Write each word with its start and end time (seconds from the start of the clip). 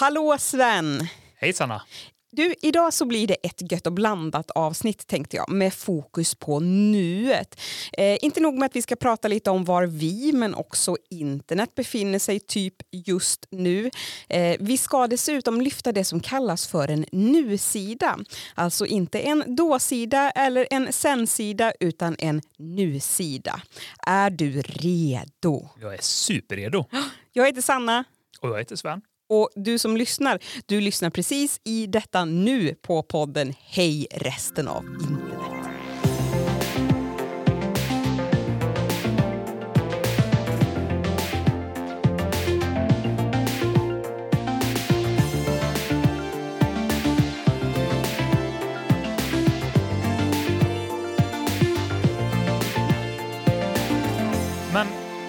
Hallå 0.00 0.36
Sven! 0.38 1.06
Hej 1.36 1.52
Sanna! 1.52 1.82
Du, 2.32 2.54
idag 2.62 2.94
så 2.94 3.04
blir 3.04 3.26
det 3.26 3.34
ett 3.34 3.72
gött 3.72 3.86
och 3.86 3.92
blandat 3.92 4.50
avsnitt 4.50 5.06
tänkte 5.06 5.36
jag 5.36 5.48
med 5.48 5.74
fokus 5.74 6.34
på 6.34 6.60
nuet. 6.60 7.60
Eh, 7.92 8.18
inte 8.24 8.40
nog 8.40 8.54
med 8.54 8.66
att 8.66 8.76
vi 8.76 8.82
ska 8.82 8.96
prata 8.96 9.28
lite 9.28 9.50
om 9.50 9.64
var 9.64 9.86
vi 9.86 10.32
men 10.32 10.54
också 10.54 10.96
internet 11.10 11.74
befinner 11.74 12.18
sig 12.18 12.40
typ 12.40 12.74
just 12.90 13.46
nu. 13.50 13.90
Eh, 14.28 14.56
vi 14.60 14.78
ska 14.78 15.06
dessutom 15.06 15.60
lyfta 15.60 15.92
det 15.92 16.04
som 16.04 16.20
kallas 16.20 16.68
för 16.68 16.88
en 16.88 17.04
nu-sida. 17.12 18.18
Alltså 18.54 18.86
inte 18.86 19.20
en 19.20 19.56
då-sida 19.56 20.30
eller 20.30 20.66
en 20.70 20.92
sen-sida 20.92 21.72
utan 21.80 22.16
en 22.18 22.42
nu-sida. 22.58 23.60
Är 24.06 24.30
du 24.30 24.62
redo? 24.62 25.68
Jag 25.80 25.94
är 25.94 26.02
superredo. 26.02 26.84
Jag 27.32 27.46
heter 27.46 27.62
Sanna. 27.62 28.04
Och 28.40 28.48
jag 28.48 28.58
heter 28.58 28.76
Sven. 28.76 29.02
Och 29.30 29.50
du 29.54 29.78
som 29.78 29.96
lyssnar, 29.96 30.38
du 30.66 30.80
lyssnar 30.80 31.10
precis 31.10 31.60
i 31.64 31.86
detta 31.86 32.24
nu 32.24 32.74
på 32.82 33.02
podden 33.02 33.54
Hej 33.58 34.06
resten 34.10 34.68
av 34.68 34.84
internet. 34.84 35.59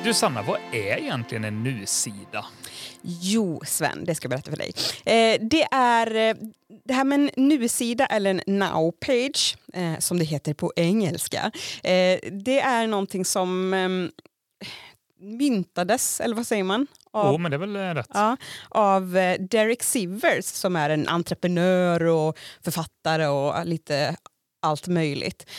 Du 0.04 0.14
Sanna, 0.14 0.42
vad 0.42 0.60
är 0.72 0.98
egentligen 0.98 1.44
en 1.44 1.64
nu-sida? 1.64 2.46
Jo, 3.02 3.62
Sven, 3.66 4.06
det 4.06 4.16
ska 4.16 4.26
jag 4.26 4.30
berätta 4.30 4.52
för 4.52 4.58
dig. 4.58 4.74
Eh, 5.06 5.42
det 5.42 5.64
är 5.72 6.16
eh, 6.16 6.36
det 6.86 6.94
här 6.94 7.04
med 7.04 7.20
en 7.20 7.30
nu-sida 7.50 8.06
eller 8.06 8.30
en 8.30 8.42
now-page, 8.42 9.58
eh, 9.74 10.00
som 10.00 10.20
det 10.20 10.26
heter 10.26 10.54
på 10.54 10.74
engelska. 10.76 11.52
Eh, 11.84 12.20
det 12.32 12.60
är 12.60 12.88
någonting 12.88 13.26
som 13.26 13.74
ehm, 13.74 14.12
myntades, 15.20 16.22
eller 16.22 16.36
vad 16.36 16.48
säger 16.48 16.64
man? 16.64 16.88
Jo, 17.14 17.38
men 17.38 17.52
det 17.52 17.56
är 17.56 17.60
väl 17.60 17.78
rätt. 17.78 18.10
Ja, 18.14 18.38
av 18.70 19.12
Derek 19.40 19.84
Sivers 19.84 20.46
som 20.46 20.76
är 20.76 20.90
en 20.90 21.08
entreprenör 21.08 22.04
och 22.04 22.38
författare 22.64 23.28
och 23.28 23.66
lite 23.66 24.16
allt 24.62 24.88
möjligt. 24.88 25.50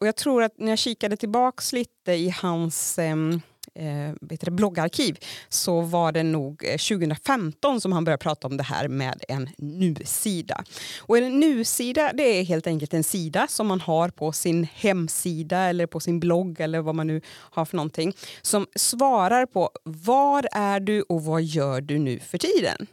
Och 0.00 0.06
jag 0.06 0.16
tror 0.16 0.42
att 0.42 0.58
när 0.58 0.68
jag 0.68 0.78
kikade 0.78 1.16
tillbaks 1.16 1.72
lite 1.72 2.12
i 2.12 2.30
hans 2.30 2.98
ehm, 2.98 3.40
eh, 3.76 4.14
det, 4.20 4.50
bloggarkiv 4.50 5.18
så 5.48 5.80
var 5.80 6.12
det 6.12 6.22
nog 6.22 6.64
eh, 6.64 6.76
2015 6.76 7.80
som 7.80 7.92
han 7.92 8.04
började 8.04 8.22
prata 8.22 8.46
om 8.46 8.56
det 8.56 8.62
här 8.62 8.88
med 8.88 9.24
en 9.28 9.48
nu-sida. 9.58 10.64
Och 10.98 11.18
en 11.18 11.40
nu-sida 11.40 12.12
det 12.14 12.22
är 12.22 12.44
helt 12.44 12.66
enkelt 12.66 12.94
en 12.94 13.04
sida 13.04 13.46
som 13.48 13.66
man 13.66 13.80
har 13.80 14.08
på 14.08 14.32
sin 14.32 14.66
hemsida 14.74 15.58
eller 15.58 15.86
på 15.86 16.00
sin 16.00 16.20
blogg 16.20 16.60
eller 16.60 16.80
vad 16.80 16.94
man 16.94 17.06
nu 17.06 17.20
har 17.28 17.64
för 17.64 17.76
någonting 17.76 18.16
som 18.42 18.66
svarar 18.76 19.46
på 19.46 19.70
var 19.82 20.46
är 20.52 20.80
du 20.80 21.02
och 21.02 21.24
vad 21.24 21.42
gör 21.42 21.80
du 21.80 21.98
nu 21.98 22.18
för 22.18 22.38
tiden? 22.38 22.86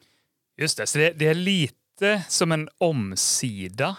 Just 0.58 0.78
det, 0.78 0.88
så 0.88 0.98
det, 0.98 1.12
det 1.12 1.28
är 1.28 1.34
lite 1.34 2.24
som 2.30 2.52
en 2.52 2.70
omsida. 2.78 3.96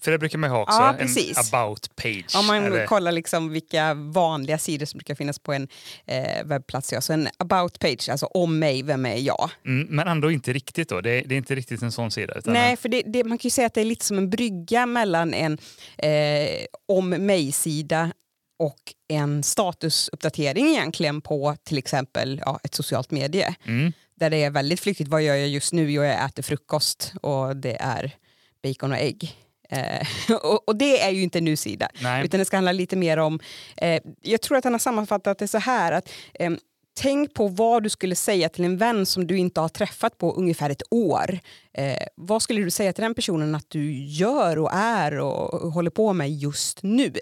För 0.00 0.10
det 0.10 0.18
brukar 0.18 0.38
man 0.38 0.50
ha 0.50 0.62
också, 0.62 0.78
Ja, 0.78 0.94
en 0.98 1.08
about 1.52 1.96
page. 1.96 2.36
Om 2.36 2.46
man 2.46 2.64
eller- 2.64 2.86
kollar 2.86 3.12
liksom 3.12 3.50
vilka 3.50 3.94
vanliga 3.94 4.58
sidor 4.58 4.86
som 4.86 4.98
brukar 4.98 5.14
finnas 5.14 5.38
på 5.38 5.52
en 5.52 5.68
eh, 6.06 6.44
webbplats. 6.44 6.92
Ja. 6.92 7.00
Så 7.00 7.12
en 7.12 7.28
about 7.38 7.78
page, 7.78 8.08
alltså 8.10 8.26
om 8.26 8.58
mig, 8.58 8.82
vem 8.82 9.06
är 9.06 9.16
jag? 9.16 9.50
mm, 9.66 9.86
men 9.90 10.08
ändå 10.08 10.30
inte 10.30 10.52
riktigt 10.52 10.88
då. 10.88 11.00
Det 11.00 11.10
är, 11.10 11.24
det 11.26 11.34
är 11.34 11.36
inte 11.36 11.54
riktigt 11.54 11.82
en 11.82 11.92
sån 11.92 12.10
sida. 12.10 12.34
Nej, 12.44 12.76
för 12.76 12.88
det, 12.88 13.02
det, 13.06 13.24
man 13.24 13.38
kan 13.38 13.46
ju 13.46 13.50
säga 13.50 13.66
att 13.66 13.74
det 13.74 13.80
är 13.80 13.84
lite 13.84 14.04
som 14.04 14.18
en 14.18 14.30
brygga 14.30 14.86
mellan 14.86 15.34
en 15.34 15.58
eh, 15.98 16.66
om 16.88 17.08
mig-sida 17.10 18.12
och 18.58 18.80
en 19.08 19.42
statusuppdatering 19.42 20.66
egentligen 20.68 21.20
på 21.20 21.56
till 21.64 21.78
exempel 21.78 22.42
ja, 22.46 22.60
ett 22.64 22.74
socialt 22.74 23.10
medie. 23.10 23.54
Mm. 23.66 23.92
Där 24.20 24.30
det 24.30 24.36
är 24.44 24.50
väldigt 24.50 24.80
flyktigt, 24.80 25.08
vad 25.10 25.22
gör 25.22 25.34
jag 25.34 25.48
just 25.48 25.72
nu? 25.72 25.90
Jo, 25.90 26.02
jag 26.04 26.24
äter 26.24 26.42
frukost 26.42 27.12
och 27.22 27.56
det 27.56 27.76
är 27.80 28.14
bacon 28.62 28.92
och 28.92 28.98
ägg. 28.98 29.36
Eh, 29.68 30.06
och, 30.42 30.68
och 30.68 30.76
det 30.76 31.00
är 31.00 31.10
ju 31.10 31.22
inte 31.22 31.38
en 31.38 31.44
nu-sida, 31.44 31.88
Nej. 32.00 32.24
utan 32.24 32.38
det 32.38 32.44
ska 32.44 32.56
handla 32.56 32.72
lite 32.72 32.96
mer 32.96 33.16
om, 33.16 33.40
eh, 33.76 34.02
jag 34.22 34.40
tror 34.42 34.58
att 34.58 34.64
han 34.64 34.74
har 34.74 34.78
sammanfattat 34.78 35.38
det 35.38 35.48
så 35.48 35.58
här 35.58 35.92
att 35.92 36.10
eh, 36.34 36.50
Tänk 36.98 37.34
på 37.34 37.48
vad 37.48 37.82
du 37.82 37.88
skulle 37.88 38.14
säga 38.14 38.48
till 38.48 38.64
en 38.64 38.76
vän 38.76 39.06
som 39.06 39.26
du 39.26 39.38
inte 39.38 39.60
har 39.60 39.68
träffat 39.68 40.18
på 40.18 40.32
ungefär 40.32 40.70
ett 40.70 40.82
år. 40.90 41.38
Eh, 41.72 42.06
vad 42.14 42.42
skulle 42.42 42.60
du 42.60 42.70
säga 42.70 42.92
till 42.92 43.02
den 43.02 43.14
personen 43.14 43.54
att 43.54 43.70
du 43.70 43.92
gör 44.04 44.58
och 44.58 44.70
är 44.72 45.18
och, 45.18 45.72
håller 45.72 45.90
på 45.90 46.12
med 46.12 46.30
just 46.30 46.82
nu? 46.82 47.12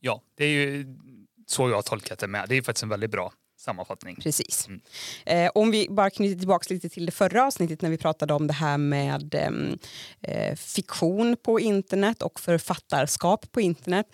Ja, 0.00 0.22
det 0.36 0.44
är 0.44 0.48
ju 0.48 0.96
så 1.46 1.68
jag 1.68 1.76
har 1.76 1.82
tolkat 1.82 2.18
det 2.18 2.26
med. 2.26 2.44
Det 2.48 2.56
är 2.56 2.62
faktiskt 2.62 2.82
en 2.82 2.88
väldigt 2.88 3.10
bra 3.10 3.32
sammanfattning. 3.66 4.16
Precis. 4.16 4.68
Mm. 4.68 4.80
Eh, 5.26 5.50
om 5.54 5.70
vi 5.70 5.86
bara 5.90 6.10
knyter 6.10 6.38
tillbaka 6.38 6.74
lite 6.74 6.88
till 6.88 7.06
det 7.06 7.12
förra 7.12 7.46
avsnittet 7.46 7.82
när 7.82 7.90
vi 7.90 7.98
pratade 7.98 8.34
om 8.34 8.46
det 8.46 8.52
här 8.52 8.78
med 8.78 9.34
ehm, 9.34 9.78
eh, 10.22 10.54
fiktion 10.56 11.36
på 11.42 11.60
internet 11.60 12.22
och 12.22 12.40
författarskap 12.40 13.52
på 13.52 13.60
internet. 13.60 14.06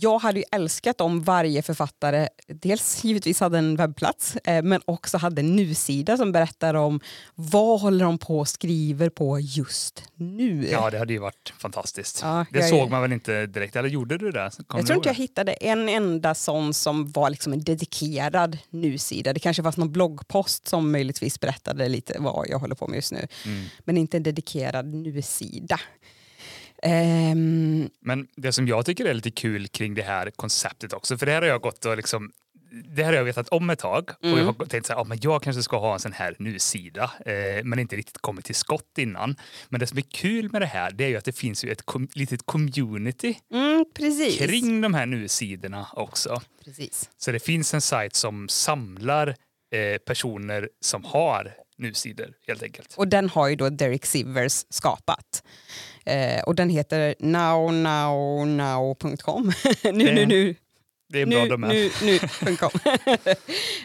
Jag 0.00 0.18
hade 0.18 0.38
ju 0.38 0.44
älskat 0.52 1.00
om 1.00 1.22
varje 1.22 1.62
författare 1.62 2.28
dels 2.48 3.04
givetvis 3.04 3.40
hade 3.40 3.58
en 3.58 3.76
webbplats 3.76 4.36
eh, 4.36 4.62
men 4.62 4.80
också 4.84 5.18
hade 5.18 5.40
en 5.40 5.56
nu-sida 5.56 6.16
som 6.16 6.32
berättar 6.32 6.74
om 6.74 7.00
vad 7.34 7.80
håller 7.80 8.04
de 8.04 8.18
på 8.18 8.38
och 8.38 8.48
skriver 8.48 9.08
på 9.08 9.40
just 9.40 10.02
nu. 10.14 10.68
Ja, 10.70 10.90
det 10.90 10.98
hade 10.98 11.12
ju 11.12 11.18
varit 11.18 11.52
fantastiskt. 11.58 12.20
Ja, 12.22 12.46
det 12.50 12.58
jag 12.58 12.68
såg 12.68 12.90
man 12.90 13.02
väl 13.02 13.12
inte 13.12 13.46
direkt, 13.46 13.76
eller 13.76 13.88
gjorde 13.88 14.18
du 14.18 14.30
det? 14.30 14.50
Kommer 14.66 14.80
jag 14.80 14.86
tror 14.86 14.96
inte 14.96 15.08
jag 15.08 15.14
hittade 15.14 15.52
en 15.52 15.88
enda 15.88 16.34
sån 16.34 16.74
som 16.74 17.10
var 17.10 17.30
liksom 17.30 17.52
en 17.52 17.64
dedikerad 17.64 18.58
nu-sida. 18.70 19.32
Det 19.32 19.40
kanske 19.40 19.62
var 19.62 19.74
någon 19.76 19.92
bloggpost 19.92 20.68
som 20.68 20.92
möjligtvis 20.92 21.40
berättade 21.40 21.88
lite 21.88 22.16
vad 22.18 22.48
jag 22.48 22.58
håller 22.58 22.74
på 22.74 22.86
med 22.86 22.96
just 22.96 23.12
nu. 23.12 23.26
Mm. 23.44 23.64
Men 23.84 23.96
inte 23.96 24.16
en 24.16 24.22
dedikerad 24.22 24.94
nu-sida. 24.94 25.80
Ehm, 26.84 27.90
Men 28.00 28.28
det 28.36 28.52
som 28.52 28.68
jag 28.68 28.86
tycker 28.86 29.04
är 29.04 29.14
lite 29.14 29.30
kul 29.30 29.68
kring 29.68 29.94
det 29.94 30.02
här 30.02 30.30
konceptet 30.30 30.92
också, 30.92 31.18
för 31.18 31.26
det 31.26 31.32
här 31.32 31.42
har 31.42 31.48
jag 31.48 31.60
gått 31.60 31.84
och 31.84 31.96
liksom 31.96 32.32
det 32.94 33.02
här 33.04 33.10
har 33.12 33.16
jag 33.18 33.24
vetat 33.24 33.48
om 33.48 33.70
ett 33.70 33.78
tag 33.78 34.10
och 34.22 34.28
jag 34.38 34.44
har 34.44 34.66
tänkt 34.66 34.86
så 34.86 34.92
här, 34.92 35.00
ja, 35.00 35.04
men 35.04 35.18
jag 35.22 35.42
kanske 35.42 35.62
ska 35.62 35.78
ha 35.78 35.94
en 35.94 36.00
sån 36.00 36.12
här 36.12 36.36
nu-sida, 36.38 37.10
eh, 37.26 37.64
men 37.64 37.78
inte 37.78 37.96
riktigt 37.96 38.18
kommit 38.18 38.44
till 38.44 38.54
skott 38.54 38.98
innan. 38.98 39.36
Men 39.68 39.80
det 39.80 39.86
som 39.86 39.98
är 39.98 40.02
kul 40.02 40.52
med 40.52 40.62
det 40.62 40.66
här, 40.66 40.90
det 40.90 41.04
är 41.04 41.08
ju 41.08 41.16
att 41.16 41.24
det 41.24 41.32
finns 41.32 41.64
ju 41.64 41.70
ett 41.70 41.82
kom- 41.82 42.08
litet 42.14 42.46
community 42.46 43.38
mm, 43.52 43.84
precis. 43.94 44.38
kring 44.38 44.80
de 44.80 44.94
här 44.94 45.06
nu-sidorna 45.06 45.86
också. 45.92 46.42
precis. 46.64 47.10
Så 47.18 47.32
det 47.32 47.40
finns 47.40 47.74
en 47.74 47.80
sajt 47.80 48.14
som 48.14 48.48
samlar 48.48 49.28
eh, 49.74 49.98
personer 50.06 50.68
som 50.80 51.04
har 51.04 51.54
nu-sidor 51.76 52.34
helt 52.46 52.62
enkelt. 52.62 52.94
Och 52.96 53.08
den 53.08 53.28
har 53.28 53.48
ju 53.48 53.56
då 53.56 53.70
Derek 53.70 54.06
Sivers 54.06 54.64
skapat. 54.70 55.42
Eh, 56.06 56.42
och 56.42 56.54
den 56.54 56.68
heter 56.68 57.14
nownow.com. 57.18 59.52
nu, 59.92 60.14
nu, 60.14 60.26
nu. 60.26 60.54
Det 61.08 61.18
är 61.18 61.22
en 61.22 61.30
bra 61.30 61.42
Nu, 61.42 61.48
domän. 61.48 61.70
nu, 61.70 61.90
nu.com. 62.02 62.70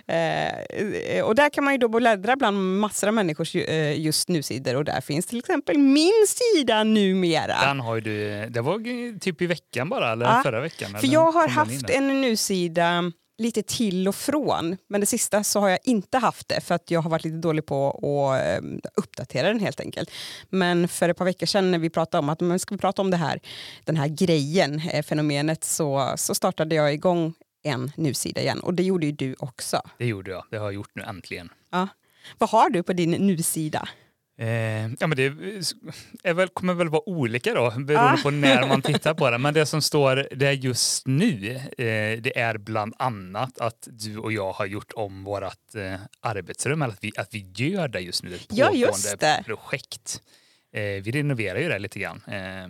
eh, 0.08 1.24
och 1.24 1.36
där 1.36 1.50
kan 1.50 1.64
man 1.64 1.74
ju 1.74 1.78
då 1.78 1.88
bläddra 1.88 2.36
bland 2.36 2.80
massor 2.80 3.08
av 3.08 3.14
människors 3.14 3.56
eh, 3.56 4.00
just 4.00 4.30
nu-sidor 4.30 4.76
och 4.76 4.86
där 4.86 5.02
finns 5.02 5.26
till 5.26 5.40
exempel 5.40 5.78
min 5.78 6.26
sida 6.28 6.84
numera. 6.84 7.66
Den 7.66 7.80
har 7.80 8.02
du, 8.02 8.46
det 8.50 8.62
var 8.62 9.20
typ 9.20 9.42
i 9.42 9.46
veckan 9.46 9.90
bara, 9.90 10.12
eller 10.12 10.26
Ja, 10.26 10.42
förra 10.44 10.62
veckan? 10.62 10.92
För 10.92 10.98
eller 10.98 11.14
jag 11.14 11.32
har 11.32 11.48
haft 11.48 11.90
en 11.90 12.22
nu-sida 12.22 13.12
lite 13.40 13.64
till 13.64 14.08
och 14.08 14.16
från. 14.16 14.78
Men 14.88 15.02
det 15.02 15.08
sista 15.08 15.44
så 15.44 15.60
har 15.60 15.70
jag 15.70 15.80
inte 15.84 16.18
haft 16.18 16.48
det 16.48 16.62
för 16.62 16.76
att 16.76 16.92
jag 16.92 17.02
har 17.02 17.10
varit 17.10 17.24
lite 17.24 17.38
dålig 17.38 17.66
på 17.66 17.90
att 17.92 18.46
eh, 18.46 18.70
uppdatera 18.96 19.48
den 19.48 19.60
helt 19.60 19.80
enkelt. 19.80 20.12
Men 20.50 20.88
för 20.88 21.10
ett 21.10 21.18
par 21.18 21.26
veckor 21.26 21.46
sedan 21.46 21.72
när 21.72 21.80
vi 21.80 21.90
pratade 21.90 22.20
om 22.20 22.30
att 22.30 22.40
men 22.40 22.60
ska 22.60 22.76
vi 22.76 22.80
prata 22.82 23.02
om 23.02 23.12
det 23.12 23.18
här, 23.18 23.40
den 23.84 23.96
här 23.96 24.08
grejen, 24.08 24.82
eh, 24.92 25.04
fenomenet, 25.04 25.64
så, 25.64 26.14
så 26.18 26.36
startade 26.36 26.76
jag 26.76 26.94
igång 26.94 27.34
en 27.64 27.92
nu-sida 27.96 28.42
igen 28.42 28.60
och 28.60 28.74
det 28.74 28.84
gjorde 28.84 29.06
ju 29.06 29.12
du 29.12 29.36
också. 29.40 29.82
Det 29.98 30.06
gjorde 30.06 30.32
jag, 30.32 30.44
det 30.52 30.58
har 30.58 30.66
jag 30.66 30.74
gjort 30.74 30.92
nu 30.94 31.04
äntligen. 31.04 31.50
Ja. 31.72 31.88
Vad 32.38 32.50
har 32.50 32.70
du 32.70 32.84
på 32.84 32.94
din 32.94 33.12
nu-sida? 33.12 33.90
Eh, 34.40 34.82
ja, 35.00 35.08
men 35.08 35.16
det 35.16 35.24
är 36.24 36.34
väl, 36.34 36.48
kommer 36.48 36.74
väl 36.74 36.90
vara 36.90 37.10
olika 37.10 37.54
då, 37.54 37.70
beroende 37.70 38.00
Ah. 38.00 38.18
på 38.24 38.30
när 38.32 38.68
man 38.68 38.82
tittar 38.82 39.14
på 39.14 39.30
det. 39.30 39.38
Men 39.38 39.54
det 39.54 39.66
som 39.66 39.82
står 39.82 40.28
där 40.36 40.52
just 40.52 41.08
nu, 41.08 41.56
eh, 41.56 42.22
det 42.22 42.40
är 42.40 42.58
bland 42.58 42.94
annat 43.00 43.60
att 43.60 43.88
du 43.92 44.18
och 44.18 44.32
jag 44.34 44.52
har 44.52 44.66
gjort 44.66 44.92
om 44.96 45.24
vårt 45.24 45.76
eh, 45.76 45.96
arbetsrum, 46.22 46.82
eller 46.82 46.94
att 46.94 47.04
vi, 47.04 47.12
att 47.18 47.34
vi 47.34 47.52
gör 47.56 47.88
det 47.88 48.00
just 48.00 48.24
nu, 48.24 48.36
ett 48.36 48.46
Ja, 48.50 48.68
pågående 48.68 49.16
det. 49.20 49.44
projekt. 49.46 50.22
Eh, 50.74 50.82
vi 50.82 51.12
renoverar 51.12 51.60
ju 51.60 51.70
det 51.70 51.80
lite 51.80 52.00
grann. 52.00 52.22
Eh, 52.28 52.64
eh, 52.64 52.70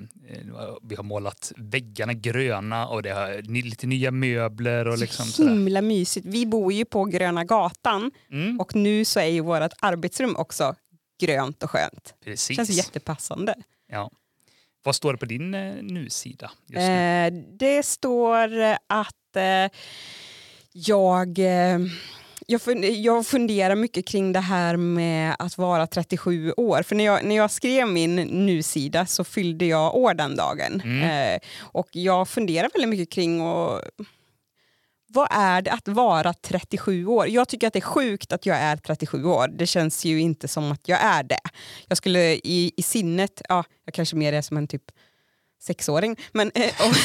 vi 0.83 0.95
har 0.95 1.03
målat 1.03 1.51
väggarna 1.57 2.13
gröna 2.13 2.87
och 2.87 3.03
det 3.03 3.09
har 3.09 3.41
lite 3.63 3.87
nya 3.87 4.11
möbler 4.11 4.87
och 4.87 4.97
liksom 4.97 5.25
så 5.25 5.31
sådär. 5.31 5.49
himla 5.49 5.81
mysigt. 5.81 6.25
Vi 6.29 6.45
bor 6.45 6.73
ju 6.73 6.85
på 6.85 7.05
Gröna 7.05 7.43
Gatan 7.43 8.11
Mm. 8.31 8.59
och 8.59 8.75
nu 8.75 9.05
så 9.05 9.19
är 9.19 9.25
ju 9.25 9.41
vårt 9.41 9.71
arbetsrum 9.79 10.35
också 10.35 10.75
grönt 11.19 11.63
och 11.63 11.71
skönt. 11.71 12.13
Precis. 12.23 12.55
Känns 12.57 12.69
jättepassande. 12.69 13.55
Ja. 13.87 14.11
Vad 14.83 14.95
står 14.95 15.13
det 15.13 15.17
på 15.19 15.25
din 15.25 15.53
eh, 15.53 15.73
nu-sida? 15.81 16.51
Just 16.67 16.79
nu? 16.79 17.25
Eh, 17.27 17.33
det 17.59 17.85
står 17.85 18.61
att 18.87 19.35
eh, 19.35 19.71
jag, 20.71 21.39
eh, 21.39 21.79
jag, 22.47 22.85
jag 22.85 23.27
funderar 23.27 23.75
mycket 23.75 24.07
kring 24.07 24.33
det 24.33 24.39
här 24.39 24.77
med 24.77 25.35
att 25.39 25.57
vara 25.57 25.87
37 25.87 26.51
år. 26.57 26.83
För 26.83 26.95
när 26.95 27.05
jag, 27.05 27.25
när 27.25 27.35
jag 27.35 27.51
skrev 27.51 27.87
min 27.87 28.15
nu-sida 28.15 29.05
så 29.05 29.23
fyllde 29.23 29.65
jag 29.65 29.95
år 29.95 30.13
den 30.13 30.35
dagen. 30.35 30.81
Mm. 30.83 31.33
Eh, 31.35 31.39
och 31.59 31.87
jag 31.91 32.27
funderar 32.27 32.69
väldigt 32.73 32.89
mycket 32.89 33.09
kring 33.09 33.41
och, 33.41 33.81
vad 35.09 35.27
är 35.31 35.61
det 35.61 35.71
att 35.71 35.87
vara 35.87 36.33
37 36.33 37.05
år? 37.05 37.27
Jag 37.27 37.47
tycker 37.47 37.67
att 37.67 37.73
det 37.73 37.79
är 37.79 37.81
sjukt 37.81 38.33
att 38.33 38.45
jag 38.45 38.57
är 38.57 38.77
37 38.77 39.25
år. 39.25 39.47
Det 39.47 39.65
känns 39.65 40.05
ju 40.05 40.19
inte 40.19 40.47
som 40.47 40.71
att 40.71 40.87
jag 40.87 40.99
är 41.01 41.23
det. 41.23 41.39
Jag 41.87 41.97
skulle 41.97 42.33
i, 42.33 42.71
i 42.77 42.81
sinnet, 42.81 43.41
ja, 43.49 43.63
jag 43.85 43.93
kanske 43.93 44.15
mer 44.15 44.33
är 44.33 44.41
som 44.41 44.57
en 44.57 44.67
typ 44.67 44.83
sexåring, 45.61 46.15
men, 46.31 46.51
eh, 46.55 46.73
och, 46.79 46.95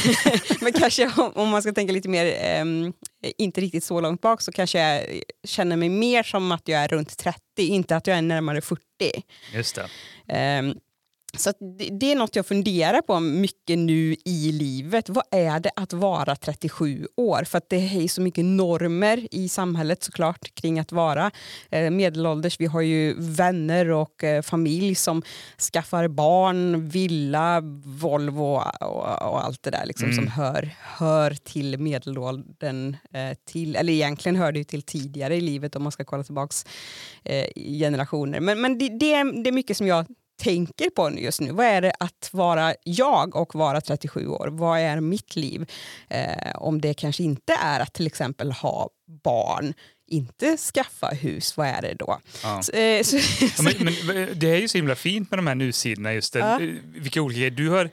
men 0.61 0.73
kanske 0.73 1.13
om, 1.17 1.33
om 1.35 1.49
man 1.49 1.63
ska 1.63 1.73
tänka 1.73 1.93
lite 1.93 2.09
mer, 2.09 2.37
ehm, 2.41 2.93
inte 3.39 3.61
riktigt 3.61 3.85
så 3.85 4.01
långt 4.01 4.21
bak, 4.21 4.41
så 4.41 4.53
kanske 4.53 4.79
jag 4.79 5.23
känner 5.45 5.77
mig 5.77 5.89
mer 5.89 6.23
som 6.23 6.53
att 6.53 6.69
jag 6.69 6.81
är 6.81 6.89
runt 6.89 7.19
30, 7.19 7.41
inte 7.57 7.97
att 7.97 8.07
jag 8.07 8.19
är 8.19 8.23
närmare 8.23 8.61
40. 8.61 8.83
Just 9.55 9.75
det. 9.75 9.89
Ehm, 10.29 10.75
så 11.37 11.53
det, 12.01 12.13
är 12.13 12.17
något 12.17 12.37
jag 12.37 12.47
funderar 12.47 13.01
på 13.01 13.21
mycket 13.21 13.79
nu 13.79 14.17
i 14.25 14.53
livet. 14.53 15.09
Vad 15.09 15.25
är 15.31 15.61
det 15.61 15.71
att 15.77 15.93
vara 15.93 16.37
37 16.37 17.07
år? 17.17 17.45
För 17.45 17.59
att 17.59 17.69
det 17.69 17.77
är 17.77 18.09
så 18.09 18.21
mycket 18.21 18.45
normer 18.45 19.29
i 19.31 19.49
samhället 19.49 20.03
såklart 20.03 20.55
kring 20.55 20.79
att 20.79 20.93
vara 20.93 21.31
eh, 21.71 21.91
medelålders. 21.91 22.61
Vi 22.61 22.67
har 22.67 22.81
ju 22.81 23.15
vänner 23.19 23.91
och 23.91 24.25
eh, 24.25 24.43
familj 24.43 24.95
som 24.95 25.23
skaffar 25.73 26.09
barn, 26.09 26.89
villa, 26.89 27.61
Volvo 27.85 28.63
och, 28.81 29.45
allt 29.45 29.63
det 29.63 29.71
där 29.71 29.87
liksom, 29.87 30.05
Mm. 30.05 30.17
som 30.17 30.29
hör, 30.29 30.71
hör 30.81 31.31
till 31.31 31.79
medelåldern. 31.79 32.97
Eh, 33.13 33.37
till, 33.45 33.77
eller 33.77 33.93
egentligen 33.93 34.37
hör 34.37 34.53
det 34.53 34.65
till 34.65 34.83
tidigare 34.83 35.37
i 35.37 35.41
livet 35.41 35.77
om 35.77 35.83
man 35.83 35.93
ska 35.93 36.05
kolla 36.05 36.23
tillbaks 36.25 36.67
generationer. 37.55 38.41
Men, 38.41 38.61
men 38.61 38.79
det, 38.79 38.89
det, 38.99 39.15
är, 39.15 39.43
det 39.43 39.51
är 39.51 39.53
mycket 39.53 39.77
som 39.77 39.87
jag 39.87 40.07
tänker 40.43 40.91
på 40.91 41.11
just 41.11 41.41
nu. 41.41 41.53
Vad 41.53 41.67
är 41.67 41.81
det 41.81 41.93
att 42.01 42.29
vara 42.33 42.75
jag 42.85 43.37
och 43.37 43.55
vara 43.55 43.81
37 43.81 44.27
år? 44.29 44.49
Vad 44.51 44.79
är 44.81 45.01
mitt 45.01 45.37
liv? 45.37 45.71
Eh, 46.09 46.55
om 46.55 46.81
det 46.81 46.95
kanske 46.95 47.23
inte 47.23 47.53
är 47.63 47.81
att 47.81 47.93
till 47.93 48.07
exempel 48.07 48.53
ha 48.53 48.91
barn, 49.25 49.75
inte 50.07 50.57
skaffa 50.57 51.09
hus, 51.09 51.57
vad 51.57 51.67
är 51.67 51.83
det 51.83 51.95
då? 51.95 52.19
Ja. 52.43 52.63
Så, 52.63 52.73
eh, 52.73 53.03
så, 53.03 53.17
Ja, 53.17 53.63
men, 53.63 53.95
men 54.07 54.39
det 54.39 54.51
är 54.51 54.57
ju 54.61 54.69
så 54.69 54.79
himla 54.79 54.95
fint 54.95 55.31
med 55.31 55.39
de 55.39 55.47
här 55.47 55.55
nu-sidorna. 55.55 56.13
Just 56.13 56.33
det. 56.33 56.39
Ja. 56.39 56.61
Eh, 56.61 56.69
Vilka 56.85 57.23
olika. 57.23 57.51
Du 57.51 57.69
har, 57.69 57.85
eh, 57.85 57.91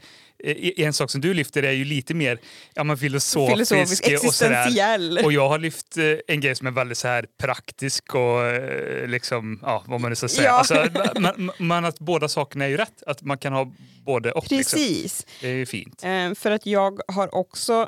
en 0.77 0.93
sak 0.93 1.11
som 1.11 1.21
du 1.21 1.33
lyfter 1.33 1.63
är 1.63 1.71
ju 1.71 1.85
lite 1.85 2.13
mer 2.13 2.39
ja, 2.73 2.83
men 2.83 2.97
filosofisk, 2.97 3.69
filosofisk, 3.69 4.25
och 4.25 4.33
sådär. 4.33 5.25
Och 5.25 5.33
jag 5.33 5.49
har 5.49 5.59
lyft 5.59 5.97
eh, 5.97 6.03
en 6.27 6.41
grej 6.41 6.55
som 6.55 6.67
är 6.67 6.71
väldigt 6.71 6.97
så 6.97 7.07
här 7.07 7.25
praktisk 7.39 8.15
och 8.15 8.45
eh, 8.45 9.07
liksom, 9.07 9.59
ja, 9.61 9.83
vad 9.87 10.01
man 10.01 10.11
nu 10.11 10.15
ska 10.15 10.27
säga. 10.27 10.47
Ja. 10.47 10.51
Alltså, 10.51 10.87
man, 11.19 11.51
man, 11.57 11.85
att 11.85 11.99
båda 11.99 12.27
sakerna 12.27 12.65
är 12.65 12.69
ju 12.69 12.77
rätt. 12.77 13.03
Att 13.07 13.21
man 13.21 13.37
kan 13.37 13.53
ha 13.53 13.71
både 14.05 14.31
och. 14.31 14.51
Liksom. 14.51 14.79
Precis. 14.79 15.25
Det 15.41 15.47
är 15.47 15.53
ju 15.53 15.65
fint. 15.65 16.03
Eh, 16.03 16.33
för 16.33 16.51
att 16.51 16.65
jag 16.65 16.99
har 17.07 17.35
också 17.35 17.87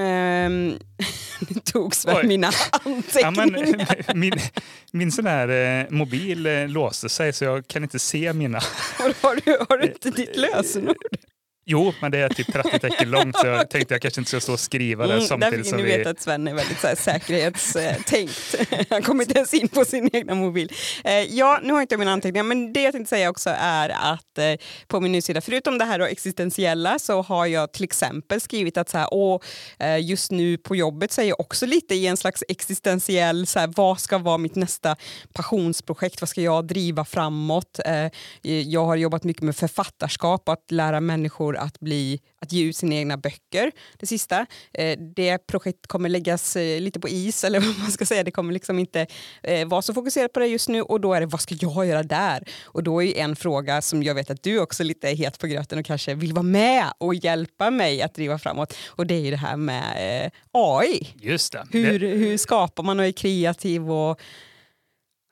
ehm, 0.00 0.78
nu 1.48 1.60
tog 1.64 1.94
Sven 1.94 2.16
Oj. 2.16 2.26
mina 2.26 2.50
Ja, 2.72 2.80
anteckningar. 2.84 4.04
men, 4.06 4.20
min, 4.20 4.32
min 4.92 5.12
sån 5.12 5.26
här 5.26 5.48
eh, 5.48 5.90
mobil 5.90 6.46
eh, 6.46 6.68
låste 6.68 7.08
sig 7.08 7.32
så 7.32 7.44
jag 7.44 7.68
kan 7.68 7.82
inte 7.82 7.98
se 7.98 8.32
mina. 8.32 8.60
har, 8.98 9.44
du, 9.44 9.56
har 9.68 9.78
du 9.78 9.86
inte 9.86 10.10
ditt 10.10 10.36
lösenord? 10.36 10.96
Jo, 11.68 11.92
men 12.00 12.10
det 12.10 12.18
är 12.18 12.28
typ 12.28 12.52
30 12.52 12.78
tecken 12.78 13.10
långt 13.10 13.36
så 13.38 13.46
jag 13.46 13.70
tänkte 13.70 13.94
jag 13.94 14.02
kanske 14.02 14.20
inte 14.20 14.28
ska 14.28 14.40
stå 14.40 14.52
och 14.52 14.60
skriva 14.60 15.06
det 15.06 15.12
Mm, 15.12 15.26
samtidigt 15.26 15.52
därför 15.52 15.70
som 15.70 15.78
ni 15.78 15.84
vi... 15.84 15.96
vet 15.96 16.06
att 16.06 16.20
Sven 16.20 16.48
är 16.48 16.54
väldigt 16.54 16.80
så 16.80 16.86
här, 16.86 16.94
säkerhetstänkt. 16.94 18.54
Han 18.90 19.02
kommer 19.02 19.24
inte 19.24 19.38
ens 19.38 19.54
in 19.54 19.68
på 19.68 19.84
sin 19.84 20.10
egna 20.12 20.34
mobil. 20.34 20.72
Eh, 21.04 21.12
ja, 21.12 21.60
nu 21.62 21.72
har 21.72 21.78
jag 21.78 21.82
inte 21.82 21.96
mina 21.96 22.12
anteckningar, 22.12 22.44
men 22.44 22.72
det 22.72 22.82
jag 22.82 22.92
tänkte 22.92 23.08
säga 23.08 23.30
också 23.30 23.50
är 23.58 23.88
att 23.88 24.38
eh, 24.38 24.54
på 24.86 25.00
min 25.00 25.12
nysida, 25.12 25.40
förutom 25.40 25.78
det 25.78 25.84
här 25.84 25.98
då 25.98 26.04
existentiella, 26.04 26.98
så 26.98 27.22
har 27.22 27.46
jag 27.46 27.72
till 27.72 27.84
exempel 27.84 28.40
skrivit 28.40 28.76
att 28.76 28.88
så 28.88 28.98
här, 28.98 29.08
åh, 29.10 29.40
eh, 29.78 29.98
just 29.98 30.30
nu 30.30 30.58
på 30.58 30.76
jobbet 30.76 31.12
så 31.12 31.20
är 31.20 31.26
jag 31.26 31.40
också 31.40 31.66
lite 31.66 31.94
i 31.94 32.06
en 32.06 32.16
slags 32.16 32.44
existentiell, 32.48 33.46
så 33.46 33.58
här, 33.58 33.72
vad 33.76 34.00
ska 34.00 34.18
vara 34.18 34.38
mitt 34.38 34.54
nästa 34.54 34.96
passionsprojekt, 35.32 36.20
vad 36.20 36.28
ska 36.28 36.40
jag 36.40 36.66
driva 36.66 37.04
framåt? 37.04 37.80
Eh, 37.84 38.10
jag 38.42 38.84
har 38.84 38.96
jobbat 38.96 39.24
mycket 39.24 39.42
med 39.42 39.56
författarskap, 39.56 40.48
att 40.48 40.70
lära 40.70 41.00
människor 41.00 41.55
att, 41.56 41.80
bli, 41.80 42.20
att 42.40 42.52
ge 42.52 42.64
ut 42.64 42.76
sina 42.76 42.94
egna 42.94 43.16
böcker, 43.16 43.72
det 43.98 44.06
sista. 44.06 44.46
Eh, 44.72 44.98
det 45.16 45.46
projektet 45.46 45.86
kommer 45.86 46.08
läggas 46.08 46.56
eh, 46.56 46.80
lite 46.80 47.00
på 47.00 47.08
is, 47.08 47.44
eller 47.44 47.60
vad 47.66 47.78
man 47.78 47.92
ska 47.92 48.06
säga. 48.06 48.24
Det 48.24 48.30
kommer 48.30 48.52
liksom 48.52 48.78
inte 48.78 49.06
eh, 49.42 49.68
vara 49.68 49.82
så 49.82 49.94
fokuserat 49.94 50.32
på 50.32 50.40
det 50.40 50.46
just 50.46 50.68
nu 50.68 50.82
och 50.82 51.00
då 51.00 51.14
är 51.14 51.20
det 51.20 51.26
vad 51.26 51.40
ska 51.40 51.54
jag 51.60 51.86
göra 51.86 52.02
där? 52.02 52.48
Och 52.64 52.82
då 52.82 53.02
är 53.02 53.16
en 53.16 53.36
fråga 53.36 53.82
som 53.82 54.02
jag 54.02 54.14
vet 54.14 54.30
att 54.30 54.42
du 54.42 54.60
också 54.60 54.84
lite 54.84 55.10
är 55.10 55.14
het 55.14 55.38
på 55.38 55.46
gröten 55.46 55.78
och 55.78 55.86
kanske 55.86 56.14
vill 56.14 56.32
vara 56.32 56.42
med 56.42 56.84
och 56.98 57.14
hjälpa 57.14 57.70
mig 57.70 58.02
att 58.02 58.14
driva 58.14 58.38
framåt. 58.38 58.76
Och 58.86 59.06
det 59.06 59.14
är 59.14 59.20
ju 59.20 59.30
det 59.30 59.36
här 59.36 59.56
med 59.56 60.30
AI. 60.52 61.08
Just 61.20 61.52
det. 61.52 61.66
Hur, 61.72 62.00
hur 62.00 62.36
skapar 62.36 62.82
man 62.82 63.00
och 63.00 63.06
är 63.06 63.12
kreativ 63.12 63.90
och 63.90 64.20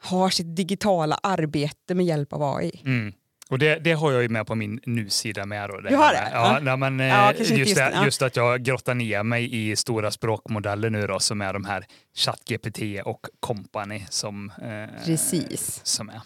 har 0.02 0.30
sitt 0.30 0.56
digitala 0.56 1.18
arbete 1.22 1.94
med 1.94 2.06
hjälp 2.06 2.32
av 2.32 2.42
AI? 2.42 2.80
Mm. 2.84 3.12
Och 3.54 3.58
det, 3.58 3.78
det 3.78 3.92
har 3.92 4.12
jag 4.12 4.22
ju 4.22 4.28
med 4.28 4.46
på 4.46 4.54
min 4.54 4.80
nu-sida 4.86 5.46
med. 5.46 5.70
Då, 5.70 5.80
det 5.80 5.88
Du 5.88 5.96
har 5.96 6.12
det? 6.12 6.28
Ja, 6.32 6.60
Ja. 6.64 6.76
men, 6.76 7.00
eh, 7.00 7.06
Ja, 7.06 7.28
inte 7.30 7.42
just, 7.42 7.56
just 7.58 7.76
det, 7.76 7.90
ja. 7.94 8.04
just 8.04 8.22
att 8.22 8.36
jag 8.36 8.62
grottar 8.62 8.94
ner 8.94 9.22
mig 9.22 9.70
i 9.70 9.76
stora 9.76 10.10
språkmodeller 10.10 10.90
nu 10.90 11.06
då, 11.06 11.20
som 11.20 11.40
är 11.40 11.52
de 11.52 11.64
här 11.64 11.84
ChatGPT 12.16 12.78
och 13.04 13.26
Company 13.40 14.02
som, 14.10 14.52
eh, 14.62 15.04
Precis. 15.04 15.80
som 15.84 16.08
är. 16.08 16.20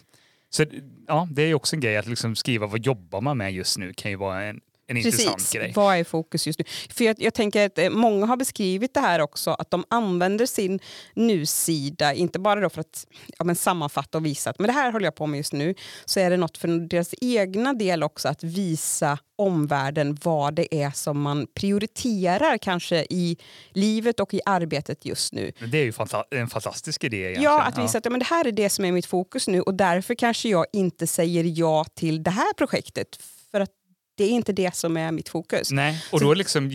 Så 0.51 0.65
ja, 1.09 1.29
det 1.31 1.43
är 1.43 1.55
också 1.55 1.77
en 1.77 1.81
grej 1.81 1.97
att 1.97 2.07
liksom 2.07 2.37
skriva 2.37 2.67
vad 2.67 2.81
jobbar 2.87 3.21
man 3.21 3.39
med 3.39 3.53
just 3.53 3.79
nu 3.79 3.93
kan 3.93 4.11
ju 4.11 4.17
vara 4.17 4.43
en, 4.43 4.61
en 4.89 4.97
intressant 4.97 5.37
Precis, 5.37 5.53
grej. 5.53 5.73
vad 5.77 5.97
är 5.97 6.05
fokus 6.05 6.47
just 6.47 6.59
nu? 6.59 6.65
För 6.91 7.05
jag, 7.05 7.17
jag 7.19 7.35
tänker 7.35 7.67
att 7.67 7.79
eh, 7.79 7.91
många 7.91 8.27
har 8.27 8.37
beskrivit 8.37 8.95
det 8.95 9.01
här 9.01 9.21
också, 9.21 9.51
att 9.51 9.71
de 9.71 9.85
använder 9.91 10.47
sin 10.47 10.81
nu-sida, 11.15 12.15
inte 12.15 12.39
bara 12.39 12.61
då 12.61 12.71
för 12.71 12.81
att 12.81 13.07
ja, 13.39 13.45
men 13.45 13.57
sammanfatta 13.57 14.19
och 14.19 14.27
visa 14.27 14.51
att 14.51 14.59
men 14.59 14.67
det 14.67 14.73
här 14.73 14.93
håller 14.93 15.07
jag 15.07 15.15
på 15.15 15.27
med 15.27 15.39
just 15.39 15.53
nu, 15.53 15.75
så 16.05 16.21
är 16.21 16.31
det 16.31 16.37
något 16.37 16.59
för 16.59 16.69
deras 16.89 17.15
egna 17.21 17.73
del 17.73 18.03
också 18.03 18.29
att 18.29 18.45
visa 18.45 19.19
omvärlden 19.37 20.19
vad 20.23 20.55
det 20.55 20.75
är 20.75 20.91
som 20.91 21.21
man 21.21 21.47
prioriterar 21.55 22.59
kanske 22.59 23.07
i 23.11 23.37
livet 23.71 24.21
och 24.21 24.35
i 24.35 24.41
arbetet 24.47 25.05
just 25.05 25.33
nu. 25.33 25.53
Det 25.73 25.79
är 25.79 25.85
ju 25.85 25.91
fanta- 25.93 26.25
en 26.31 26.49
fantastisk 26.49 27.05
idé 27.05 27.17
egentligen. 27.17 27.43
Ja, 27.43 27.63
att 27.63 27.79
visa 27.79 27.99
att 27.99 28.05
ja, 28.05 28.11
men 28.11 28.21
det 28.21 28.27
här 28.27 28.47
är 28.47 28.53
det 28.53 28.71
som 28.71 28.85
är 28.85 28.93
mitt 28.93 29.07
fokus 29.07 29.49
nu 29.49 29.61
och 29.61 29.75
därför 29.75 30.15
kanske 30.15 30.49
jag 30.49 30.67
inte 30.73 31.07
säger 31.07 31.45
ja 31.45 31.85
till 31.95 32.23
det 32.23 32.31
här 32.31 32.53
projektet 32.53 33.09
för 33.51 33.61
att 33.61 33.71
det 34.19 34.25
är 34.25 34.31
inte 34.31 34.53
det 34.53 34.75
som 34.75 34.97
är 34.97 35.13
mitt 35.13 35.29
fokus. 35.29 35.71
Nej, 35.71 36.05
och 36.13 36.21
då 36.21 36.35
liksom 36.35 36.71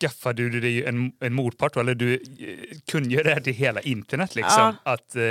skaffade 0.00 0.48
du 0.50 0.60
dig 0.60 0.84
en, 0.84 1.12
en 1.20 1.34
motpart, 1.34 1.76
eller 1.76 1.94
du 1.94 2.14
eh, 2.14 2.20
kungör 2.86 3.24
det 3.24 3.34
här 3.34 3.40
till 3.40 3.52
hela 3.52 3.80
internet. 3.80 4.34
Liksom, 4.34 4.74
Att 4.84 5.16
eh, 5.16 5.22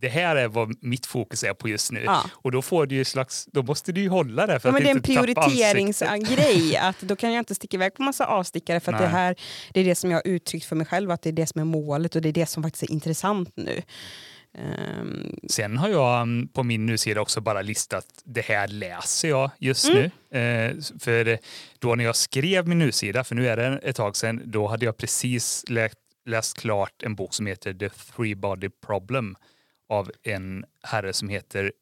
det 0.00 0.08
här 0.08 0.36
är 0.36 0.48
vad 0.48 0.84
mitt 0.84 1.06
fokus 1.06 1.44
är 1.44 1.54
på 1.54 1.68
just 1.68 1.92
nu. 1.92 2.02
Ja. 2.06 2.24
Och 2.32 2.52
då 2.52 2.62
får 2.62 2.86
du 2.86 2.94
ju 2.94 3.04
slags, 3.04 3.46
då 3.52 3.62
måste 3.62 3.92
du 3.92 4.00
ju 4.00 4.08
hålla 4.08 4.46
det 4.46 4.60
för 4.60 4.68
Ja, 4.68 4.72
men 4.72 4.96
att 4.96 5.04
det 5.04 5.12
är 5.14 5.18
en 5.18 5.24
prioriteringsgrej. 5.24 6.76
Att 6.80 7.00
då 7.00 7.16
kan 7.16 7.32
jag 7.32 7.40
inte 7.40 7.54
sticka 7.54 7.76
iväg 7.76 7.94
på 7.94 8.02
massa 8.02 8.26
avstickare 8.26 8.80
för 8.80 8.92
att 8.92 8.98
det, 8.98 9.06
här, 9.06 9.36
det 9.72 9.80
är 9.80 9.84
det 9.84 9.94
som 9.94 10.10
jag 10.10 10.18
har 10.18 10.28
uttryckt 10.28 10.66
för 10.66 10.76
mig 10.76 10.86
själv 10.86 11.10
att 11.10 11.22
det 11.22 11.30
är 11.30 11.32
det 11.32 11.46
som 11.46 11.60
är 11.60 11.64
målet 11.64 12.16
och 12.16 12.22
det 12.22 12.28
är 12.28 12.32
det 12.32 12.46
som 12.46 12.62
faktiskt 12.62 12.82
är 12.82 12.90
intressant 12.92 13.52
nu. 13.56 13.82
Ehm, 14.58 15.36
Sen 15.48 15.76
har 15.76 15.88
jag 15.88 16.22
mm, 16.22 16.48
på 16.48 16.62
min 16.62 16.86
nu-sida 16.86 17.20
också 17.20 17.40
bara 17.40 17.62
listat 17.62 18.06
det 18.24 18.40
här 18.40 18.68
läser 18.68 19.28
jag 19.28 19.50
just 19.58 19.88
Mm. 19.88 20.10
nu. 20.30 20.38
Eh, 20.38 20.76
för 21.00 21.38
då 21.78 21.94
när 21.94 22.04
jag 22.04 22.16
skrev 22.16 22.68
min 22.68 22.78
nu-sida, 22.78 23.24
för 23.24 23.34
nu 23.34 23.48
är 23.48 23.56
det 23.56 23.78
ett 23.82 23.96
tag 23.96 24.16
sedan, 24.16 24.42
då 24.44 24.66
hade 24.66 24.84
jag 24.84 24.96
precis 24.96 25.64
läst, 25.68 25.98
läst 26.26 26.58
klart 26.60 27.02
en 27.02 27.14
bok 27.14 27.34
som 27.34 27.46
heter 27.46 27.74
The 27.74 27.88
Three 27.88 28.34
Body 28.34 28.68
Problem 28.86 29.36
av 29.88 30.10
en 30.22 30.64
herre 30.82 31.12
som 31.12 31.28
heter 31.28 31.72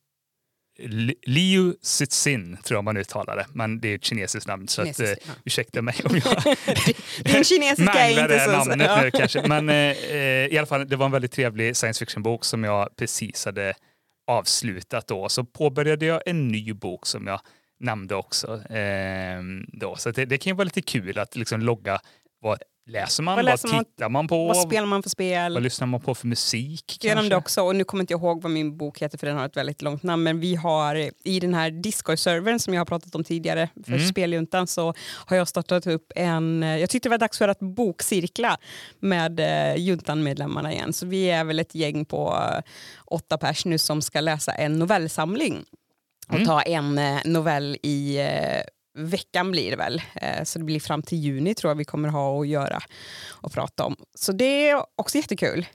Liu 1.26 1.75
Cixin, 1.82 2.56
tror 2.64 2.76
jag 2.76 2.85
man 2.85 2.97
uttalar 2.97 3.37
det. 3.37 3.47
Men 3.52 3.80
det 3.80 3.88
är 3.88 3.94
ett 3.94 4.04
kinesiskt 4.04 4.49
namn, 4.49 4.68
så 4.68 4.82
att, 4.82 4.97
Kinesiskt, 4.97 5.26
eh, 5.26 5.32
ja. 5.32 5.40
ursäkta 5.44 5.82
mig 5.82 5.94
om 6.04 6.20
jag 6.25 6.42
Din 7.25 7.44
kinesiska 7.44 7.99
är 7.99 8.23
inte 8.23 8.40
så... 8.44 8.50
namnet 8.50 8.87
ja. 8.90 9.02
nu 9.02 9.11
kanske. 9.11 9.49
Men 9.49 9.68
eh, 9.68 9.75
eh, 9.75 10.47
i 10.47 10.58
alla 10.58 10.66
fall, 10.66 10.88
det 10.88 10.97
var 10.97 11.06
en 11.06 11.12
väldigt 11.12 11.32
trevlig 11.32 11.76
science 11.76 11.99
fiction-bok 11.99 12.44
som 12.44 12.64
jag 12.64 12.97
precis 12.97 13.44
hade 13.44 13.75
avslutat 14.26 15.06
då. 15.06 15.28
Så 15.28 15.44
påbörjade 15.44 16.06
jag 16.06 16.23
en 16.26 16.49
ny 16.49 16.73
bok 16.73 17.06
som 17.06 17.26
jag 17.26 17.40
nämnde 17.80 18.14
också. 18.14 18.73
Eh, 18.73 19.42
då. 19.68 19.97
Så 19.97 20.11
det, 20.11 20.25
det 20.25 20.38
kan 20.38 20.50
ju 20.50 20.54
vara 20.54 20.64
lite 20.64 20.82
kul 20.82 21.18
att 21.18 21.37
liksom 21.37 21.61
logga 21.61 22.00
vad 22.40 22.62
läser 22.88 23.23
man? 23.23 23.37
Vad 23.37 23.45
Vad, 23.45 23.52
läser 23.52 23.68
man? 23.68 23.85
tittar 23.85 24.09
man 24.09 24.28
på? 24.28 24.47
Vad 24.47 24.57
spelar 24.57 24.87
man 24.87 25.02
för 25.02 25.11
spel? 25.11 25.54
Vad 25.54 25.62
lyssnar 25.62 25.87
man 25.87 26.00
på 26.00 26.14
för 26.14 26.26
musik? 26.26 26.99
Genom 27.04 27.28
det 27.28 27.37
också, 27.37 27.62
och 27.62 27.76
nu 27.76 27.85
kommer 27.85 28.00
inte 28.02 28.12
jag 28.12 28.21
ihåg 28.21 28.42
vad 28.42 28.52
min 28.52 28.76
bok 28.76 29.02
heter 29.02 29.18
för 29.18 29.26
den 29.26 29.37
har 29.37 29.47
ett 29.47 29.57
väldigt 29.57 29.83
långt 29.83 30.02
namn, 30.02 30.23
men 30.23 30.40
vi 30.40 30.54
har 30.54 31.11
i 31.25 31.40
den 31.40 31.54
här 31.54 31.71
Discord-servern 31.71 32.59
som 32.59 32.75
jag 32.75 32.80
har 32.80 32.87
pratat 32.87 33.14
om 33.14 33.25
tidigare 33.25 33.68
för 33.87 33.92
Mm. 33.92 34.09
Speljuntan 34.09 34.66
så 34.66 34.95
har 35.26 35.37
jag 35.37 35.49
startat 35.49 35.87
upp 35.87 36.12
en, 36.16 36.62
jag 36.62 36.90
tyckte 36.90 37.09
det 37.09 37.11
var 37.11 37.18
dags 37.18 37.38
för 37.38 37.49
att 37.49 37.59
bokcirkla 37.61 38.57
med 39.00 39.40
eh, 39.40 39.76
juntan-medlemmarna 39.76 40.73
igen. 40.73 40.92
Så 40.92 41.07
vi 41.07 41.30
är 41.30 41.45
väl 41.45 41.59
ett 41.59 41.75
gäng 41.75 42.04
på 42.04 42.37
eh, 42.52 42.61
åtta 43.07 43.38
pers 43.38 43.64
nu 43.64 43.78
som 43.78 44.02
ska 44.02 44.21
läsa 44.21 44.52
en 44.52 44.78
novellsamling 44.78 45.64
och 46.28 46.35
Mm. 46.35 46.47
ta 46.47 46.62
en 46.62 46.99
eh, 46.99 47.18
novell 47.25 47.76
i 47.83 48.18
eh, 48.18 48.61
veckan 48.99 49.50
blir 49.50 49.71
det 49.71 49.76
väl. 49.76 50.02
Eh, 50.14 50.45
så 50.45 50.59
det 50.59 50.64
blir 50.64 50.81
fram 50.81 51.02
till 51.02 51.19
juni 51.19 51.55
tror 51.55 51.71
jag 51.71 51.76
vi 51.76 51.85
kommer 51.85 52.09
ha 52.09 52.40
att 52.40 52.49
göra 52.49 52.81
och 53.28 53.52
prata 53.52 53.85
om. 53.85 53.97
Så 54.14 54.33
det 54.33 54.69
är 54.69 54.83
också 54.97 55.17
jättekul. 55.19 55.67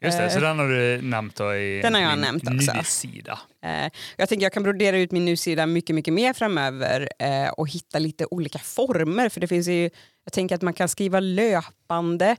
Just 0.00 0.18
det, 0.18 0.30
så 0.30 0.36
Eh, 0.36 0.42
den 0.42 0.58
har 0.58 0.68
du 0.68 1.02
nämnt 1.02 1.36
då 1.36 1.54
i 1.56 1.80
Den 1.82 1.94
har 1.94 2.00
jag 2.00 2.18
nämnt 2.18 2.42
också. 2.48 2.72
nysida. 2.72 3.38
Eh, 3.64 3.90
jag 4.16 4.28
tänker 4.28 4.44
jag 4.44 4.52
kan 4.52 4.62
brodera 4.62 4.98
ut 4.98 5.12
min 5.12 5.24
nusida 5.24 5.66
mycket, 5.66 5.94
mycket 5.96 6.14
mer 6.14 6.32
framöver 6.32 7.08
och 7.56 7.68
hitta 7.68 7.98
lite 7.98 8.26
olika 8.30 8.58
former. 8.58 9.28
För 9.28 9.40
det 9.40 9.46
finns 9.48 9.68
ju, 9.68 9.90
jag 10.24 10.32
tänker 10.32 10.54
att 10.54 10.62
man 10.62 10.74
kan 10.74 10.88
skriva 10.88 11.20
löpande, 11.20 12.36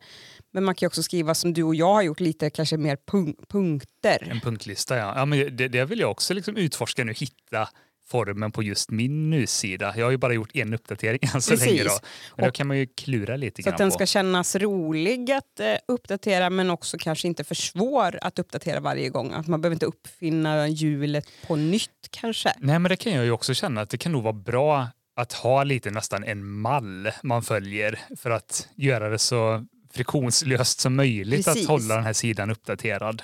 men 0.54 0.64
man 0.64 0.76
kan 0.76 0.88
också 0.88 1.04
skriva 1.04 1.36
som 1.36 1.54
du 1.54 1.64
och 1.64 1.76
jag 1.76 1.94
har 1.94 2.02
gjort, 2.02 2.20
lite 2.20 2.50
kanske 2.50 2.78
mer 2.78 2.98
punk- 3.12 3.48
punkter. 3.50 4.28
En 4.32 4.40
punktlista, 4.40 4.98
ja. 4.98 5.14
ja 5.16 5.26
men 5.26 5.56
det, 5.58 5.68
det 5.68 5.86
vill 5.86 6.00
jag 6.00 6.12
också 6.12 6.34
liksom 6.34 6.58
utforska 6.58 7.04
nu, 7.04 7.14
hitta 7.14 7.70
formen 8.10 8.52
på 8.52 8.64
just 8.64 8.92
min 8.92 9.30
nusida. 9.30 9.94
Jag 9.98 10.06
har 10.06 10.12
ju 10.12 10.18
bara 10.18 10.34
gjort 10.34 10.56
en 10.56 10.74
uppdatering 10.74 11.20
än 11.34 11.42
så 11.42 11.52
Precis. 11.52 11.68
länge. 11.68 11.84
Då. 11.84 11.90
Men 12.36 12.46
då 12.46 12.52
kan 12.52 12.68
man 12.68 12.78
ju 12.78 12.88
klura 12.98 13.36
lite 13.38 13.62
Så 13.62 13.66
grann 13.66 13.74
att 13.74 13.78
den 13.78 13.90
på. 13.90 13.94
ska 13.94 14.06
kännas 14.06 14.56
rolig 14.56 15.32
att 15.32 15.60
eh, 15.60 15.66
uppdatera 15.88 16.50
men 16.50 16.70
också 16.70 16.98
kanske 16.98 17.28
inte 17.28 17.44
för 17.44 17.56
svår 17.56 18.20
att 18.22 18.40
uppdatera 18.40 18.80
varje 18.80 19.10
gång. 19.10 19.34
Att 19.34 19.48
man 19.48 19.62
behöver 19.62 19.76
inte 19.76 19.86
uppfinna 19.86 20.68
hjulet 20.68 21.26
på 21.48 21.56
nytt 21.56 21.90
kanske. 22.10 22.54
Nej, 22.60 22.80
men 22.80 22.90
det 22.90 22.96
kan 22.96 23.14
jag 23.14 23.26
ju 23.26 23.32
också 23.32 23.54
känna 23.54 23.82
att 23.82 23.90
det 23.90 23.98
kan 23.98 24.12
nog 24.12 24.24
vara 24.24 24.34
bra 24.34 24.88
att 25.16 25.34
ha 25.34 25.64
lite 25.64 25.92
nästan 25.92 26.24
en 26.24 26.46
mall 26.46 27.12
man 27.24 27.44
följer 27.44 28.00
för 28.18 28.30
att 28.30 28.68
göra 28.76 29.10
det 29.10 29.20
så 29.20 29.66
friktionslöst 29.94 30.80
som 30.80 30.96
möjligt 30.96 31.46
Precis. 31.46 31.64
att 31.64 31.70
hålla 31.70 31.96
den 31.96 32.04
här 32.04 32.14
sidan 32.14 32.52
uppdaterad. 32.52 33.24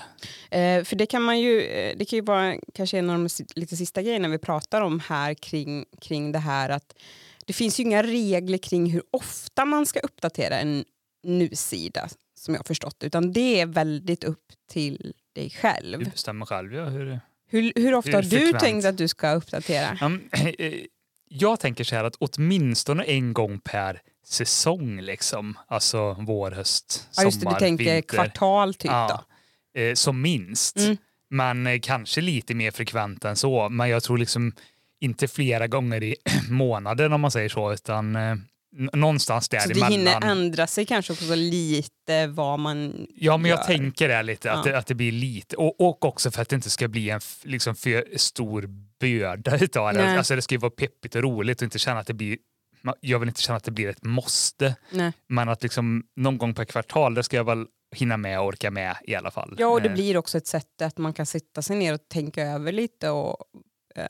Eh, 0.50 0.84
för 0.84 0.96
det 0.96 1.06
kan 1.06 1.22
man 1.22 1.40
ju, 1.40 1.60
eh, 1.60 1.96
det 1.96 2.04
kan 2.04 2.16
ju 2.16 2.20
vara 2.22 2.56
kanske 2.74 2.98
en 2.98 3.10
av 3.10 3.18
de 3.18 3.28
lite 3.54 3.76
sista 3.76 4.02
grejerna 4.02 4.28
vi 4.28 4.38
pratar 4.38 4.80
om 4.80 5.00
här 5.00 5.34
kring, 5.34 5.84
kring 6.00 6.32
det 6.32 6.38
här 6.38 6.68
att 6.70 6.94
det 7.46 7.52
finns 7.52 7.80
ju 7.80 7.84
inga 7.84 8.02
regler 8.02 8.58
kring 8.58 8.90
hur 8.90 9.02
ofta 9.10 9.64
man 9.64 9.86
ska 9.86 10.00
uppdatera 10.00 10.58
en 10.58 10.84
nu-sida 11.22 12.08
som 12.38 12.54
jag 12.54 12.58
har 12.58 12.64
förstått 12.64 13.04
utan 13.04 13.32
det 13.32 13.60
är 13.60 13.66
väldigt 13.66 14.24
upp 14.24 14.44
till 14.70 15.12
dig 15.34 15.50
själv. 15.50 15.98
Du 15.98 16.04
bestämmer 16.04 16.46
själv 16.46 16.74
ja, 16.74 16.84
hur 16.84 17.20
Hur, 17.48 17.72
hur 17.76 17.94
ofta 17.94 18.10
hur 18.10 18.16
har 18.16 18.22
du 18.22 18.52
tänkt 18.52 18.84
att 18.86 18.98
du 18.98 19.08
ska 19.08 19.32
uppdatera? 19.32 19.98
Eh, 20.58 20.72
Jag 21.28 21.60
tänker 21.60 21.84
så 21.84 21.94
här 21.94 22.04
att 22.04 22.16
åtminstone 22.18 23.04
en 23.04 23.32
gång 23.32 23.60
per 23.60 24.00
säsong, 24.28 25.00
liksom. 25.00 25.58
alltså 25.68 26.12
vår, 26.18 26.50
höst, 26.50 27.08
Ja, 27.16 27.22
just 27.24 27.40
det, 27.40 27.44
sommar, 27.44 27.54
du 27.60 27.60
tänker 27.66 27.84
vinter. 27.94 28.16
kvartal 28.16 28.74
typ 28.74 28.90
Ja, 28.90 29.24
då? 29.74 29.80
eh, 29.80 29.94
som 29.94 30.20
minst. 30.22 30.76
Mm. 30.76 30.96
Men 31.30 31.66
eh, 31.66 31.78
kanske 31.82 32.20
lite 32.20 32.54
mer 32.54 32.70
frekvent 32.70 33.24
än 33.24 33.36
så. 33.36 33.68
Men 33.68 33.88
jag 33.88 34.02
tror 34.02 34.18
liksom 34.18 34.52
inte 35.00 35.28
flera 35.28 35.66
gånger 35.66 36.02
i 36.02 36.16
månaden 36.50 37.12
om 37.12 37.20
man 37.20 37.30
säger 37.30 37.48
så, 37.48 37.72
utan 37.72 38.16
eh, 38.16 38.34
någonstans 38.92 39.44
Så 39.44 39.68
det 39.68 39.86
hinner 39.86 40.24
ändra 40.30 40.66
sig 40.66 40.86
kanske 40.86 41.12
också 41.12 41.34
lite 41.34 42.26
vad 42.26 42.58
man 42.58 43.06
Ja, 43.14 43.36
men 43.36 43.50
jag 43.50 43.58
gör. 43.58 43.64
tänker 43.66 44.08
det 44.08 44.22
lite, 44.22 44.52
att, 44.52 44.66
Ja. 44.66 44.72
det, 44.72 44.78
att 44.78 44.86
det 44.86 44.94
blir 44.94 45.12
lite. 45.12 45.56
Och, 45.56 45.80
och 45.80 46.04
också 46.04 46.30
för 46.30 46.42
att 46.42 46.48
det 46.48 46.56
inte 46.56 46.70
ska 46.70 46.88
bli 46.88 47.10
en 47.10 47.20
liksom 47.42 47.74
för 47.76 48.04
stor 48.18 48.68
börda 49.00 49.58
utav 49.58 49.94
det. 49.94 50.18
Alltså 50.18 50.36
det 50.36 50.42
ska 50.42 50.54
ju 50.54 50.58
vara 50.58 50.70
peppigt 50.70 51.14
och 51.14 51.22
roligt 51.22 51.58
och 51.58 51.64
inte 51.64 51.78
känna 51.78 52.00
att 52.00 52.06
det 52.06 52.14
blir 52.14 52.38
jag 53.00 53.18
vill 53.18 53.28
inte 53.28 53.40
känna 53.42 53.56
att 53.56 53.64
det 53.64 53.70
blir 53.70 53.88
ett 53.88 54.04
måste, 54.04 54.76
Nej. 54.90 55.12
men 55.28 55.48
att 55.48 55.62
liksom 55.62 56.06
någon 56.16 56.38
gång 56.38 56.54
per 56.54 56.64
kvartal, 56.64 57.14
det 57.14 57.22
ska 57.22 57.36
jag 57.36 57.44
väl 57.44 57.66
hinna 57.94 58.16
med 58.16 58.40
och 58.40 58.46
orka 58.46 58.70
med 58.70 58.96
i 59.04 59.14
alla 59.14 59.30
fall. 59.30 59.54
Ja, 59.58 59.68
och 59.68 59.82
det 59.82 59.88
Eh, 59.88 59.94
blir 59.94 60.16
också 60.16 60.38
ett 60.38 60.46
sätt 60.46 60.82
att 60.82 60.98
man 60.98 61.12
kan 61.12 61.26
sitta 61.26 61.62
sig 61.62 61.76
ner 61.76 61.94
och 61.94 62.08
tänka 62.08 62.42
över 62.42 62.72
lite 62.72 63.10
och 63.10 63.36
eh, 63.94 64.06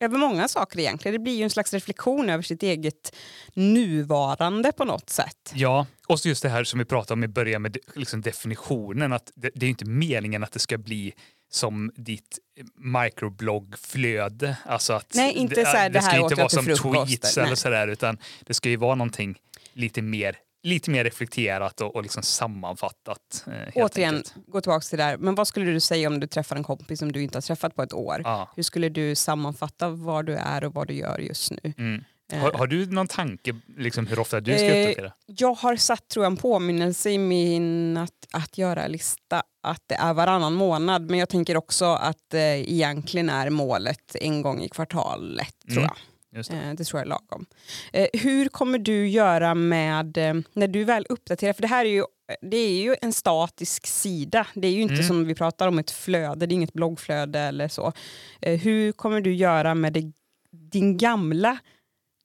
över 0.00 0.18
många 0.18 0.48
saker 0.48 0.78
egentligen. 0.78 1.12
Det 1.12 1.18
blir 1.18 1.36
ju 1.36 1.42
en 1.42 1.50
slags 1.50 1.72
reflektion 1.72 2.30
över 2.30 2.42
sitt 2.42 2.62
eget 2.62 3.16
nuvarande 3.54 4.72
på 4.72 4.84
något 4.84 5.10
sätt. 5.10 5.52
Ja, 5.54 5.86
och 6.06 6.20
så 6.20 6.28
just 6.28 6.42
det 6.42 6.48
här 6.48 6.64
som 6.64 6.78
vi 6.78 6.84
pratade 6.84 7.12
om 7.12 7.24
i 7.24 7.28
början 7.28 7.62
med 7.62 7.76
liksom 7.94 8.20
definitionen, 8.20 9.12
att 9.12 9.30
det, 9.34 9.50
det 9.54 9.66
är 9.66 9.70
inte 9.70 9.84
meningen 9.84 10.44
att 10.44 10.52
det 10.52 10.58
ska 10.58 10.78
bli 10.78 11.12
som 11.52 11.92
ditt 11.96 12.38
microbloggflöde. 12.78 14.56
Alltså 14.64 14.92
att 14.92 15.14
Nej, 15.14 15.32
inte 15.32 15.64
så 15.64 15.76
här, 15.76 15.90
det 15.90 16.02
ska 16.02 16.10
här 16.10 16.18
ju 16.18 16.24
åt 16.24 16.32
inte 16.32 16.42
vara 16.42 16.48
som 16.48 16.64
frukost, 16.64 17.06
tweets 17.06 17.36
nej. 17.36 17.46
eller 17.46 17.56
sådär, 17.56 17.88
utan 17.88 18.18
det 18.46 18.54
ska 18.54 18.68
ju 18.68 18.76
vara 18.76 18.94
någonting 18.94 19.38
lite 19.72 20.02
mer, 20.02 20.36
lite 20.62 20.90
mer 20.90 21.04
reflekterat 21.04 21.80
och, 21.80 21.96
och 21.96 22.02
liksom 22.02 22.22
sammanfattat. 22.22 23.44
Eh, 23.46 23.72
Återigen, 23.74 24.14
enkelt. 24.14 24.34
gå 24.46 24.60
tillbaka 24.60 24.80
till 24.80 24.98
det 24.98 25.04
där. 25.04 25.16
Men 25.16 25.34
vad 25.34 25.48
skulle 25.48 25.70
du 25.70 25.80
säga 25.80 26.08
om 26.08 26.20
du 26.20 26.26
träffar 26.26 26.56
en 26.56 26.64
kompis 26.64 26.98
som 26.98 27.12
du 27.12 27.22
inte 27.22 27.36
har 27.36 27.42
träffat 27.42 27.74
på 27.76 27.82
ett 27.82 27.92
år? 27.92 28.20
Ja. 28.24 28.48
Hur 28.56 28.62
skulle 28.62 28.88
du 28.88 29.14
sammanfatta 29.14 29.88
var 29.88 30.22
du 30.22 30.34
är 30.36 30.64
och 30.64 30.74
vad 30.74 30.86
du 30.88 30.94
gör 30.94 31.18
just 31.18 31.50
nu? 31.50 31.72
Mm. 31.78 32.04
Eh, 32.32 32.38
Har, 32.38 32.52
har 32.52 32.66
du 32.66 32.86
någon 32.86 33.06
tanke 33.08 33.56
liksom, 33.76 34.06
hur 34.06 34.18
ofta 34.18 34.40
du 34.40 34.54
ska 34.54 34.64
Eh, 34.66 34.82
uppdatera? 34.88 35.12
Jag 35.26 35.54
har 35.54 35.76
satt 35.76 36.08
tror 36.08 36.24
jag, 36.24 36.30
en 36.30 36.36
påminnelse 36.36 37.10
i 37.10 37.18
min 37.18 37.96
att, 37.96 38.10
att 38.32 38.58
göra-lista 38.58 39.42
att 39.62 39.82
det 39.86 39.94
är 39.94 40.14
varannan 40.14 40.54
månad 40.54 41.10
men 41.10 41.18
jag 41.18 41.28
tänker 41.28 41.56
också 41.56 41.84
att 41.84 42.34
eh, 42.34 42.40
egentligen 42.72 43.30
är 43.30 43.50
målet 43.50 44.16
en 44.20 44.42
gång 44.42 44.62
i 44.62 44.68
kvartalet. 44.68 45.54
tror 45.68 45.78
Mm, 45.78 45.82
jag. 45.82 45.96
Just 46.36 46.50
det. 46.50 46.56
Eh, 46.56 46.74
det 46.74 46.84
tror 46.84 46.98
jag 47.00 47.04
är 47.06 47.08
lagom. 47.08 47.46
Eh, 47.92 48.06
hur 48.12 48.48
kommer 48.48 48.78
du 48.78 49.08
göra 49.08 49.54
med 49.54 50.16
eh, 50.18 50.34
när 50.52 50.68
du 50.68 50.84
väl 50.84 51.06
uppdaterar? 51.08 51.52
För 51.52 51.62
det 51.62 51.68
här 51.68 51.84
är 51.84 51.90
ju, 51.90 52.04
det 52.40 52.56
är 52.56 52.82
ju 52.82 52.96
en 53.02 53.12
statisk 53.12 53.86
sida. 53.86 54.46
Det 54.54 54.68
är 54.68 54.72
ju 54.72 54.80
inte 54.82 54.94
Mm. 54.94 55.06
som 55.06 55.24
vi 55.26 55.34
pratar 55.34 55.68
om 55.68 55.78
ett 55.78 55.90
flöde, 55.90 56.46
det 56.46 56.52
är 56.52 56.56
inget 56.56 56.72
bloggflöde 56.72 57.38
eller 57.40 57.68
så. 57.68 57.92
Hur 58.40 58.92
kommer 58.92 59.20
du 59.20 59.34
göra 59.34 59.74
med 59.74 59.92
det, 59.92 60.12
din 60.50 60.96
gamla 60.96 61.58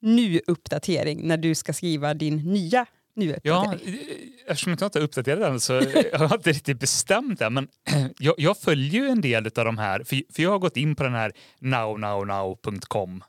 nu-uppdatering 0.00 1.28
när 1.28 1.36
du 1.36 1.54
ska 1.54 1.72
skriva 1.72 2.14
din 2.14 2.36
nya 2.36 2.86
Ja, 3.14 3.22
nu-uppdatering? 3.22 3.94
eh, 3.94 4.50
eftersom 4.50 4.70
jag 4.70 4.82
inte 4.86 4.98
har 4.98 5.04
uppdaterat 5.04 5.40
den 5.40 5.60
så 5.60 5.72
jag 6.12 6.18
har 6.18 6.36
inte 6.36 6.50
riktigt 6.52 6.80
bestämt 6.80 7.38
det. 7.38 7.50
Men 7.50 7.68
jag, 8.18 8.34
jag 8.38 8.58
följer 8.58 9.02
ju 9.02 9.08
en 9.08 9.20
del 9.20 9.46
av 9.46 9.64
de 9.64 9.78
här, 9.78 10.04
för, 10.04 10.22
för 10.34 10.42
jag 10.42 10.50
har 10.50 10.58
gått 10.58 10.76
in 10.76 10.96
på 10.96 11.02
den 11.02 11.14
här 11.14 11.32
nowNowNow.com. 11.58 13.24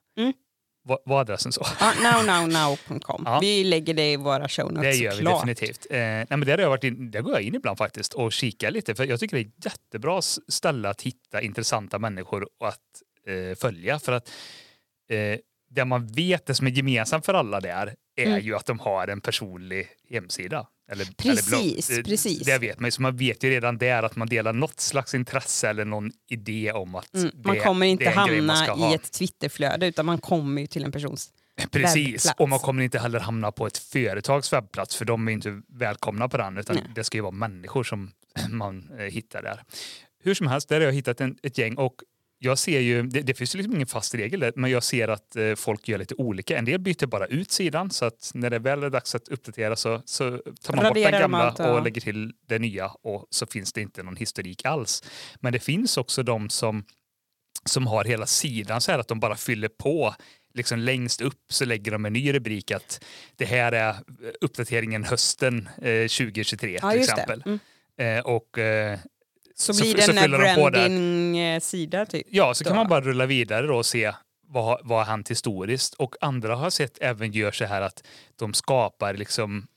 Var, 1.06 1.20
adressen 1.22 1.52
så? 1.52 1.66
Ja, 1.80 1.94
nownownow.com. 2.04 3.22
Ja. 3.26 3.40
Vi 3.42 3.64
lägger 3.64 3.94
det 3.94 4.12
i 4.12 4.16
våra 4.18 4.48
show 4.50 4.72
notes 4.74 4.82
Det 4.98 5.04
gör 5.04 5.12
vi 5.12 5.18
såklart. 5.18 5.36
definitivt. 5.48 5.88
Eh, 5.90 5.98
nej, 6.00 6.26
men 6.30 6.40
där, 6.40 6.52
har 6.58 6.60
jag 6.60 6.70
varit 6.70 6.84
in, 6.84 7.12
där 7.12 7.22
går 7.22 7.34
jag 7.34 7.42
in 7.42 7.56
ibland 7.56 7.78
faktiskt 7.78 8.14
och 8.14 8.32
kikar 8.32 8.72
lite. 8.72 8.96
För 8.96 9.06
Jag 9.06 9.20
tycker 9.20 9.38
det 9.38 9.42
är 9.44 9.46
ett 9.48 9.66
jättebra 9.66 10.22
ställe 10.48 10.90
att 10.90 11.02
hitta 11.02 11.42
intressanta 11.42 12.00
människor 12.00 12.48
och 12.60 12.68
att 12.68 12.80
eh, 13.28 13.56
följa. 13.58 14.00
För 14.00 14.12
att 14.12 14.30
eh, 15.10 15.40
det 15.70 15.86
man 15.86 16.08
vet, 16.08 16.46
det 16.46 16.54
som 16.54 16.68
är 16.68 16.72
gemensamt 16.72 17.26
för 17.26 17.34
alla 17.34 17.60
där, 17.60 17.96
är 18.16 18.26
Mm. 18.26 18.40
ju 18.40 18.56
att 18.56 18.66
de 18.66 18.80
har 18.80 19.08
en 19.08 19.22
personlig 19.22 19.88
hemsida. 20.10 20.68
Eller, 20.92 21.06
Precis, 21.18 21.90
eller. 21.90 22.00
Eh, 22.00 22.04
precis. 22.04 22.40
Det 22.40 22.58
vet 22.58 22.80
man 22.80 22.88
ju. 22.88 22.92
Så 22.92 23.02
man 23.02 23.18
vet 23.18 23.44
ju 23.44 23.50
redan 23.50 23.78
där 23.78 24.04
att 24.04 24.16
man 24.16 24.28
delar 24.28 24.54
något 24.54 24.80
slags 24.80 25.14
intresse 25.16 25.70
eller 25.70 25.86
någon 25.86 26.12
idé 26.30 26.72
om 26.72 26.96
att 26.96 27.14
Mm, 27.16 27.32
det, 27.34 27.48
man 27.48 27.60
kommer 27.60 27.86
inte 27.86 28.10
hamna 28.10 28.56
ska 28.56 28.74
ha. 28.74 28.92
i 28.92 28.96
ett 28.96 29.12
Twitterflöde 29.12 29.88
utan 29.88 30.06
man 30.06 30.18
kommer 30.18 30.62
ju 30.62 30.68
till 30.68 30.84
en 30.84 30.92
persons 30.92 31.30
Precis, 31.72 32.06
webbplats. 32.26 32.40
och 32.40 32.50
man 32.50 32.60
kommer 32.60 32.84
inte 32.84 33.00
heller 33.00 33.20
hamna 33.20 33.52
på 33.52 33.68
ett 33.68 33.78
företags 33.78 34.54
webbplats 34.54 34.96
för 34.96 35.06
de 35.06 35.28
är 35.28 35.32
inte 35.32 35.62
välkomna 35.68 36.30
på 36.30 36.38
den 36.38 36.58
utan 36.58 36.76
Nej. 36.76 36.86
det 36.96 37.04
ska 37.04 37.18
ju 37.18 37.22
vara 37.22 37.32
människor 37.32 37.84
som 37.84 38.12
man 38.50 38.90
eh, 39.00 39.06
hittar 39.06 39.42
där. 39.42 39.64
Hur 40.24 40.34
som 40.34 40.48
helst, 40.48 40.70
där 40.70 40.76
har 40.80 40.86
jag 40.86 40.94
hittat 40.94 41.22
en, 41.22 41.38
ett 41.44 41.58
gäng 41.58 41.76
och 41.76 41.96
jag 42.40 42.58
ser 42.58 42.80
ju, 42.80 43.04
det, 43.04 43.22
det 43.22 43.34
finns 43.34 43.56
ju 43.56 43.58
liksom 43.58 43.76
ingen 43.76 43.88
fast 43.88 44.16
regel 44.16 44.40
där, 44.40 44.54
men 44.56 44.72
jag 44.72 44.84
ser 44.84 45.08
att 45.08 45.36
eh, 45.36 45.56
folk 45.56 45.88
gör 45.88 45.98
lite 45.98 46.16
olika. 46.16 46.58
En 46.58 46.66
del 46.66 46.80
byter 46.80 47.06
bara 47.06 47.26
ut 47.26 47.52
sidan 47.52 47.92
så 47.92 48.06
att 48.06 48.32
när 48.34 48.50
det 48.50 48.60
väl 48.60 48.84
är 48.84 48.90
dags 48.90 49.16
att 49.16 49.28
uppdatera 49.28 49.76
så, 49.76 50.02
så 50.06 50.24
tar 50.62 50.76
man 50.76 50.86
Raderar 50.86 50.90
bort 50.90 50.96
de 50.96 51.12
den 51.12 51.22
gamla 51.22 51.38
allt, 51.38 51.60
ja. 51.60 51.72
och 51.72 51.84
lägger 51.84 52.02
till 52.02 52.34
det 52.48 52.60
nya 52.60 52.88
och 52.88 53.28
så 53.30 53.46
finns 53.46 53.74
det 53.74 53.82
inte 53.82 54.04
någon 54.04 54.16
historik 54.16 54.66
alls. 54.66 55.04
Men 55.40 55.54
det 55.54 55.60
finns 55.60 55.98
också 55.98 56.24
de 56.24 56.50
som, 56.50 56.84
som 57.66 57.88
har 57.88 58.06
hela 58.06 58.26
sidan 58.26 58.82
så 58.82 58.92
här 58.92 59.00
att 59.00 59.08
de 59.08 59.20
bara 59.20 59.36
fyller 59.36 59.68
på 59.68 60.16
liksom 60.54 60.80
längst 60.80 61.22
upp 61.22 61.44
så 61.50 61.66
lägger 61.66 61.92
de 61.92 62.06
en 62.06 62.14
ny 62.14 62.34
rubrik 62.34 62.72
att 62.72 63.04
det 63.36 63.46
här 63.46 63.72
är 63.72 63.96
uppdateringen 64.42 65.04
hösten 65.04 65.70
eh, 65.78 66.08
2023 66.08 66.80
Ja, 66.82 66.92
till 66.92 67.00
exempel. 67.00 67.44
Mm. 67.46 67.60
Eh, 67.98 68.26
och, 68.26 68.58
eh, 68.58 69.00
Så, 69.60 69.74
Så 69.74 69.84
blir 69.84 69.92
f- 69.92 69.96
det 69.98 70.04
så 70.04 70.12
en 70.12 70.18
fyller 70.18 70.38
de 70.40 70.56
på 70.56 70.70
där. 70.70 70.90
neverending 70.90 71.38
eh, 71.40 71.60
sida 71.60 72.06
typ. 72.06 72.28
ja, 72.30 72.54
så 72.54 72.64
kan 72.64 72.74
Då. 72.74 72.76
man 72.78 72.88
bara 72.88 73.02
rulla 73.02 73.26
vidare 73.26 73.68
då 73.68 73.76
och 73.78 73.86
se 73.86 74.14
vad, 74.48 74.80
vad 74.84 74.98
har 74.98 75.06
hänt 75.06 75.32
historiskt. 75.32 75.94
Och 75.94 76.16
andra 76.22 76.56
har 76.56 76.70
sett 76.70 76.98
även 77.02 77.32
gör 77.32 77.52
så 77.52 77.66
här 77.66 77.82
att 77.82 78.04
de 78.36 78.54
skapar 78.54 79.14
liksom 79.14 79.68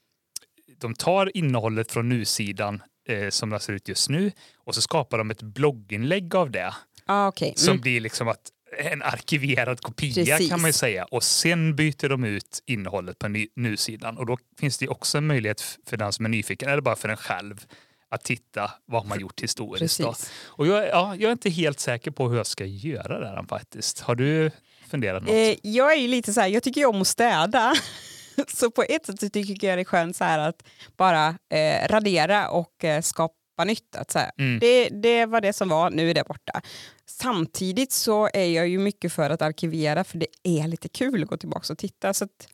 de 0.80 0.94
tar 0.94 1.36
innehållet 1.36 1.92
från 1.92 2.08
nusidan 2.08 2.82
eh, 3.08 3.28
som 3.28 3.50
den 3.50 3.60
ser 3.60 3.72
ut 3.72 3.88
just 3.88 4.08
nu 4.08 4.32
och 4.56 4.74
så 4.74 4.80
skapar 4.82 5.18
de 5.18 5.30
ett 5.30 5.42
blogginlägg 5.42 6.34
av 6.34 6.50
det 6.50 6.74
Ah, 7.06 7.28
okay. 7.28 7.52
som 7.56 7.68
mm. 7.70 7.80
blir 7.80 8.00
liksom 8.00 8.28
att 8.28 8.40
en 8.78 9.02
arkiverad 9.02 9.80
kopia 9.80 10.24
Precis. 10.24 10.48
kan 10.50 10.60
man 10.60 10.68
ju 10.68 10.72
säga. 10.72 11.04
Och 11.04 11.22
sen 11.22 11.76
byter 11.76 12.08
de 12.08 12.24
ut 12.24 12.62
innehållet 12.66 13.18
på 13.18 13.28
nusidan. 13.56 14.18
Och 14.18 14.26
då 14.26 14.38
finns 14.60 14.78
det 14.78 14.88
också 14.88 15.18
en 15.18 15.26
möjlighet 15.26 15.78
för 15.86 15.96
den 15.96 16.12
som 16.12 16.24
är 16.24 16.28
nyfiken, 16.28 16.68
eller 16.68 16.82
bara 16.82 16.96
för 16.96 17.08
en 17.08 17.16
själv, 17.16 17.66
att 18.10 18.24
titta 18.24 18.70
vad 18.86 19.06
man 19.06 19.20
gjort 19.20 19.40
historiskt. 19.42 20.00
Och 20.44 20.66
jag, 20.66 20.88
ja, 20.88 21.14
jag 21.16 21.28
är 21.28 21.32
inte 21.32 21.50
helt 21.50 21.80
säker 21.80 22.10
på 22.10 22.28
hur 22.28 22.36
jag 22.36 22.46
ska 22.46 22.64
göra 22.64 23.18
det 23.20 23.26
här 23.28 23.44
faktiskt. 23.48 24.00
Har 24.00 24.14
du 24.14 24.50
funderat 24.90 25.22
något? 25.22 25.30
Eh, 25.32 25.54
jag 25.62 25.92
är 25.92 26.08
lite 26.08 26.32
så 26.32 26.40
här, 26.40 26.48
jag 26.48 26.62
tycker 26.62 26.80
ju 26.80 26.86
om 26.86 27.00
att 27.00 27.06
städa. 27.06 27.74
Så 28.54 28.70
på 28.70 28.82
ett 28.82 29.06
sätt 29.06 29.32
tycker 29.32 29.68
jag 29.68 29.78
det 29.78 29.82
är 29.82 29.84
skönt 29.84 30.16
så 30.16 30.24
här 30.24 30.38
att 30.38 30.62
bara 30.96 31.28
eh, 31.28 31.88
radera 31.88 32.48
och 32.50 32.84
eh, 32.84 33.00
skapa 33.02 33.34
nytt. 33.66 33.96
Att 33.96 34.10
så 34.10 34.18
Mm. 34.38 34.58
det, 34.58 34.88
det 34.88 35.26
var 35.26 35.40
det 35.40 35.52
som 35.52 35.68
var, 35.68 35.90
nu 35.90 36.10
är 36.10 36.14
det 36.14 36.24
borta. 36.28 36.60
Samtidigt 37.06 37.92
så 37.92 38.28
är 38.34 38.44
jag 38.46 38.68
ju 38.68 38.78
mycket 38.78 39.12
för 39.12 39.30
att 39.30 39.42
arkivera 39.42 40.04
för 40.04 40.18
det 40.18 40.26
är 40.42 40.68
lite 40.68 40.88
kul 40.88 41.22
att 41.22 41.28
gå 41.28 41.36
tillbaka 41.36 41.72
och 41.72 41.78
titta. 41.78 42.14
Så 42.14 42.24
att, 42.24 42.48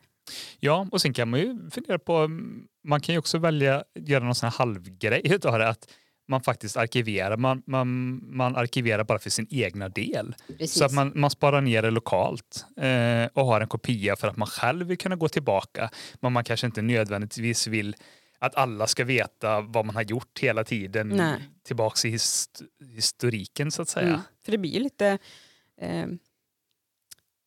Ja, 0.59 0.87
och 0.91 1.01
sen 1.01 1.13
kan 1.13 1.29
man 1.29 1.39
ju 1.39 1.69
fundera 1.71 1.99
på, 1.99 2.15
mm, 2.15 2.67
man 2.83 3.01
kan 3.01 3.15
ju 3.15 3.19
också 3.19 3.37
välja 3.37 3.83
göra 3.95 4.23
någon 4.23 4.35
sån 4.35 4.49
här 4.49 4.57
halvgrej 4.57 5.21
utav 5.33 5.59
det, 5.59 5.69
att 5.69 5.87
man 6.27 6.41
faktiskt 6.41 6.77
arkiverar, 6.77 7.37
man, 7.37 7.63
man, 7.65 8.19
man 8.35 8.55
arkiverar 8.55 9.03
bara 9.03 9.19
för 9.19 9.29
sin 9.29 9.47
egna 9.49 9.89
del. 9.89 10.35
Så 10.67 10.85
att 10.85 10.93
man, 10.93 11.11
man 11.15 11.29
sparar 11.29 11.61
ner 11.61 11.81
det 11.81 11.91
lokalt 11.91 12.65
eh, 12.77 13.25
och 13.33 13.45
har 13.45 13.61
en 13.61 13.67
kopia 13.67 14.15
för 14.15 14.27
att 14.27 14.37
man 14.37 14.47
själv 14.47 14.87
vill 14.87 14.97
kunna 14.97 15.15
gå 15.15 15.29
tillbaka. 15.29 15.89
Men 16.19 16.33
man 16.33 16.43
kanske 16.43 16.67
inte 16.67 16.81
nödvändigtvis 16.81 17.67
vill 17.67 17.95
att 18.39 18.55
alla 18.55 18.87
ska 18.87 19.05
veta 19.05 19.61
vad 19.61 19.85
man 19.85 19.95
har 19.95 20.01
gjort 20.01 20.39
hela 20.39 20.63
tiden 20.63 21.07
Nej. 21.07 21.49
tillbaks 21.63 22.05
i 22.05 22.09
hist 22.09 22.61
historiken 22.95 23.71
så 23.71 23.81
att 23.81 23.89
säga. 23.89 24.07
Mm. 24.07 24.21
För 24.45 24.51
det 24.51 24.57
blir 24.57 24.71
ju 24.71 24.79
lite 24.79 25.17
eh, 25.81 26.07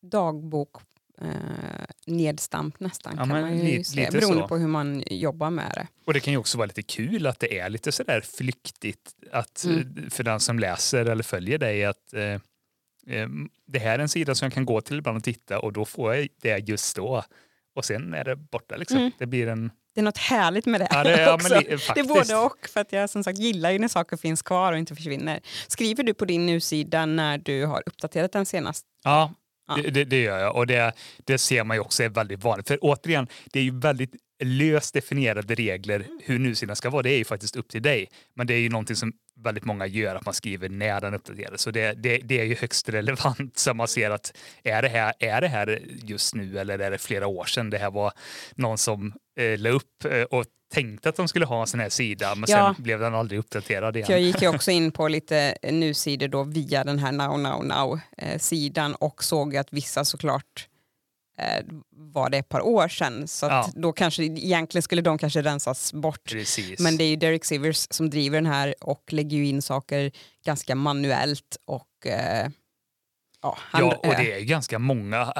dagbok 0.01 0.75
eh, 1.21 1.85
nedstamp 2.05 2.79
nästan 2.79 3.13
Ja, 3.17 3.19
kan 3.19 3.29
man 3.29 3.57
ju 3.57 3.77
lite 3.77 4.11
beroende 4.11 4.41
så. 4.41 4.47
på 4.47 4.57
hur 4.57 4.67
man 4.67 5.03
jobbar 5.07 5.49
med 5.49 5.71
det. 5.75 5.87
Och 6.05 6.13
det 6.13 6.19
kan 6.19 6.33
ju 6.33 6.37
också 6.37 6.57
vara 6.57 6.65
lite 6.65 6.83
kul 6.83 7.27
att 7.27 7.39
det 7.39 7.59
är 7.59 7.69
lite 7.69 7.91
sådär 7.91 8.21
flyktigt 8.21 9.11
att, 9.31 9.63
Mm. 9.65 9.97
eh, 10.03 10.09
för 10.09 10.23
den 10.23 10.39
som 10.39 10.59
läser 10.59 11.05
eller 11.05 11.23
följer 11.23 11.57
dig 11.57 11.85
att 11.85 12.13
eh, 12.13 12.23
eh, 13.17 13.27
det 13.67 13.79
här 13.79 13.95
är 13.95 13.99
en 13.99 14.09
sida 14.09 14.35
som 14.35 14.45
jag 14.45 14.53
kan 14.53 14.65
gå 14.65 14.81
till 14.81 14.97
ibland 14.97 15.17
och 15.17 15.23
titta 15.23 15.59
och 15.59 15.73
då 15.73 15.85
får 15.85 16.15
jag 16.15 16.27
det 16.41 16.57
just 16.69 16.95
då. 16.95 17.23
Och 17.75 17.85
sen 17.85 18.13
är 18.13 18.23
det 18.23 18.35
borta 18.35 18.75
liksom. 18.75 18.97
Mm. 18.97 19.11
Det 19.17 19.25
blir 19.25 19.47
en... 19.47 19.71
Det 19.93 20.01
är 20.01 20.03
något 20.05 20.17
härligt 20.17 20.65
med 20.65 20.81
det 20.81 20.87
Ja, 20.91 21.03
det, 21.03 21.21
ja, 21.21 21.33
också. 21.35 21.49
men, 21.53 21.63
li- 21.63 21.77
Det 21.93 21.99
är 21.99 22.03
både 22.03 22.35
och, 22.35 22.67
för 22.73 22.79
att 22.81 22.91
jag 22.93 23.09
som 23.09 23.23
sagt 23.23 23.39
gillar 23.39 23.71
ju 23.71 23.79
när 23.79 23.87
saker 23.87 24.17
finns 24.17 24.41
kvar 24.41 24.73
och 24.73 24.79
inte 24.79 24.95
försvinner. 24.95 25.39
Skriver 25.67 26.03
du 26.03 26.13
på 26.13 26.25
din 26.25 26.45
nu-sida 26.45 27.05
när 27.05 27.37
du 27.37 27.65
har 27.65 27.83
uppdaterat 27.85 28.31
den 28.31 28.45
senast? 28.45 28.85
Ja, 29.03 29.33
Ja. 29.77 29.83
Det, 29.83 29.89
det, 29.89 30.03
det 30.03 30.21
gör 30.21 30.39
jag 30.39 30.55
och 30.55 30.67
det, 30.67 30.93
det 31.25 31.37
ser 31.37 31.63
man 31.63 31.77
ju 31.77 31.81
också 31.81 32.03
är 32.03 32.09
väldigt 32.09 32.43
vanligt. 32.43 32.67
För 32.67 32.77
återigen, 32.81 33.27
det 33.53 33.59
är 33.59 33.63
ju 33.63 33.79
väldigt 33.79 34.11
löst 34.41 34.93
definierade 34.93 35.55
regler 35.55 36.05
hur 36.23 36.39
nusidan 36.39 36.75
ska 36.75 36.89
vara. 36.89 37.01
Det 37.01 37.09
är 37.09 37.17
ju 37.17 37.25
faktiskt 37.25 37.55
upp 37.55 37.67
till 37.69 37.81
dig. 37.81 38.09
Men 38.33 38.47
det 38.47 38.53
är 38.53 38.59
ju 38.59 38.69
någonting 38.69 38.95
som 38.95 39.13
väldigt 39.39 39.65
många 39.65 39.85
gör, 39.87 40.15
att 40.15 40.25
man 40.25 40.33
skriver 40.33 40.69
när 40.69 41.01
den 41.01 41.13
uppdateras. 41.13 41.61
Så 41.61 41.71
det, 41.71 41.93
det, 41.93 42.17
det 42.17 42.39
är 42.39 42.45
ju 42.45 42.55
högst 42.55 42.89
relevant 42.89 43.57
så 43.57 43.73
man 43.73 43.87
ser 43.87 44.09
att 44.09 44.37
är 44.63 44.81
det, 44.81 44.89
här, 44.89 45.13
är 45.19 45.41
det 45.41 45.47
här 45.47 45.81
just 46.03 46.35
nu 46.35 46.59
eller 46.59 46.79
är 46.79 46.91
det 46.91 46.97
flera 46.97 47.27
år 47.27 47.45
sedan 47.45 47.69
det 47.69 47.77
här 47.77 47.91
var 47.91 48.13
någon 48.55 48.77
som 48.77 49.13
eh, 49.39 49.59
la 49.59 49.69
upp 49.69 50.05
eh, 50.05 50.21
och 50.23 50.45
tänkte 50.73 51.09
att 51.09 51.15
de 51.15 51.27
skulle 51.27 51.45
ha 51.45 51.61
en 51.61 51.67
sån 51.67 51.79
här 51.79 51.89
sida 51.89 52.35
men 52.35 52.49
Ja. 52.49 52.73
sen 52.75 52.83
blev 52.83 52.99
den 52.99 53.15
aldrig 53.15 53.39
uppdaterad 53.39 53.95
igen. 53.97 54.07
Jag 54.11 54.21
gick 54.21 54.41
ju 54.41 54.47
också 54.47 54.71
in 54.71 54.91
på 54.97 55.07
lite 55.07 55.57
nu-sidor 55.71 56.27
då 56.27 56.43
via 56.43 56.83
den 56.83 56.99
här 56.99 57.11
Now 57.11 57.39
Now 57.39 57.65
Now-sidan 57.65 58.95
och 58.95 59.23
såg 59.23 59.55
att 59.57 59.67
vissa 59.73 60.05
såklart 60.05 60.67
eh, 60.67 60.70
var 61.95 62.29
det 62.29 62.37
ett 62.37 62.49
par 62.49 62.61
år 62.61 62.87
sedan. 62.87 63.27
Så 63.27 63.45
Ja. 63.45 63.69
då 63.75 63.93
kanske, 63.93 64.23
egentligen 64.23 64.83
skulle 64.83 65.01
de 65.01 65.17
kanske 65.17 65.41
rensas 65.41 65.93
bort. 65.93 66.23
Precis. 66.23 66.79
Men 66.79 66.97
det 66.97 67.03
är 67.03 67.07
ju 67.09 67.15
Derek 67.15 67.45
Sivers 67.45 67.87
som 67.89 68.09
driver 68.09 68.37
den 68.37 68.45
här 68.45 68.75
och 68.81 69.03
lägger 69.13 69.37
ju 69.37 69.45
in 69.45 69.61
saker 69.61 70.11
ganska 70.45 70.75
manuellt 70.75 71.57
och 71.65 72.07
eh, 72.07 72.49
ja, 73.41 73.57
han, 73.59 73.81
Ja, 73.81 73.95
och 73.95 74.05
eh, 74.05 74.17
det 74.17 74.33
är 74.33 74.41
ganska 74.41 74.79
många. 74.79 75.33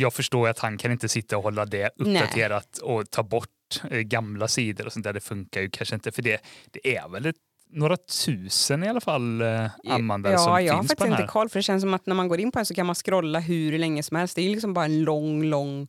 Jag 0.00 0.14
förstår 0.14 0.48
att 0.48 0.58
han 0.58 0.78
kan 0.78 0.92
inte 0.92 1.08
sitta 1.08 1.36
och 1.36 1.42
hålla 1.42 1.64
det 1.66 1.90
uppdaterat 1.96 2.78
och 2.78 3.10
ta 3.10 3.22
bort 3.22 3.48
eh, 3.90 3.98
gamla 4.00 4.48
sidor 4.48 4.86
och 4.86 4.92
sånt 4.92 5.04
där. 5.04 5.12
Det 5.12 5.20
funkar 5.20 5.60
ju 5.60 5.70
kanske 5.70 5.94
inte 5.94 6.12
för 6.12 6.22
det. 6.22 6.40
Det 6.70 6.96
är 6.96 7.08
väl 7.08 7.26
ett, 7.26 7.36
några 7.74 7.96
tusen 7.96 8.84
i 8.84 8.88
alla 8.88 9.00
fall 9.00 9.40
eh, 9.42 9.70
användare 9.88 10.32
ja, 10.32 10.38
som 10.38 10.64
jag 10.64 10.74
har 10.74 10.82
finns 10.82 10.94
på 10.94 11.04
den 11.04 11.12
här. 11.12 11.20
inte 11.20 11.32
koll 11.32 11.48
för 11.48 11.58
det 11.58 11.62
känns 11.62 11.80
som 11.82 11.94
att 11.94 12.06
när 12.06 12.14
man 12.14 12.28
går 12.28 12.40
in 12.40 12.52
på 12.52 12.58
den 12.58 12.66
så 12.66 12.74
kan 12.74 12.86
man 12.86 12.94
scrolla 12.94 13.38
hur 13.40 13.78
länge 13.78 14.02
som 14.02 14.16
helst. 14.16 14.36
Det 14.36 14.42
är 14.42 14.50
liksom 14.50 14.74
bara 14.74 14.84
en 14.84 15.02
lång, 15.02 15.44
lång 15.44 15.88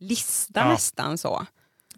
lista 0.00 0.60
Ja. 0.60 0.68
nästan 0.68 1.18
så. 1.18 1.46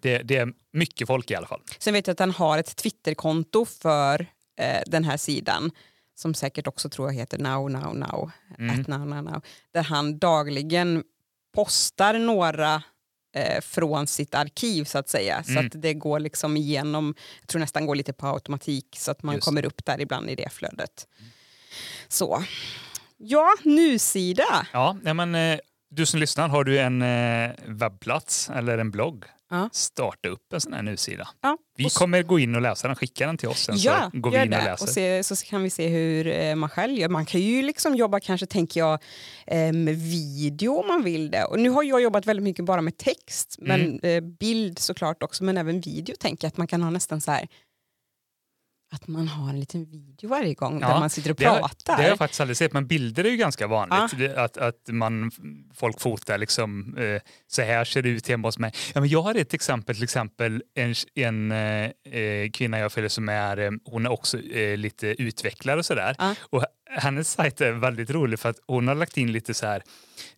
Det, 0.01 0.19
det 0.19 0.37
är 0.37 0.53
mycket 0.73 1.07
folk 1.07 1.31
i 1.31 1.35
alla 1.35 1.47
fall. 1.47 1.61
Sen 1.79 1.95
vet 1.95 2.07
jag 2.07 2.13
att 2.15 2.19
han 2.21 2.31
har 2.31 2.59
ett 2.59 2.77
Twitterkonto 2.77 3.65
för 3.65 4.21
eh, 4.59 4.83
den 4.87 5.05
här 5.05 5.17
sidan 5.17 5.71
som 6.15 6.35
säkert 6.35 6.67
också 6.67 6.89
tror 6.89 7.09
jag 7.09 7.15
heter 7.15 7.39
now 7.39 7.71
now 7.71 7.95
now, 7.97 8.31
Mm. 8.59 8.81
at 8.81 8.87
now, 8.89 9.07
now, 9.07 9.25
now 9.25 9.41
där 9.73 9.83
han 9.83 10.19
dagligen 10.19 11.03
postar 11.55 12.15
några 12.19 12.83
eh, 13.35 13.61
från 13.61 14.07
sitt 14.07 14.35
arkiv 14.35 14.85
så 14.85 14.99
att 14.99 15.09
säga. 15.09 15.43
Så 15.45 15.51
Mm. 15.51 15.67
att 15.67 15.73
det 15.83 15.95
går 15.95 16.21
liksom 16.21 16.57
igenom, 16.57 17.15
jag 17.41 17.49
tror 17.49 17.61
nästan 17.61 17.87
går 17.87 17.95
lite 17.95 18.13
på 18.13 18.27
automatik 18.27 18.87
så 18.99 19.11
att 19.11 19.23
man 19.23 19.35
Just 19.35 19.45
kommer 19.47 19.65
upp 19.65 19.85
där 19.85 20.01
ibland 20.01 20.31
i 20.31 20.35
det 20.35 20.49
flödet. 20.53 21.07
Så. 22.09 22.45
Ja, 23.17 23.55
nu-sida. 23.65 24.67
Ja, 24.73 24.97
men, 25.03 25.35
eh, 25.35 25.59
du 25.91 26.07
som 26.07 26.21
lyssnar, 26.21 26.49
har 26.49 26.65
du 26.65 26.79
en 26.79 27.03
eh, 27.03 27.51
webbplats 27.67 28.51
eller 28.51 28.79
en 28.79 28.91
blogg? 28.91 29.25
Ja. 29.51 29.69
Starta 29.73 30.29
upp 30.29 30.53
en 30.53 30.61
sån 30.61 30.73
här 30.73 30.83
nu-sida. 30.83 31.29
Ja, 31.43 31.59
Vi 31.77 31.87
och 31.87 31.93
kommer 31.93 32.23
gå 32.23 32.39
in 32.39 32.55
och 32.55 32.61
läsa 32.63 32.87
den, 32.89 32.97
skicka 32.97 33.27
den 33.27 33.37
till 33.39 33.49
oss 33.49 33.59
sen 33.65 33.75
Ja, 33.79 34.11
så 34.13 34.19
går 34.21 34.31
vi 34.31 34.37
in 34.37 34.43
och 34.43 34.49
det. 34.49 34.65
läser. 34.65 34.85
Och 34.85 34.89
se, 34.89 35.23
så 35.25 35.37
kan 35.37 35.63
vi 35.63 35.71
se 35.71 35.89
hur 35.89 36.27
eh, 36.27 36.55
man 36.55 36.69
själv 36.69 36.99
gör. 36.99 37.09
Man 37.09 37.27
kan 37.27 37.41
ju 37.41 37.63
liksom 37.63 37.95
jobba 37.95 38.21
kanske, 38.21 38.47
tänker 38.47 38.81
jag, 38.81 38.93
eh, 39.47 39.73
med 39.73 39.97
video 39.97 40.75
om 40.81 40.87
man 40.87 41.03
vill 41.05 41.31
det. 41.31 41.45
Och 41.45 41.59
nu 41.61 41.71
har 41.71 41.83
jag 41.83 42.03
jobbat 42.03 42.27
väldigt 42.27 42.45
mycket 42.45 42.65
bara 42.65 42.81
med 42.83 42.97
text, 42.97 43.57
men 43.59 43.81
Mm. 43.81 44.01
eh, 44.03 44.21
bild 44.39 44.79
såklart 44.79 45.23
också, 45.23 45.45
men 45.45 45.59
även 45.59 45.81
video 45.81 46.15
tänker 46.21 46.45
jag 46.47 46.49
att 46.49 46.57
man 46.57 46.67
kan 46.67 46.83
ha 46.83 46.91
nästan 46.91 47.21
så 47.21 47.31
här 47.31 47.49
att 48.95 49.09
man 49.09 49.29
har 49.29 49.49
en 49.49 49.61
liten 49.61 49.85
video 49.85 50.29
varje 50.29 50.55
gång 50.55 50.81
där 50.81 50.89
Ja, 50.89 51.01
man 51.01 51.11
sitter 51.11 51.31
och 51.31 51.37
Det 51.37 51.45
har, 51.45 51.59
pratar. 51.59 51.97
det 51.97 52.03
har 52.03 52.09
jag 52.09 52.19
faktiskt 52.19 52.41
aldrig 52.41 52.57
sett, 52.57 52.73
men 52.73 52.87
bilder 52.87 53.25
är 53.25 53.31
ju 53.31 53.37
ganska 53.37 53.67
vanligt. 53.67 54.13
Ja. 54.19 54.45
Att, 54.45 54.57
att 54.57 54.89
man, 54.89 55.31
folk 55.75 56.01
fotar 56.01 56.39
liksom, 56.39 56.97
eh, 56.99 57.21
så 57.47 57.63
här 57.63 57.85
ser 57.85 58.03
det 58.03 58.09
ut 58.09 58.29
hemma 58.29 58.49
hos 58.49 58.59
mig. 58.59 58.73
Ja, 58.95 59.01
men 59.01 59.09
jag 59.11 59.23
har 59.23 59.35
ett 59.35 59.55
exempel, 59.55 59.95
till 59.95 60.05
exempel 60.05 60.63
en, 60.75 60.95
en 61.15 61.53
eh, 61.53 61.91
eh, 62.21 62.51
kvinna 62.51 62.79
jag 62.79 62.93
följer 62.93 63.09
som 63.09 63.29
är, 63.29 63.57
eh, 63.59 63.71
hon 63.85 64.07
är 64.07 64.11
också 64.13 64.39
eh, 64.41 64.77
lite 64.77 65.07
utvecklare 65.23 65.79
och 65.79 65.87
sådär. 65.87 66.15
Ja. 66.19 66.35
Och 66.41 66.65
hennes 66.97 67.31
sajt 67.33 67.61
är 67.61 67.73
väldigt 67.73 68.11
rolig 68.11 68.39
för 68.39 68.49
att 68.49 68.57
hon 68.67 68.89
har 68.89 68.95
lagt 68.95 69.17
in 69.17 69.33
lite 69.33 69.55
så 69.55 69.67
här, 69.67 69.83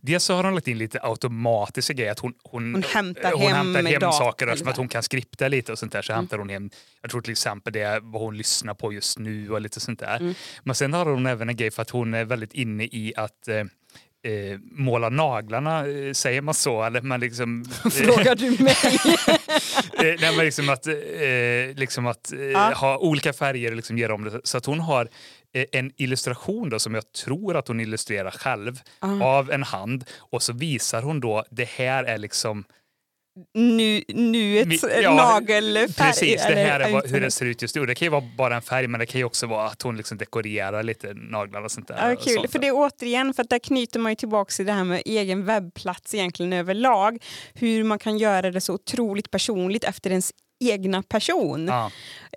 dels 0.00 0.24
så 0.24 0.34
har 0.34 0.44
hon 0.44 0.54
lagt 0.54 0.68
in 0.68 0.78
lite 0.78 0.98
automatiska 1.02 1.92
grejer, 1.92 2.12
att 2.12 2.18
hon, 2.18 2.34
hon, 2.44 2.74
Hon 2.74 2.82
hämtar 2.82 3.32
hon 3.32 3.42
hem 3.42 3.74
hämtar 3.74 4.00
hem 4.00 4.12
saker 4.12 4.46
eller 4.46 4.56
som 4.56 4.68
att 4.68 4.76
hon 4.76 4.88
kan 4.88 5.02
skripta 5.02 5.48
lite 5.48 5.72
och 5.72 5.78
sånt 5.78 5.92
där 5.92 6.02
så 6.02 6.12
Mm. 6.12 6.18
hämtar 6.22 6.38
hon 6.38 6.48
hem, 6.48 6.70
jag 7.02 7.10
tror 7.10 7.20
till 7.20 7.32
exempel 7.32 7.72
det 7.72 7.98
vad 8.02 8.22
hon 8.22 8.36
lyssnar 8.36 8.74
på 8.74 8.92
just 8.92 9.18
nu 9.18 9.50
och 9.50 9.60
lite 9.60 9.80
sånt 9.80 9.98
där. 10.00 10.16
Mm. 10.16 10.34
Men 10.64 10.74
sen 10.74 10.92
har 10.92 11.06
hon 11.06 11.26
även 11.26 11.48
en 11.48 11.56
grej 11.56 11.70
för 11.70 11.82
att 11.82 11.90
hon 11.90 12.14
är 12.14 12.24
väldigt 12.24 12.52
inne 12.54 12.84
i 12.84 13.12
att 13.16 13.48
eh, 13.48 13.56
eh, 13.56 14.58
måla 14.72 15.08
naglarna, 15.08 15.86
eh, 15.88 16.12
säger 16.12 16.40
man 16.40 16.54
så? 16.54 16.82
Eller 16.82 17.00
man 17.00 17.20
liksom, 17.20 17.64
Frågar 17.90 18.34
du 18.34 18.50
mig? 18.64 18.76
eh, 20.12 20.20
nej, 20.20 20.36
men 20.36 20.44
liksom 20.44 20.68
att, 20.68 20.86
eh, 20.86 20.94
liksom 21.76 22.06
att 22.06 22.32
eh, 22.32 22.72
ha 22.78 22.98
olika 22.98 23.32
färger 23.32 23.70
och 23.70 23.76
liksom 23.76 23.98
göra 23.98 24.14
om 24.14 24.24
det. 24.24 24.40
Så 24.44 24.58
att 24.58 24.66
hon 24.66 24.80
har 24.80 25.02
eh, 25.04 25.08
en 25.72 25.92
illustration 25.96 26.70
då, 26.70 26.78
som 26.78 26.94
jag 26.94 27.12
tror 27.12 27.56
att 27.56 27.68
hon 27.68 27.80
illustrerar 27.80 28.30
själv 28.30 28.80
Ah. 29.00 29.24
av 29.24 29.50
en 29.50 29.62
hand 29.62 30.04
och 30.18 30.42
så 30.42 30.52
visar 30.52 31.02
hon 31.02 31.20
då 31.20 31.44
det 31.50 31.68
här 31.68 32.04
är 32.04 32.18
liksom 32.18 32.64
nu, 33.54 34.02
nuets 34.08 34.84
ja, 35.02 35.14
nagelfärg? 35.14 36.08
Precis, 36.08 36.42
det 36.46 36.54
här 36.54 36.80
är 36.80 36.92
vad, 36.92 37.10
hur 37.10 37.20
det 37.20 37.30
ser 37.30 37.46
ut 37.46 37.62
just 37.62 37.76
nu. 37.76 37.86
Det 37.86 37.94
kan 37.94 38.06
ju 38.06 38.10
vara 38.10 38.24
bara 38.38 38.56
en 38.56 38.62
färg 38.62 38.86
men 38.88 39.00
det 39.00 39.06
kan 39.06 39.18
ju 39.18 39.24
också 39.24 39.46
vara 39.46 39.66
att 39.66 39.82
hon 39.82 39.96
liksom 39.96 40.18
dekorerar 40.18 40.82
lite 40.82 41.14
naglar 41.14 41.62
och 41.62 41.70
sånt 41.70 41.88
där. 41.88 42.10
Ja, 42.10 42.16
kul, 42.16 42.34
sånt. 42.34 42.52
för 42.52 42.58
det 42.58 42.66
är 42.66 42.72
återigen, 42.74 43.34
för 43.34 43.42
att 43.42 43.50
där 43.50 43.58
knyter 43.58 44.00
man 44.00 44.12
ju 44.12 44.16
tillbaka 44.16 44.50
till 44.50 44.66
det 44.66 44.72
här 44.72 44.84
med 44.84 45.02
egen 45.04 45.44
webbplats 45.44 46.14
egentligen 46.14 46.52
överlag. 46.52 47.24
Hur 47.54 47.84
man 47.84 47.98
kan 47.98 48.18
göra 48.18 48.50
det 48.50 48.60
så 48.60 48.74
otroligt 48.74 49.30
personligt 49.30 49.84
efter 49.84 50.10
ens 50.10 50.32
egna 50.64 51.02
person. 51.02 51.66
Ja. 51.66 51.90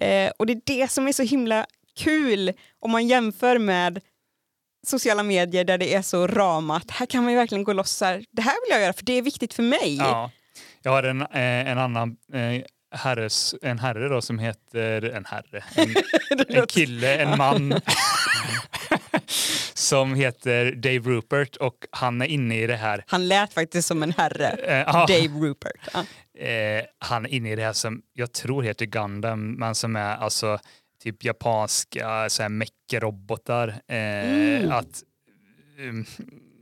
Eh, 0.05 0.31
och 0.37 0.45
det 0.45 0.53
är 0.53 0.61
det 0.65 0.91
som 0.91 1.07
är 1.07 1.11
så 1.11 1.23
himla 1.23 1.65
kul 1.99 2.53
om 2.79 2.91
man 2.91 3.07
jämför 3.07 3.57
med 3.57 4.01
sociala 4.87 5.23
medier 5.23 5.63
där 5.63 5.77
det 5.77 5.93
är 5.95 6.01
så 6.01 6.27
ramat. 6.27 6.91
Här 6.91 7.05
kan 7.05 7.23
man 7.23 7.31
ju 7.33 7.37
verkligen 7.39 7.63
gå 7.63 7.73
loss 7.73 8.01
här, 8.01 8.23
det 8.31 8.41
här 8.41 8.53
vill 8.65 8.71
jag 8.71 8.81
göra 8.81 8.93
för 8.93 9.05
det 9.05 9.13
är 9.13 9.21
viktigt 9.21 9.53
för 9.53 9.63
mig. 9.63 9.97
Ja. 9.97 10.31
Jag 10.81 10.91
har 10.91 11.03
en, 11.03 11.21
eh, 11.21 11.69
en 11.71 11.77
annan 11.77 12.17
eh, 12.33 12.61
herres, 12.91 13.55
en 13.61 13.79
herre 13.79 14.09
då 14.09 14.21
som 14.21 14.39
heter, 14.39 15.01
en 15.01 15.25
herre, 15.25 15.63
en, 15.75 15.95
en 16.57 16.67
kille, 16.67 17.15
en 17.17 17.37
man 17.37 17.73
som 19.73 20.15
heter 20.15 20.71
Dave 20.71 20.99
Rupert 21.09 21.55
och 21.55 21.85
han 21.91 22.21
är 22.21 22.25
inne 22.25 22.61
i 22.61 22.67
det 22.67 22.75
här. 22.75 23.03
Han 23.07 23.27
lät 23.27 23.53
faktiskt 23.53 23.87
som 23.87 24.03
en 24.03 24.11
herre, 24.17 24.47
Eh. 24.49 24.93
Dave 25.07 25.27
Rupert. 25.27 25.87
Han 26.99 27.25
är 27.25 27.29
inne 27.33 27.51
i 27.51 27.55
det 27.55 27.63
här 27.63 27.73
som 27.73 28.01
jag 28.13 28.31
tror 28.31 28.63
heter 28.63 28.85
Gundam, 28.85 29.51
men 29.51 29.75
som 29.75 29.95
är 29.95 30.15
alltså 30.15 30.59
typ 31.03 31.23
japanska 31.23 32.29
så 32.29 32.41
här. 32.43 32.49
Eh, 33.87 34.55
Mm. 34.59 34.71
Att 34.71 35.03
um, 35.79 36.05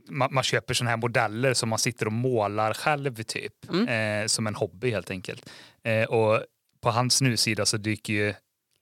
man, 0.08 0.34
man 0.34 0.44
köper 0.44 0.74
såna 0.74 0.90
här 0.90 0.96
modeller 0.96 1.54
som 1.54 1.68
man 1.68 1.78
sitter 1.78 2.06
och 2.06 2.12
målar 2.12 2.74
själv 2.74 3.22
typ. 3.22 3.52
Mm. 3.70 4.22
Eh, 4.22 4.26
som 4.26 4.46
en 4.46 4.54
hobby 4.54 4.90
helt 4.90 5.10
enkelt. 5.10 5.50
Eh, 5.84 6.04
och 6.08 6.42
på 6.82 6.90
hans 6.90 7.20
nu-sida 7.20 7.66
så 7.66 7.76
dyker 7.76 8.12
ju 8.12 8.34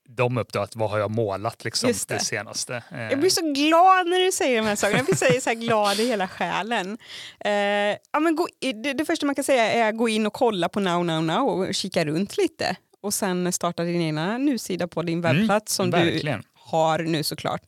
de 0.09 0.37
upp 0.37 0.53
då 0.53 0.59
att 0.59 0.75
vad 0.75 0.89
har 0.89 0.99
jag 0.99 1.11
målat 1.11 1.63
liksom 1.63 1.87
Just 1.89 2.09
det. 2.09 2.15
det 2.15 2.19
senaste. 2.19 2.83
Eh, 2.91 3.01
Jag 3.01 3.19
blir 3.19 3.29
så 3.29 3.41
glad 3.53 4.07
när 4.07 4.25
du 4.25 4.31
säger 4.31 4.57
de 4.61 4.67
här 4.67 4.75
sakerna. 4.75 4.97
Jag 4.99 5.05
blir 5.05 5.15
så 5.35 5.41
så 5.41 5.53
glad 5.53 5.99
i 5.99 6.07
hela 6.07 6.27
själen. 6.27 6.97
Eh, 7.39 7.51
ja, 8.11 8.19
men 8.21 8.35
gå, 8.35 8.47
det, 8.59 8.93
det 8.93 9.05
första 9.05 9.25
man 9.25 9.35
kan 9.35 9.43
säga 9.43 9.71
är 9.71 9.89
att 9.89 9.97
gå 9.97 10.09
in 10.09 10.25
och 10.25 10.33
kolla 10.33 10.69
på 10.69 10.79
Now 10.79 11.05
Now 11.05 11.23
Now 11.23 11.47
och 11.49 11.75
kika 11.75 12.05
runt 12.05 12.37
lite. 12.37 12.75
Och 13.07 13.13
sen 13.13 13.51
starta 13.53 13.83
din 13.83 14.01
egna 14.01 14.37
nu-sida 14.37 14.87
på 14.87 15.01
din 15.01 15.21
webbplats 15.21 15.73
som 15.75 15.91
du 15.91 15.97
verkligen. 15.97 16.43
har 16.53 16.99
nu 16.99 17.23
såklart. 17.23 17.61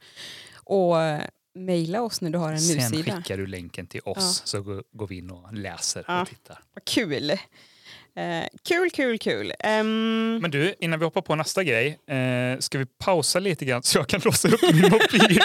Och 0.56 1.02
eh, 1.02 1.22
mejla 1.56 2.02
oss 2.02 2.22
när 2.22 2.30
du 2.30 2.38
har 2.38 2.52
en 2.52 2.60
Sen 2.60 2.78
nu-sida. 2.78 3.16
skickar 3.18 3.38
du 3.38 3.48
länken 3.48 3.88
till 3.88 4.02
oss 4.06 4.42
så 4.46 4.62
går, 4.62 4.84
går 4.92 5.08
vi 5.08 5.18
in 5.18 5.32
och 5.32 5.54
läser 5.54 6.06
Ja. 6.08 6.22
och 6.22 6.28
tittar. 6.28 6.60
Vad 6.74 6.86
kul. 6.86 7.32
Eh, 8.20 8.48
kul, 8.64 8.90
kul, 8.90 9.18
kul. 9.20 9.54
Ehm, 9.60 10.38
Men 10.42 10.52
du, 10.52 10.76
innan 10.80 11.00
vi 11.00 11.06
hoppar 11.06 11.22
på 11.22 11.36
nästa 11.36 11.64
grej, 11.64 12.00
eh, 12.08 12.60
ska 12.60 12.78
vi 12.78 12.86
pausa 12.86 13.40
lite 13.40 13.66
grann 13.66 13.84
så 13.84 13.98
jag 13.98 14.08
kan 14.08 14.22
låsa 14.26 14.48
upp 14.48 14.62
min 14.62 14.82
mobil? 14.82 15.40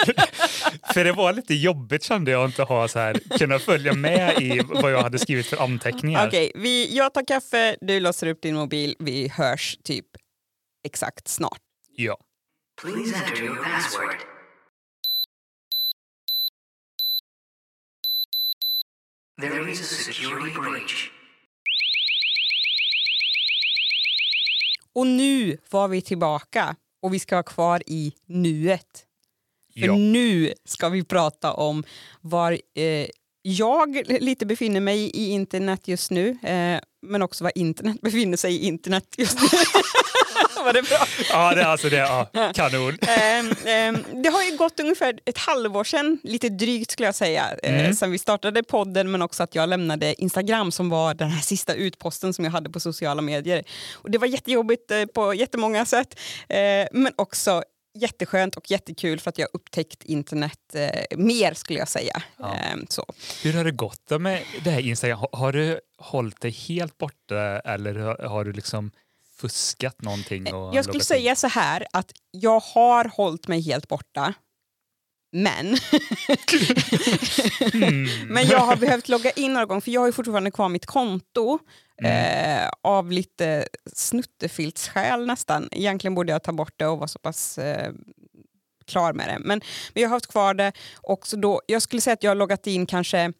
för 0.93 1.03
det 1.03 1.11
var 1.11 1.33
lite 1.33 1.53
jobbigt 1.53 2.03
kände 2.03 2.31
jag 2.31 2.43
att 2.43 2.49
inte 2.49 2.63
ha 2.63 2.87
så 2.87 2.99
här, 2.99 3.37
kunna 3.37 3.59
följa 3.59 3.93
med 3.93 4.41
i 4.41 4.61
vad 4.65 4.91
jag 4.91 5.01
hade 5.01 5.19
skrivit 5.19 5.45
för 5.45 5.57
anteckningar. 5.63 6.27
Okej, 6.27 6.51
vi, 6.55 6.95
jag 6.97 7.13
tar 7.13 7.25
kaffe, 7.27 7.75
du 7.81 7.99
låser 7.99 8.27
upp 8.27 8.41
din 8.41 8.55
mobil, 8.55 8.95
vi 8.99 9.27
hörs 9.27 9.77
typ 9.83 10.05
exakt 10.85 11.27
snart. 11.27 11.61
Ja. 11.95 12.17
Please 12.81 13.15
enter 13.15 13.43
your 13.43 13.55
password. 13.55 14.17
There 19.41 19.71
is 19.71 19.81
a 19.81 19.83
security 19.83 20.53
breach. 20.53 21.14
Och 24.95 25.07
nu 25.07 25.57
var 25.69 25.87
vi 25.87 26.01
tillbaka 26.01 26.75
och 27.01 27.13
vi 27.13 27.19
ska 27.19 27.35
vara 27.35 27.43
kvar 27.43 27.81
i 27.85 28.13
nuet. 28.25 29.05
För 29.73 29.85
ja. 29.85 29.95
nu 29.95 30.53
ska 30.65 30.89
vi 30.89 31.03
prata 31.03 31.53
om 31.53 31.83
var 32.21 32.51
eh, 32.75 33.07
jag 33.41 34.01
lite 34.07 34.45
befinner 34.45 34.79
mig 34.79 34.99
i 34.99 35.29
internet 35.29 35.87
just 35.87 36.11
nu, 36.11 36.29
eh, 36.29 36.79
men 37.01 37.21
också 37.21 37.43
var 37.43 37.51
internet 37.57 38.01
befinner 38.01 38.37
sig 38.37 38.55
i 38.55 38.65
internet 38.65 39.15
just 39.17 39.41
nu. 39.41 39.47
var 40.65 40.73
det 40.73 40.81
bra? 40.81 40.97
ja, 41.29 41.55
det 41.55 41.61
är 41.61 41.65
alltså 41.65 41.89
det. 41.89 41.95
Ja, 41.97 42.51
kanon. 42.55 42.97
Ehm, 43.07 43.51
ehm, 43.65 44.23
det 44.23 44.29
har 44.29 44.43
ju 44.43 44.57
gått 44.57 44.79
ungefär 44.79 45.19
ett 45.25 45.37
halvår 45.37 45.83
sedan, 45.83 46.19
lite 46.23 46.49
drygt 46.49 46.91
skulle 46.91 47.07
jag 47.07 47.15
säga, 47.15 47.43
eh, 47.63 47.75
Mm. 47.75 47.93
sen 47.93 48.11
vi 48.11 48.17
startade 48.17 48.63
podden 48.63 49.11
men 49.11 49.21
också 49.21 49.43
att 49.43 49.55
jag 49.55 49.69
lämnade 49.69 50.21
Instagram 50.21 50.71
som 50.71 50.89
var 50.89 51.13
den 51.13 51.29
här 51.29 51.41
sista 51.41 51.73
utposten 51.73 52.33
som 52.33 52.45
jag 52.45 52.51
hade 52.51 52.69
på 52.69 52.79
sociala 52.79 53.21
medier. 53.21 53.63
Och 53.93 54.11
det 54.11 54.17
var 54.17 54.27
jättejobbigt 54.27 54.91
eh, 54.91 55.05
på 55.05 55.33
jättemånga 55.33 55.85
sätt 55.85 56.19
eh, 56.49 56.57
men 56.91 57.13
också 57.15 57.63
jätteskönt 57.97 58.55
och 58.55 58.71
jättekul 58.71 59.19
för 59.19 59.29
att 59.29 59.37
jag 59.37 59.47
upptäckt 59.53 60.03
internet 60.03 60.59
eh, 60.73 61.17
mer 61.17 61.53
skulle 61.53 61.79
jag 61.79 61.87
säga. 61.87 62.21
Ja. 62.37 62.55
Ehm, 62.55 62.85
så. 62.89 63.05
Hur 63.43 63.53
har 63.53 63.63
det 63.63 63.71
gått 63.71 64.09
med 64.19 64.41
det 64.63 64.69
här 64.69 64.79
Instagram? 64.79 65.19
Har, 65.19 65.29
har 65.31 65.51
du 65.53 65.79
hållit 65.97 66.41
dig 66.41 66.51
helt 66.51 66.97
borta 66.97 67.59
eller 67.59 67.95
har, 67.95 68.17
har 68.27 68.45
du 68.45 68.53
liksom 68.53 68.91
fuskat 69.37 70.01
någonting? 70.01 70.53
Och 70.53 70.75
Jag 70.75 70.85
skulle 70.85 70.99
in? 70.99 71.03
säga 71.05 71.35
så 71.35 71.47
här 71.47 71.85
att 71.93 72.11
jag 72.31 72.59
har 72.59 73.05
hållit 73.05 73.47
mig 73.47 73.61
helt 73.61 73.87
borta. 73.87 74.33
Men, 75.31 75.77
Mm. 77.73 78.27
men 78.33 78.47
jag 78.47 78.59
har 78.59 78.75
behövt 78.75 79.09
logga 79.09 79.31
in 79.31 79.53
några 79.53 79.65
gånger 79.65 79.81
för 79.81 79.91
jag 79.91 80.01
har 80.01 80.11
fortfarande 80.11 80.51
kvar 80.51 80.69
mitt 80.69 80.85
konto 80.85 81.59
Mm. 82.01 82.61
eh, 82.63 82.69
av 82.81 83.11
lite 83.11 83.67
snuttefiltsskäl 83.93 85.25
nästan. 85.25 85.69
Egentligen 85.71 86.15
borde 86.15 86.31
jag 86.31 86.43
ta 86.43 86.51
bort 86.51 86.73
det 86.77 86.87
och 86.87 86.97
vara 86.97 87.07
så 87.07 87.19
pass 87.19 87.57
eh, 87.57 87.93
klar 88.87 89.13
med 89.13 89.27
det. 89.27 89.39
Men, 89.39 89.61
men 89.93 90.01
jag 90.03 90.09
har 90.09 90.15
haft 90.15 90.27
kvar 90.27 90.53
det 90.53 90.71
och 90.95 91.27
så 91.27 91.35
då, 91.35 91.61
jag 91.67 91.81
skulle 91.81 92.01
säga 92.01 92.13
att 92.13 92.23
jag 92.23 92.31
har 92.31 92.35
loggat 92.35 92.67
in 92.67 92.85
kanske 92.85 93.33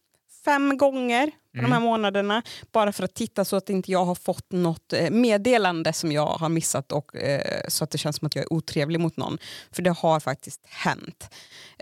fem 0.45 0.77
gånger 0.77 1.27
på 1.55 1.61
de 1.61 1.71
här 1.71 1.79
månaderna 1.79 2.41
bara 2.71 2.91
för 2.91 3.03
att 3.03 3.13
titta 3.13 3.45
så 3.45 3.55
att 3.55 3.69
inte 3.69 3.91
jag 3.91 4.05
har 4.05 4.15
fått 4.15 4.51
något 4.51 4.93
eh, 4.93 5.09
meddelande 5.09 5.93
som 5.93 6.11
jag 6.11 6.25
har 6.27 6.49
missat 6.49 6.91
och 6.91 7.15
eh, 7.15 7.61
så 7.67 7.83
att 7.83 7.91
det 7.91 7.97
känns 7.97 8.15
som 8.15 8.25
att 8.25 8.35
jag 8.35 8.43
är 8.43 8.53
otrevlig 8.53 8.99
mot 8.99 9.17
någon. 9.17 9.37
För 9.71 9.81
det 9.81 9.89
har 9.91 10.19
faktiskt 10.19 10.61
hänt. 10.65 11.29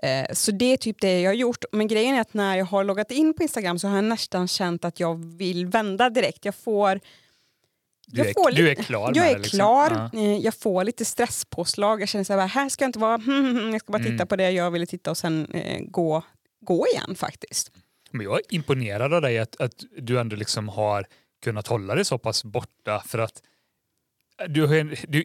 Eh, 0.04 0.26
så 0.34 0.52
det 0.52 0.66
är 0.74 0.78
typ 0.78 1.02
det 1.02 1.22
jag 1.22 1.30
har 1.30 1.36
gjort. 1.36 1.66
Men 1.72 1.88
grejen 1.88 2.16
är 2.16 2.22
att 2.22 2.34
när 2.34 2.58
jag 2.58 2.66
har 2.66 2.84
loggat 2.84 3.12
in 3.12 3.34
på 3.34 3.44
Instagram 3.44 3.80
så 3.80 3.88
har 3.88 3.96
jag 3.96 4.06
nästan 4.06 4.48
känt 4.48 4.86
att 4.86 5.00
jag 5.00 5.16
vill 5.38 5.66
vända 5.66 6.10
direkt. 6.10 6.46
Jag 6.46 6.56
får 6.56 7.00
Du 8.08 8.22
är, 8.22 8.34
får 8.34 8.52
du 8.52 8.66
är 8.66 8.70
lite- 8.70 8.84
klar 8.84 9.12
jag 9.16 9.28
är 9.28 9.34
det? 9.34 9.38
Liksom. 9.40 9.58
klar, 9.58 10.10
Ja. 10.14 10.20
eh, 10.20 10.38
jag 10.38 10.54
får 10.56 10.84
lite 10.84 11.06
stresspåslag. 11.06 12.02
Jag 12.02 12.10
känner 12.10 12.24
så 12.26 12.34
här, 12.34 12.48
här 12.48 12.70
ska 12.70 12.84
jag 12.84 12.90
inte 12.90 13.00
vara, 13.00 13.22
jag 13.72 13.80
ska 13.82 13.92
bara 13.92 13.98
titta 14.04 14.14
Mm. 14.14 14.28
på 14.28 14.36
det 14.36 14.52
jag 14.52 14.72
ville 14.72 14.86
titta 14.86 15.12
och 15.12 15.18
sen 15.18 15.46
eh, 15.54 15.80
gå, 15.82 16.24
gå 16.62 16.88
igen 16.88 17.16
faktiskt. 17.16 17.72
Men 18.14 18.24
jag 18.26 18.36
är 18.36 18.42
imponerad 18.50 19.14
av 19.14 19.22
dig 19.22 19.40
att, 19.40 19.62
att 19.62 19.84
du 19.98 20.20
ändå 20.20 20.36
liksom 20.36 20.70
har 20.70 21.06
kunnat 21.44 21.68
hålla 21.68 21.96
dig 21.96 22.06
så 22.06 22.18
pass 22.18 22.44
borta 22.44 23.04
för 23.06 23.20
att 23.20 23.42
du 24.48 24.66
har, 24.66 24.96
du, 25.08 25.24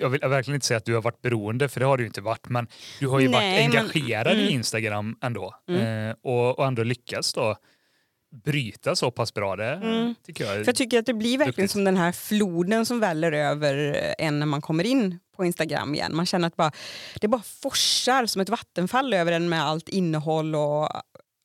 jag 0.00 0.08
vill 0.08 0.20
verkligen 0.20 0.54
inte 0.54 0.66
säga 0.66 0.78
att 0.78 0.84
du 0.84 0.94
har 0.94 1.02
varit 1.02 1.22
beroende, 1.22 1.68
för 1.68 1.80
det 1.80 1.86
har 1.86 1.96
du 1.96 2.02
ju 2.02 2.06
inte 2.06 2.20
varit, 2.20 2.48
men 2.48 2.66
du 3.00 3.06
har 3.08 3.20
ju 3.20 3.28
Nej, 3.28 3.62
varit 3.62 3.74
men- 3.74 3.80
engagerad 3.82 4.36
i 4.36 4.40
mm. 4.42 4.54
Instagram 4.54 5.18
ändå 5.22 5.54
Mm. 5.68 6.08
eh, 6.10 6.16
och, 6.22 6.58
och 6.58 6.66
ändå 6.66 6.82
lyckats 6.82 7.32
då 7.32 7.56
bryta 8.44 8.96
så 8.96 9.10
pass 9.10 9.34
bra. 9.34 9.56
Det 9.56 9.64
Mm. 9.74 10.14
tycker 10.26 10.44
jag. 10.44 10.52
För 10.54 10.66
jag 10.66 10.76
tycker 10.76 10.98
att 10.98 11.06
det 11.06 11.14
blir 11.14 11.38
verkligen 11.38 11.52
Duktigt. 11.64 11.70
som 11.70 11.84
den 11.84 11.96
här 11.96 12.12
floden 12.12 12.86
som 12.86 13.00
väller 13.00 13.32
över 13.32 14.04
en 14.18 14.38
när 14.38 14.46
man 14.46 14.60
kommer 14.62 14.84
in 14.84 15.18
på 15.36 15.44
Instagram 15.44 15.94
igen. 15.94 16.16
Man 16.16 16.26
känner 16.26 16.46
att 16.48 16.56
bara, 16.56 16.70
det 17.20 17.28
bara 17.28 17.42
forsar 17.42 18.26
som 18.26 18.40
ett 18.42 18.48
vattenfall 18.48 19.14
över 19.14 19.32
en 19.32 19.48
med 19.48 19.62
allt 19.64 19.88
innehåll 19.88 20.54
och 20.54 20.88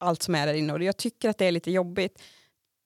allt 0.01 0.23
som 0.23 0.35
är 0.35 0.47
där 0.47 0.53
inne. 0.53 0.73
Och 0.73 0.83
jag 0.83 0.97
tycker 0.97 1.29
att 1.29 1.37
det 1.37 1.45
är 1.45 1.51
lite 1.51 1.71
jobbigt. 1.71 2.21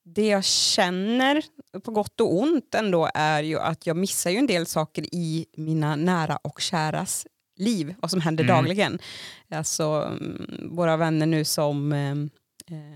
Det 0.04 0.26
jag 0.26 0.44
känner 0.44 1.42
på 1.84 1.90
gott 1.90 2.20
och 2.20 2.38
ont 2.38 2.74
ändå 2.74 3.10
är 3.14 3.42
ju 3.42 3.58
att 3.58 3.86
jag 3.86 3.96
missar 3.96 4.30
ju 4.30 4.36
en 4.38 4.46
del 4.46 4.66
saker 4.66 5.14
i 5.14 5.46
mina 5.56 5.96
nära 5.96 6.36
och 6.36 6.60
käras 6.60 7.26
liv, 7.58 7.94
vad 7.98 8.10
som 8.10 8.20
händer 8.20 8.44
Mm. 8.44 8.56
dagligen. 8.56 8.98
Alltså 9.50 9.84
mm, 9.84 10.68
våra 10.76 10.96
vänner 10.96 11.26
nu 11.26 11.44
som 11.44 11.92
eh, 11.92 12.10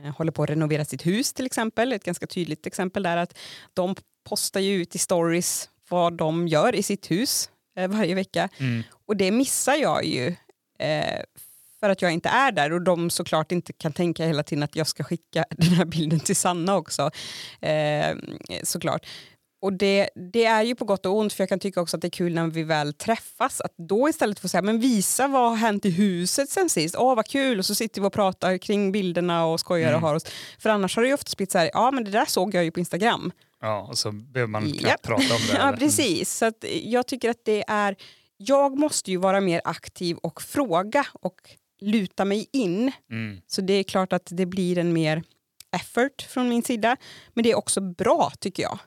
eh, 0.06 0.14
håller 0.16 0.32
på 0.32 0.42
att 0.42 0.50
renovera 0.50 0.84
sitt 0.84 1.06
hus 1.06 1.32
till 1.32 1.46
exempel, 1.46 1.92
ett 1.92 2.04
ganska 2.04 2.26
tydligt 2.26 2.66
exempel 2.66 3.02
där 3.02 3.16
att 3.16 3.38
de 3.74 3.94
postar 4.28 4.60
ju 4.60 4.72
ut 4.82 4.94
i 4.94 4.98
stories 4.98 5.70
vad 5.88 6.12
de 6.16 6.48
gör 6.48 6.74
i 6.74 6.82
sitt 6.82 7.10
hus 7.10 7.50
eh, 7.76 7.88
varje 7.88 8.14
vecka 8.14 8.48
Mm. 8.58 8.82
och 9.06 9.16
det 9.16 9.30
missar 9.30 9.74
jag 9.74 10.04
ju 10.04 10.26
eh, 10.78 11.20
för 11.80 11.90
att 11.90 12.02
jag 12.02 12.12
inte 12.12 12.28
är 12.28 12.52
där 12.52 12.72
och 12.72 12.82
de 12.82 13.10
såklart 13.10 13.52
inte 13.52 13.72
kan 13.72 13.92
tänka 13.92 14.26
hela 14.26 14.42
tiden 14.42 14.62
att 14.62 14.76
jag 14.76 14.86
ska 14.86 15.04
skicka 15.04 15.44
den 15.50 15.72
här 15.72 15.84
bilden 15.84 16.20
till 16.20 16.36
Sanna 16.36 16.76
också. 16.76 17.10
Eh, 17.60 18.16
såklart. 18.62 19.06
Och 19.62 19.72
det, 19.72 20.10
det 20.32 20.44
är 20.44 20.62
ju 20.62 20.74
på 20.74 20.84
gott 20.84 21.06
och 21.06 21.16
ont 21.16 21.32
för 21.32 21.42
jag 21.42 21.48
kan 21.48 21.58
tycka 21.58 21.80
också 21.80 21.96
att 21.96 22.00
det 22.00 22.08
är 22.08 22.10
kul 22.10 22.34
när 22.34 22.46
vi 22.46 22.62
väl 22.62 22.94
träffas 22.94 23.60
att 23.60 23.74
då 23.76 24.08
istället 24.08 24.40
få 24.40 24.48
säga 24.48 24.62
men 24.62 24.80
visa 24.80 25.28
vad 25.28 25.48
har 25.50 25.56
hänt 25.56 25.84
i 25.84 25.90
huset 25.90 26.50
sen 26.50 26.68
sist, 26.68 26.94
åh 26.98 27.14
vad 27.14 27.26
kul 27.26 27.58
och 27.58 27.66
så 27.66 27.74
sitter 27.74 28.00
vi 28.00 28.06
och 28.06 28.12
pratar 28.12 28.58
kring 28.58 28.92
bilderna 28.92 29.46
och 29.46 29.60
skojar 29.60 29.86
och 29.88 29.92
Mm. 29.98 30.02
har 30.02 30.14
oss. 30.14 30.24
För 30.58 30.70
annars 30.70 30.96
har 30.96 31.02
det 31.02 31.08
ju 31.08 31.14
ofta 31.14 31.36
blivit 31.36 31.52
så 31.52 31.58
här, 31.58 31.70
ja 31.72 31.90
men 31.90 32.04
det 32.04 32.10
där 32.10 32.24
såg 32.24 32.54
jag 32.54 32.64
ju 32.64 32.70
på 32.70 32.80
Instagram. 32.80 33.32
Ja, 33.60 33.80
och 33.90 33.98
så 33.98 34.12
behöver 34.12 34.50
man 34.50 34.62
knappt 34.62 34.82
Japp. 34.82 35.02
prata 35.02 35.34
om 35.34 35.40
det. 35.50 35.56
Ja, 35.58 35.74
precis. 35.78 36.32
Så 36.38 36.52
jag 36.82 37.06
tycker 37.06 37.30
att 37.30 37.44
det 37.44 37.64
är... 37.68 37.96
Jag 38.36 38.78
måste 38.78 39.10
ju 39.10 39.16
vara 39.16 39.40
mer 39.40 39.60
aktiv 39.64 40.16
och 40.16 40.42
fråga 40.42 41.06
och 41.12 41.34
luta 41.80 42.24
mig 42.24 42.48
in. 42.52 42.92
Mm. 43.10 43.40
Så 43.46 43.60
det 43.60 43.72
är 43.72 43.82
klart 43.82 44.12
att 44.12 44.28
det 44.30 44.46
blir 44.46 44.78
en 44.78 44.92
mer 44.92 45.22
effort 45.76 46.22
från 46.22 46.48
min 46.48 46.62
sida. 46.62 46.96
Men 47.34 47.42
det 47.42 47.50
är 47.50 47.58
också 47.58 47.80
bra 47.80 48.32
tycker 48.40 48.62
jag. 48.62 48.78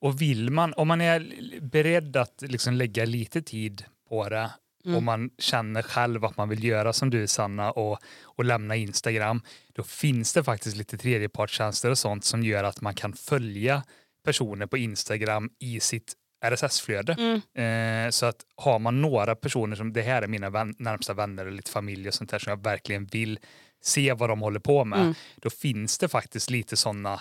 Och 0.00 0.20
vill 0.20 0.50
man, 0.50 0.74
om 0.76 0.88
man 0.88 1.00
är 1.00 1.32
beredd 1.60 2.16
att 2.16 2.42
liksom 2.42 2.74
lägga 2.74 3.04
lite 3.04 3.42
tid 3.42 3.84
på 4.08 4.28
det 4.28 4.50
Mm. 4.84 4.96
och 4.96 5.02
man 5.02 5.30
känner 5.38 5.82
själv 5.82 6.24
att 6.24 6.36
man 6.36 6.48
vill 6.48 6.64
göra 6.64 6.92
som 6.92 7.10
du 7.10 7.26
Sanna 7.26 7.70
och, 7.70 7.98
och 8.22 8.44
lämna 8.44 8.76
Instagram, 8.76 9.42
då 9.72 9.82
finns 9.82 10.32
det 10.32 10.44
faktiskt 10.44 10.76
lite 10.76 10.98
tredjepartstjänster 10.98 11.90
och 11.90 11.98
sånt 11.98 12.24
som 12.24 12.42
gör 12.42 12.64
att 12.64 12.80
man 12.80 12.94
kan 12.94 13.12
följa 13.12 13.82
personer 14.24 14.66
på 14.66 14.76
Instagram 14.76 15.50
i 15.58 15.80
sitt 15.80 16.14
RSS-flöde. 16.42 17.16
Mm. 17.18 18.06
Eh, 18.06 18.10
så 18.10 18.26
att 18.26 18.36
har 18.56 18.78
man 18.78 19.02
några 19.02 19.34
personer 19.34 19.76
som 19.76 19.92
det 19.92 20.02
här 20.02 20.22
är 20.22 20.26
mina 20.26 20.50
vän, 20.50 20.74
närmsta 20.78 21.14
vänner 21.14 21.46
och 21.46 21.52
lite 21.52 21.70
familj 21.70 22.08
och 22.08 22.14
sånt 22.14 22.30
där 22.30 22.38
som 22.38 22.50
jag 22.50 22.62
verkligen 22.64 23.04
vill 23.06 23.38
se 23.84 24.12
vad 24.12 24.28
de 24.28 24.40
håller 24.40 24.60
på 24.60 24.84
med, 24.84 25.00
Mm. 25.00 25.14
då 25.36 25.50
finns 25.50 25.98
det 25.98 26.08
faktiskt 26.08 26.50
lite 26.50 26.76
sådana 26.76 27.20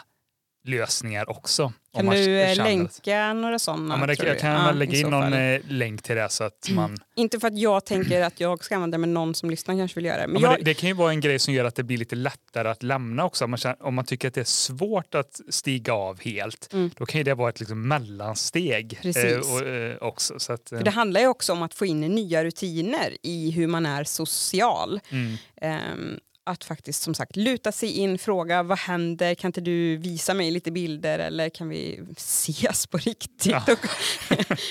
lösningar 0.63 1.29
också. 1.29 1.73
Kan 1.95 2.05
du 2.05 2.39
eh, 2.41 2.55
länka 2.55 3.33
några 3.33 3.59
sådana? 3.59 3.93
Ja, 3.93 3.97
men 3.99 4.07
det, 4.07 4.23
jag 4.27 4.39
kan 4.39 4.51
Ja, 4.51 4.71
lägga 4.71 4.97
in 4.97 5.09
någon 5.09 5.21
fall. 5.23 5.33
eh, 5.33 5.59
länk 5.67 6.01
till 6.01 6.15
det 6.15 6.29
så 6.29 6.43
att 6.43 6.69
man... 6.71 6.97
Inte 7.15 7.39
för 7.39 7.47
att 7.47 7.57
jag 7.59 7.85
tänker 7.85 8.21
att 8.23 8.39
jag 8.39 8.63
ska 8.63 8.75
använda 8.75 8.97
det, 8.97 8.99
men 9.01 9.13
någon 9.13 9.35
som 9.35 9.49
lyssnar 9.49 9.75
kanske 9.75 9.95
vill 9.95 10.05
göra 10.05 10.15
det. 10.17 10.21
Ja, 10.21 10.27
Men 10.27 10.41
men 10.41 10.51
jag, 10.51 10.59
det, 10.59 10.63
det 10.63 10.73
kan 10.73 10.89
ju 10.89 10.93
vara 10.95 11.11
en 11.11 11.19
grej 11.21 11.39
som 11.39 11.53
gör 11.53 11.65
att 11.65 11.75
det 11.75 11.83
blir 11.83 11.97
lite 11.97 12.15
lättare 12.15 12.69
att 12.69 12.83
lämna 12.83 13.25
också. 13.25 13.43
Om 13.43 13.49
man, 13.51 13.57
känner, 13.57 13.85
om 13.85 13.95
man 13.95 14.05
tycker 14.05 14.27
att 14.27 14.33
det 14.33 14.41
är 14.41 14.45
svårt 14.45 15.15
att 15.15 15.39
stiga 15.49 15.93
av 15.93 16.21
helt, 16.21 16.73
Mm. 16.73 16.91
då 16.97 17.05
kan 17.05 17.19
ju 17.19 17.23
det 17.23 17.33
vara 17.33 17.49
ett 17.49 17.59
liksom 17.59 17.87
mellansteg 17.87 18.99
Precis. 19.01 19.51
och, 19.61 19.67
eh, 19.67 19.95
också. 20.01 20.39
Så 20.39 20.53
att, 20.53 20.71
eh, 20.71 20.77
för 20.77 20.85
det 20.85 20.91
handlar 20.91 21.21
ju 21.21 21.27
också 21.27 21.53
om 21.53 21.61
att 21.63 21.73
få 21.73 21.85
in 21.85 21.99
nya 22.01 22.43
rutiner 22.43 23.17
i 23.23 23.51
hur 23.51 23.67
man 23.67 23.85
är 23.85 24.03
social. 24.03 24.99
mm. 25.09 25.37
Ehm, 25.61 26.19
att 26.43 26.63
faktiskt 26.63 27.01
som 27.01 27.13
sagt 27.13 27.35
luta 27.35 27.71
sig 27.71 27.97
in, 27.97 28.17
fråga 28.17 28.63
vad 28.63 28.77
händer, 28.77 29.35
kan 29.35 29.49
inte 29.49 29.61
du 29.61 29.97
visa 29.97 30.33
mig 30.33 30.51
lite 30.51 30.71
bilder 30.71 31.19
eller 31.19 31.49
kan 31.49 31.69
vi 31.69 32.03
ses 32.17 32.87
på 32.87 32.97
riktigt 32.97 33.45
Ja. 33.45 33.63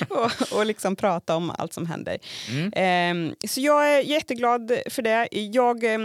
och, 0.09 0.16
och, 0.50 0.59
och 0.59 0.66
liksom 0.66 0.96
prata 0.96 1.37
om 1.37 1.50
allt 1.50 1.72
som 1.72 1.87
händer. 1.87 2.18
Mm. 2.50 2.72
Ehm, 2.76 3.35
så 3.48 3.61
jag 3.61 3.94
är 3.94 4.00
jätteglad 4.00 4.72
för 4.90 5.02
det. 5.02 5.28
Jag, 5.33 5.85
eh, 5.85 6.00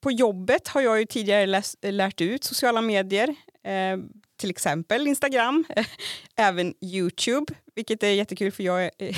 på 0.00 0.10
jobbet 0.10 0.68
har 0.68 0.80
jag 0.80 0.98
ju 0.98 1.06
tidigare 1.06 1.46
läs, 1.46 1.76
lärt 1.82 2.20
ut 2.20 2.44
sociala 2.44 2.80
medier, 2.80 3.28
eh, 3.64 3.98
till 4.36 4.50
exempel 4.50 5.06
Instagram, 5.06 5.64
även 6.36 6.74
Youtube, 6.80 7.54
vilket 7.74 8.02
är 8.02 8.10
jättekul 8.10 8.52
för 8.52 8.62
jag 8.62 8.84
är 8.84 8.90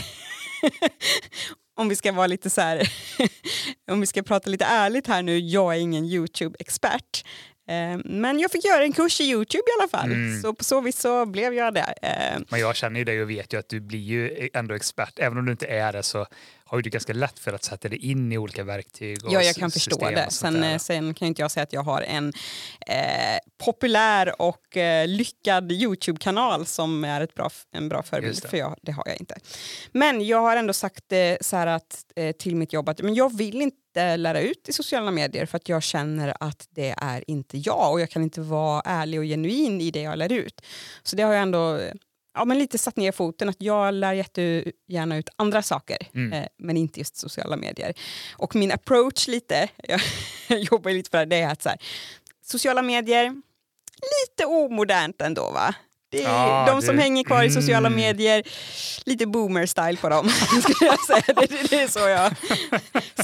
om 1.76 1.88
vi 1.88 1.96
ska 1.96 2.12
vara 2.12 2.26
lite 2.26 2.50
så 2.50 2.60
här, 2.60 2.88
om 3.90 4.00
vi 4.00 4.06
ska 4.06 4.22
prata 4.22 4.50
lite 4.50 4.64
ärligt 4.64 5.06
här 5.06 5.22
nu, 5.22 5.38
jag 5.38 5.74
är 5.74 5.78
ingen 5.78 6.04
Youtube-expert. 6.04 7.24
Eh, 7.68 7.98
Men 8.04 8.38
jag 8.38 8.50
fick 8.50 8.64
göra 8.64 8.82
en 8.84 8.92
kurs 8.92 9.20
i 9.20 9.24
Youtube 9.24 9.62
i 9.68 9.80
alla 9.80 9.88
fall, 9.88 10.12
Mm. 10.12 10.42
så 10.42 10.54
på 10.54 10.64
så 10.64 10.80
vis 10.80 11.00
så 11.00 11.26
blev 11.26 11.54
jag 11.54 11.74
det. 11.74 11.94
Eh, 12.02 12.40
Men 12.48 12.60
jag 12.60 12.76
känner 12.76 12.98
ju 12.98 13.04
dig 13.04 13.22
och 13.22 13.30
vet 13.30 13.52
ju 13.52 13.58
att 13.58 13.68
du 13.68 13.80
blir 13.80 13.98
ju 13.98 14.48
ändå 14.54 14.74
expert. 14.74 15.18
Även 15.18 15.38
om 15.38 15.44
du 15.46 15.52
inte 15.52 15.66
är 15.66 15.92
det 15.92 16.02
så 16.02 16.26
har 16.66 16.79
ju 16.79 16.83
du 16.83 16.90
ganska 16.90 17.12
lätt 17.12 17.38
för 17.38 17.52
att 17.52 17.64
sätta 17.64 17.88
dig 17.88 17.98
in 18.11 18.33
i 18.33 18.38
olika 18.38 18.64
verktyg 18.64 19.24
och 19.24 19.33
Ja, 19.33 19.42
jag 19.42 19.57
kan 19.57 19.70
förstå 19.70 20.11
det. 20.11 20.26
Sen, 20.31 20.64
eh, 20.64 20.79
sen 20.79 21.14
kan 21.14 21.29
inte 21.29 21.42
jag 21.42 21.50
säga 21.50 21.62
att 21.64 21.72
jag 21.72 21.83
har 21.83 22.02
en 22.02 22.33
eh, 22.87 23.38
populär 23.64 24.42
och 24.42 24.76
eh, 24.76 25.09
lyckad 25.09 25.72
Youtube-kanal 25.72 26.66
som 26.66 27.05
är 27.05 27.20
ett 27.20 27.35
bra, 27.35 27.50
en 27.72 27.88
bra 27.88 28.02
förebild, 28.02 28.38
det. 28.42 28.48
för 28.48 28.57
jag, 28.57 28.76
det 28.83 28.92
har 28.92 29.05
jag 29.07 29.16
inte. 29.16 29.37
Men 29.92 30.26
jag 30.26 30.40
har 30.40 30.57
ändå 30.57 30.72
sagt 30.72 31.12
eh, 31.12 31.18
så 31.40 31.57
här 31.57 31.66
att, 31.66 32.05
eh, 32.16 32.33
till 32.33 32.57
mitt 32.57 32.72
jobb 32.72 32.88
att 32.88 33.02
men 33.02 33.14
jag 33.14 33.37
vill 33.37 33.62
inte 33.62 34.16
lära 34.16 34.40
ut 34.40 34.68
i 34.68 34.72
sociala 34.72 35.11
medier 35.11 35.46
för 35.46 35.57
att 35.57 35.68
jag 35.68 35.83
känner 35.83 36.37
att 36.40 36.66
det 36.70 36.94
är 36.98 37.31
inte 37.31 37.59
jag 37.59 37.92
och 37.92 38.00
jag 38.00 38.11
kan 38.11 38.22
inte 38.22 38.40
vara 38.40 38.83
ärlig 38.85 39.20
och 39.20 39.24
genuin 39.26 39.81
i 39.81 39.90
det 39.90 40.00
jag 40.02 40.18
lär 40.18 40.33
ut. 40.33 40.61
Så 41.02 41.16
det 41.16 41.22
har 41.22 41.33
jag 41.33 41.42
ändå 41.42 41.76
eh, 41.76 41.92
ja, 42.37 42.44
men 42.44 42.59
lite 42.59 42.79
satt 42.79 42.96
ner 42.96 43.12
foten 43.12 43.49
att 43.49 43.57
jag 43.62 43.94
lär 43.94 44.12
jättegärna 44.12 45.16
ut 45.16 45.29
andra 45.37 45.62
saker 45.62 45.96
Mm. 46.14 46.33
eh, 46.33 46.46
men 46.59 46.77
inte 46.77 47.01
just 47.01 47.16
sociala 47.16 47.57
medier. 47.57 47.94
Och 48.37 48.55
min 48.57 48.72
approach 48.72 49.29
lite, 49.29 49.68
jag 50.49 50.61
jobbar 50.61 50.90
lite 50.90 51.11
för 51.11 51.18
det, 51.18 51.25
det 51.25 51.37
är 51.37 51.49
att 51.53 51.62
så 51.62 51.68
här, 51.68 51.79
sociala 52.42 52.83
medier, 52.83 53.42
lite 54.03 54.46
omodernt 54.46 55.22
ändå 55.22 55.51
va? 55.51 55.75
Det 56.09 56.23
är, 56.23 56.29
Ja, 56.29 56.64
de 56.69 56.83
som 56.83 56.97
det- 56.97 57.03
hänger 57.03 57.25
kvar 57.25 57.42
i 57.42 57.51
sociala 57.51 57.87
mm. 57.87 57.97
medier, 57.97 58.42
lite 59.07 59.27
boomer-style 59.27 59.97
på 59.97 60.09
dem. 60.09 60.29
skulle 60.62 60.88
jag 60.90 61.05
säga. 61.05 61.35
Det, 61.40 61.71
det, 61.71 61.83
är 61.83 61.88
så 61.88 61.99
jag... 61.99 62.33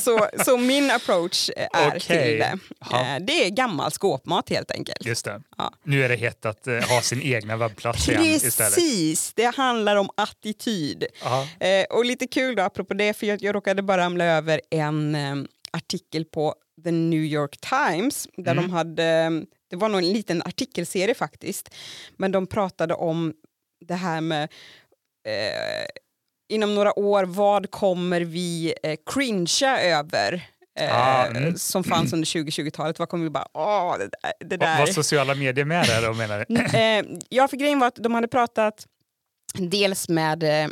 Så, 0.03 0.29
så 0.45 0.57
min 0.57 0.91
approach 0.91 1.51
är 1.57 1.89
Okej. 1.89 2.01
till 2.01 2.39
det. 2.39 2.59
Ja. 2.91 3.01
Eh, 3.17 3.23
Det 3.23 3.47
är 3.47 3.51
gammal 3.51 3.91
skåpmat 3.91 4.49
helt 4.49 4.71
enkelt. 4.71 5.07
Just 5.07 5.25
det. 5.25 5.43
Ja. 5.59 5.73
Nu 5.85 6.05
är 6.05 6.09
det 6.09 6.17
hett 6.17 6.47
att 6.47 6.67
eh, 6.67 6.75
ha 6.75 7.01
sin 7.03 7.23
egna 7.23 7.57
webbplats 7.57 8.09
igen 8.09 8.23
istället. 8.25 8.75
Precis, 8.75 9.33
det 9.35 9.57
handlar 9.57 9.97
om 9.97 10.09
attityd. 10.17 11.05
Eh, 11.61 11.85
och 11.91 12.05
lite 12.05 12.27
kul 12.27 12.57
då, 12.57 12.63
apropå 12.63 12.95
det, 12.95 13.15
för 13.15 13.27
jag, 13.27 13.43
jag 13.43 13.55
råkade 13.55 13.83
bara 13.83 14.03
ramla 14.03 14.25
över 14.25 14.61
en 14.71 15.15
eh, 15.15 15.35
artikel 15.73 16.25
på 16.25 16.55
The 16.85 16.91
New 16.91 17.21
York 17.25 17.57
Times 17.61 18.29
där 18.37 18.53
Mm. 18.53 18.65
de 18.65 18.71
hade, 18.73 19.31
det 19.73 19.77
var 19.79 19.89
nog 19.89 19.99
en 20.01 20.13
liten 20.13 20.43
artikelserie 20.43 21.15
faktiskt, 21.15 21.75
men 22.17 22.33
de 22.33 22.47
pratade 22.47 22.95
om 22.95 23.33
det 23.87 23.95
här 23.95 24.21
med 24.21 24.43
eh, 25.29 25.87
inom 26.53 26.75
några 26.75 26.99
år, 26.99 27.25
vad 27.25 27.71
kommer 27.71 28.21
vi 28.21 28.75
eh, 28.83 28.97
cringea 29.15 29.81
över? 29.81 30.49
Eh, 30.81 30.99
Ah, 30.99 31.27
mm. 31.27 31.57
som 31.59 31.85
fanns 31.85 32.13
under 32.13 32.27
2020-talet, 32.27 32.99
vad 32.99 33.09
kommer 33.09 33.25
vi 33.25 33.31
bara, 33.31 33.47
åh, 33.55 33.99
det 33.99 34.09
där. 34.23 34.33
Det 34.49 34.57
Vad- 34.57 34.69
där. 34.69 34.79
Vad 34.79 34.89
sociala 34.95 35.35
medier 35.35 35.65
med 35.65 35.87
det 35.87 36.07
då 36.07 36.13
menar 36.15 36.45
du? 36.49 36.79
Eh, 36.79 37.05
ja, 37.29 37.49
för 37.49 37.57
grejen 37.57 37.79
var 37.79 37.87
att 37.87 37.97
de 37.97 38.15
hade 38.15 38.29
pratat 38.29 38.87
dels 39.55 40.09
med 40.09 40.43
eh, 40.43 40.69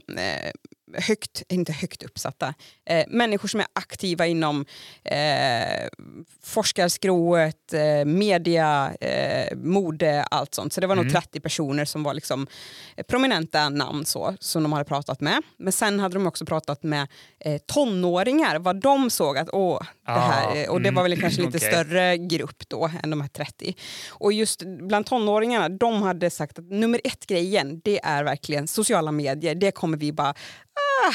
högt, 0.95 1.43
inte 1.49 1.73
högt 1.73 2.03
uppsatta, 2.03 2.55
eh, 2.87 3.05
människor 3.09 3.49
som 3.49 3.61
är 3.61 3.67
aktiva 3.73 4.27
inom 4.27 4.67
eh, 5.05 5.89
forskarskrået, 6.43 7.73
eh, 7.73 8.05
media, 8.05 8.95
eh, 9.01 9.57
mode, 9.57 10.23
allt 10.23 10.55
sånt. 10.55 10.73
Så 10.73 10.81
det 10.81 10.87
var 10.87 10.95
nog 10.97 11.05
Mm. 11.05 11.13
30 11.13 11.41
personer 11.41 11.85
som 11.85 12.03
var 12.03 12.15
liksom 12.15 12.47
eh, 12.97 13.05
prominenta 13.05 13.69
namn 13.69 14.05
så, 14.07 14.37
som 14.41 14.63
de 14.63 14.73
hade 14.73 14.85
pratat 14.85 15.21
med. 15.21 15.43
Men 15.59 15.73
sen 15.73 16.01
hade 16.01 16.15
de 16.15 16.27
också 16.27 16.45
pratat 16.47 16.83
med 16.83 17.09
eh, 17.45 17.59
tonåringar, 17.67 18.59
vad 18.59 18.81
de 18.81 19.11
såg 19.11 19.39
att 19.39 19.49
åh, 19.53 19.83
det 20.07 20.11
här, 20.13 20.47
Ah, 20.51 20.55
eh, 20.55 20.71
och 20.71 20.83
det 20.83 20.91
var 20.91 21.03
väl 21.03 21.21
kanske 21.21 21.43
lite 21.43 21.59
okej. 21.59 21.71
större 21.71 22.17
grupp 22.19 22.69
då 22.69 22.91
än 23.03 23.11
de 23.11 23.21
här 23.21 23.29
30. 23.29 23.75
Och 24.11 24.33
just 24.33 24.63
bland 24.63 25.07
tonåringarna, 25.07 25.69
de 25.69 26.03
hade 26.03 26.31
sagt 26.31 26.59
att 26.59 26.65
nummer 26.71 27.01
ett 27.05 27.27
grejen, 27.27 27.81
det 27.85 28.01
är 28.03 28.25
verkligen 28.25 28.69
sociala 28.69 29.13
medier. 29.13 29.55
Det 29.55 29.71
kommer 29.71 29.97
vi 29.99 30.13
bara, 30.13 30.35
ah, 31.09 31.15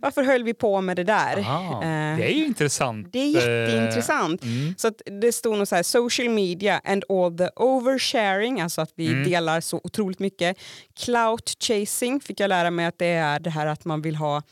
varför 0.00 0.22
höll 0.22 0.44
vi 0.44 0.54
på 0.54 0.80
med 0.80 0.96
det 0.96 1.04
där? 1.04 1.38
Aha, 1.38 1.82
Eh, 1.82 2.16
det 2.16 2.24
är 2.32 2.34
ju 2.34 2.44
intressant. 2.46 3.12
det 3.12 3.18
är 3.18 3.28
jätteintressant. 3.30 4.42
Eh, 4.44 4.48
mm. 4.50 4.74
Så 4.78 4.90
det 5.20 5.32
stod 5.32 5.58
nog 5.58 5.68
så 5.68 5.74
här, 5.76 5.82
social 5.82 6.28
media 6.28 6.80
and 6.84 7.04
all 7.08 7.38
the 7.38 7.48
oversharing, 7.56 8.60
alltså 8.60 8.80
att 8.80 8.92
vi 8.96 9.06
Mm. 9.08 9.24
delar 9.30 9.60
så 9.60 9.80
otroligt 9.84 10.18
mycket. 10.18 10.56
Clout 11.00 11.56
chasing 11.60 12.20
fick 12.20 12.40
jag 12.40 12.48
lära 12.48 12.70
mig 12.70 12.86
att 12.86 12.98
det 12.98 13.06
är 13.06 13.40
det 13.40 13.50
här 13.50 13.66
att 13.66 13.84
man 13.84 14.02
vill 14.02 14.16
ha 14.16 14.42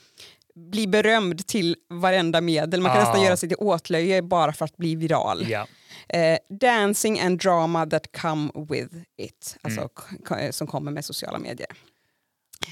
bli 0.55 0.87
berömd 0.87 1.47
till 1.47 1.77
varenda 1.91 2.41
medel. 2.41 2.81
Man 2.81 2.93
kan 2.93 3.03
Ah. 3.03 3.05
nästan 3.05 3.23
göra 3.25 3.37
sig 3.37 3.49
till 3.49 3.59
åtlöje 3.61 4.23
bara 4.23 4.53
för 4.53 4.65
att 4.65 4.77
bli 4.77 4.95
viral. 4.95 5.47
Ja. 5.51 5.67
Eh, 6.09 6.39
dancing 6.61 7.21
and 7.21 7.39
drama 7.43 7.87
that 7.87 8.07
come 8.21 8.51
with 8.71 8.95
it, 9.19 9.57
alltså 9.63 9.89
Mm. 10.31 10.53
som 10.53 10.67
kommer 10.67 10.93
med 10.93 11.05
sociala 11.05 11.39
medier. 11.39 11.69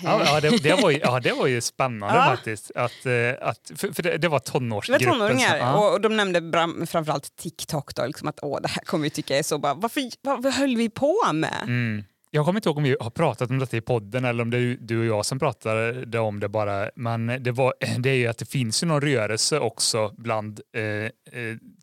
Ja, 0.02 0.22
ja, 0.24 0.40
det, 0.40 0.62
det, 0.62 0.74
var 0.82 0.90
ju, 0.90 0.98
ja, 0.98 1.20
det 1.20 1.32
var 1.32 1.46
ju 1.46 1.60
spännande 1.60 2.16
Ja. 2.18 2.24
faktiskt. 2.24 2.70
Att, 2.74 3.06
eh, 3.06 3.12
att, 3.48 3.72
för, 3.76 3.92
för 3.92 4.02
det, 4.02 4.18
det 4.18 4.28
var 4.28 4.38
Det 4.38 4.44
tonårsgruppen. 4.44 5.08
var 5.08 5.14
tonåringar 5.14 5.58
som- 5.58 5.74
och, 5.74 5.92
och 5.92 6.00
de 6.00 6.16
nämnde 6.16 6.40
bram- 6.40 6.86
framförallt 6.86 7.36
TikTok 7.36 7.94
då, 7.94 8.06
liksom 8.06 8.28
att 8.28 8.38
åh, 8.42 8.60
det 8.62 8.68
här 8.68 8.82
kommer 8.84 9.02
vi 9.04 9.10
tycka 9.10 9.38
är 9.38 9.42
så 9.42 9.58
bara, 9.58 9.74
varför, 9.74 10.02
vad, 10.22 10.42
vad 10.42 10.52
höll 10.54 10.76
vi 10.76 10.90
på 10.90 11.32
med? 11.34 11.62
Mm. 11.62 12.04
Jag 12.30 12.44
kommer 12.44 12.58
inte 12.58 12.68
ihåg 12.68 12.76
om 12.76 12.82
vi 12.82 12.96
har 13.00 13.10
pratat 13.10 13.50
om 13.50 13.58
detta 13.58 13.76
i 13.76 13.80
podden 13.80 14.24
eller 14.24 14.42
om 14.42 14.50
det 14.50 14.58
är 14.58 14.76
du 14.80 15.00
och 15.00 15.06
jag 15.06 15.26
som 15.26 15.38
pratade 15.38 16.18
om 16.18 16.40
det 16.40 16.48
bara. 16.48 16.90
Men 16.96 17.26
det, 17.42 17.52
var, 17.52 17.74
det 17.98 18.10
är 18.10 18.14
ju 18.14 18.26
att 18.26 18.38
det 18.38 18.50
finns 18.50 18.82
ju 18.82 18.86
någon 18.86 19.00
rörelse 19.00 19.58
också 19.58 20.14
bland 20.18 20.60
eh, 20.76 20.82
eh, 20.84 21.10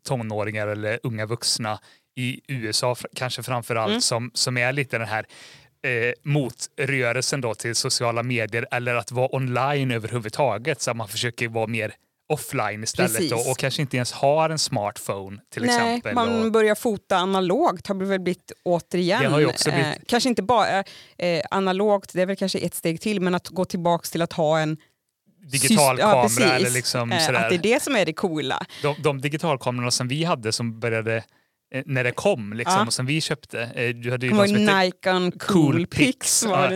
tonåringar 0.04 0.66
eller 0.68 1.00
unga 1.02 1.26
vuxna 1.26 1.78
i 2.18 2.40
USA 2.48 2.96
kanske 3.16 3.42
framför 3.42 3.76
allt 3.76 3.90
Mm. 3.90 4.00
som, 4.00 4.30
som 4.34 4.56
är 4.56 4.72
lite 4.72 4.98
den 4.98 5.08
här 5.08 5.26
eh, 5.86 6.12
motrörelsen 6.22 7.40
då 7.40 7.54
till 7.54 7.74
sociala 7.74 8.22
medier 8.22 8.66
eller 8.70 8.94
att 8.94 9.12
vara 9.12 9.34
online 9.34 9.90
överhuvudtaget 9.90 10.80
så 10.82 10.90
att 10.90 10.96
man 10.96 11.08
försöker 11.08 11.48
vara 11.48 11.66
mer 11.66 11.94
offline 12.28 12.82
istället 12.82 13.30
då, 13.30 13.36
och 13.36 13.58
kanske 13.58 13.82
inte 13.82 13.96
ens 13.96 14.12
har 14.12 14.50
en 14.50 14.58
smartphone 14.58 15.38
till 15.52 15.62
Nej, 15.62 15.76
exempel. 15.76 16.14
man 16.14 16.44
och, 16.44 16.52
börjar 16.52 16.74
fota 16.74 17.16
analogt 17.16 17.86
har 17.86 17.94
det 17.94 18.04
väl 18.04 18.20
blivit 18.20 18.52
återigen. 18.64 19.22
Det 19.22 19.28
har 19.28 19.40
ju 19.40 19.46
också 19.46 19.70
blivit- 19.70 19.86
eh, 19.86 20.02
kanske 20.06 20.28
inte 20.28 20.42
bara 20.42 20.84
eh, 21.18 21.42
analogt, 21.50 22.10
det 22.12 22.22
är 22.22 22.26
väl 22.26 22.36
kanske 22.36 22.58
ett 22.58 22.74
steg 22.74 23.00
till, 23.00 23.20
men 23.20 23.34
att 23.34 23.48
gå 23.48 23.64
tillbaka 23.64 24.06
till 24.12 24.22
att 24.22 24.32
ha 24.32 24.58
en 24.58 24.76
digital 25.52 25.98
ja, 25.98 26.06
kamera 26.12 26.22
precis. 26.22 26.40
eller 26.44 26.70
liksom 26.70 27.12
Eh, 27.12 27.26
sådär. 27.26 27.42
Att 27.44 27.50
det 27.50 27.56
är 27.56 27.74
det 27.74 27.82
som 27.82 27.96
är 27.96 28.04
det 28.06 28.12
coola. 28.12 28.66
de, 28.82 28.96
de 29.02 29.20
digitalkamerorna 29.20 29.90
som 29.90 30.08
vi 30.08 30.24
hade 30.24 30.52
som 30.52 30.80
började 30.80 31.24
när 31.86 32.04
det 32.04 32.12
kom, 32.12 32.52
liksom, 32.52 32.78
Ja. 32.78 32.86
och 32.86 32.92
som 32.92 33.06
vi 33.06 33.20
köpte. 33.20 33.62
Eh, 33.62 33.88
Du 33.94 34.10
hade 34.10 34.26
ju 34.26 34.32
någon 34.32 34.48
som 34.48 34.56
hette 34.56 34.84
Nikon 34.84 35.32
Cool, 35.32 35.86
Pix 35.86 36.44
Ja. 36.48 36.70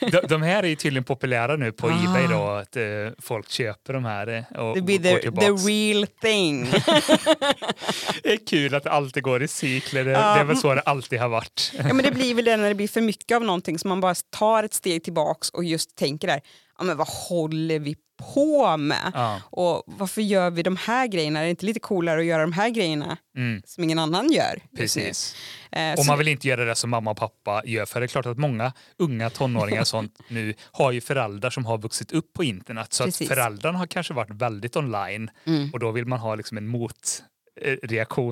de, 0.00 0.20
de 0.28 0.42
här 0.42 0.62
är 0.62 0.68
ju 0.68 0.76
tydligen 0.76 1.04
populära 1.04 1.56
nu 1.56 1.72
på 1.72 1.86
Ah. 1.88 2.04
Ebay 2.04 2.26
då, 2.26 2.46
att 2.48 2.76
eh, 2.76 2.82
folk 3.18 3.48
köper 3.50 3.92
de 3.92 4.04
här 4.04 4.46
eh, 4.52 4.58
och 4.60 4.74
Det 4.74 4.82
blir 4.82 4.98
the, 4.98 5.30
the 5.30 5.50
real 5.70 6.06
thing. 6.06 6.66
Det 8.22 8.32
är 8.32 8.46
kul 8.46 8.74
att 8.74 8.84
det 8.84 8.90
alltid 8.90 9.22
går 9.22 9.42
i 9.42 9.48
cykler, 9.48 10.04
det, 10.04 10.10
Ja. 10.10 10.34
det 10.34 10.40
är 10.40 10.44
väl 10.44 10.56
så 10.56 10.74
det 10.74 10.80
alltid 10.80 11.20
har 11.20 11.28
varit. 11.28 11.72
ja, 11.78 11.94
men 11.94 12.04
det 12.04 12.10
blir 12.10 12.34
väl 12.34 12.44
det 12.44 12.56
när 12.56 12.68
det 12.68 12.74
blir 12.74 12.88
för 12.88 13.00
mycket 13.00 13.36
av 13.36 13.44
någonting 13.44 13.78
som 13.78 13.88
man 13.88 14.00
bara 14.00 14.14
tar 14.30 14.62
ett 14.62 14.74
steg 14.74 15.04
tillbaks 15.04 15.48
och 15.50 15.64
just 15.64 15.96
tänker 15.96 16.28
där, 16.28 16.40
ja, 16.78 16.84
men 16.84 16.96
vad 16.96 17.08
håller 17.08 17.78
vi 17.78 17.96
på 18.34 18.76
med? 18.76 19.10
Ja. 19.14 19.40
Och 19.50 19.82
varför 19.86 20.22
gör 20.22 20.50
vi 20.50 20.62
de 20.62 20.76
här 20.76 21.06
grejerna? 21.06 21.38
Är 21.40 21.44
det 21.44 21.50
inte 21.50 21.66
lite 21.66 21.80
coolare 21.80 22.20
att 22.20 22.26
göra 22.26 22.42
de 22.42 22.52
här 22.52 22.68
grejerna 22.70 23.16
Mm, 23.36 23.62
som 23.66 23.84
ingen 23.84 23.98
annan 23.98 24.32
gör? 24.32 24.60
precis. 24.76 25.36
Eh, 25.72 25.92
Och 25.98 26.06
man 26.06 26.18
vill 26.18 26.28
inte 26.28 26.48
göra 26.48 26.64
det 26.64 26.74
som 26.74 26.90
mamma 26.90 27.10
och 27.10 27.16
pappa 27.16 27.62
gör, 27.64 27.86
för 27.86 28.00
det 28.00 28.06
är 28.06 28.08
klart 28.08 28.26
att 28.26 28.38
många 28.38 28.72
unga 28.98 29.30
tonåringar 29.30 29.84
sånt 29.94 30.18
nu 30.28 30.54
har 30.72 30.92
ju 30.92 31.00
föräldrar 31.00 31.50
som 31.50 31.64
har 31.66 31.78
vuxit 31.78 32.12
upp 32.12 32.32
på 32.32 32.44
internet, 32.44 32.92
så 32.92 33.04
Precis. 33.04 33.30
att 33.30 33.36
föräldrarna 33.36 33.78
har 33.78 33.86
kanske 33.86 34.14
varit 34.14 34.30
väldigt 34.30 34.76
online 34.76 35.30
Mm. 35.46 35.70
och 35.72 35.78
då 35.78 35.90
vill 35.90 36.06
man 36.06 36.18
ha 36.18 36.34
liksom 36.34 36.56
en 36.58 36.66
motreaktion 36.68 37.26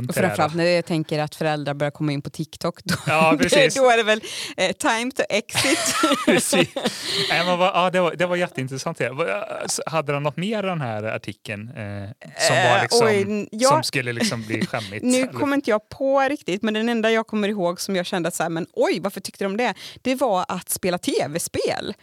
Och 0.09 0.15
till 0.15 0.23
det. 0.23 0.27
framförallt 0.29 0.53
här. 0.53 0.57
när 0.59 0.65
jag 0.65 0.85
tänker 0.85 1.19
att 1.19 1.35
föräldrar 1.35 1.75
börjar 1.75 1.91
komma 1.91 2.13
in 2.13 2.23
på 2.23 2.31
TikTok, 2.31 2.81
då, 2.85 2.95
Ja, 3.07 3.37
precis. 3.41 3.75
då 3.77 3.91
är 3.91 3.97
det 3.97 4.03
väl 4.03 4.21
eh, 4.57 4.73
time 4.73 5.11
to 5.13 5.23
exit. 5.29 5.95
Precis. 6.27 6.69
Nej, 7.31 7.47
men 7.47 7.59
vad, 7.59 7.69
ja, 7.69 7.91
det, 7.91 8.01
var, 8.01 8.15
det 8.15 8.27
var 8.27 8.37
jätteintressant. 8.37 8.99
det. 8.99 9.11
Hade 9.87 10.13
han 10.13 10.23
något 10.23 10.37
mer 10.37 10.59
i 10.65 10.67
den 10.67 10.81
här 10.81 11.03
artikeln 11.03 11.69
eh, 11.69 11.75
som, 12.49 12.57
Eh, 12.57 12.73
var 12.73 12.83
liksom, 12.83 13.07
oj, 13.07 13.23
n- 13.23 13.49
ja. 13.53 13.69
som 13.69 13.83
skulle 13.83 14.13
liksom 14.13 14.43
bli 14.43 14.67
skämmigt? 14.67 15.05
Nu 15.05 15.21
eller? 15.23 15.33
kommer 15.33 15.57
inte 15.57 15.71
jag 15.71 15.89
på 15.89 16.21
riktigt, 16.21 16.63
men 16.63 16.75
den 16.75 16.89
enda 16.89 17.11
jag 17.11 17.27
kommer 17.27 17.49
ihåg 17.49 17.81
som 17.81 17.97
jag 17.97 18.07
kände 18.07 18.29
att 18.29 18.35
så 18.35 18.43
här, 18.43 18.51
men 18.51 18.67
oj, 18.73 19.01
varför 19.01 19.21
tyckte 19.21 19.45
de 19.45 19.57
det? 19.57 19.75
Det 20.03 20.15
var 20.15 20.45
att 20.49 20.71
spela 20.71 20.99
tv-spel. 20.99 21.95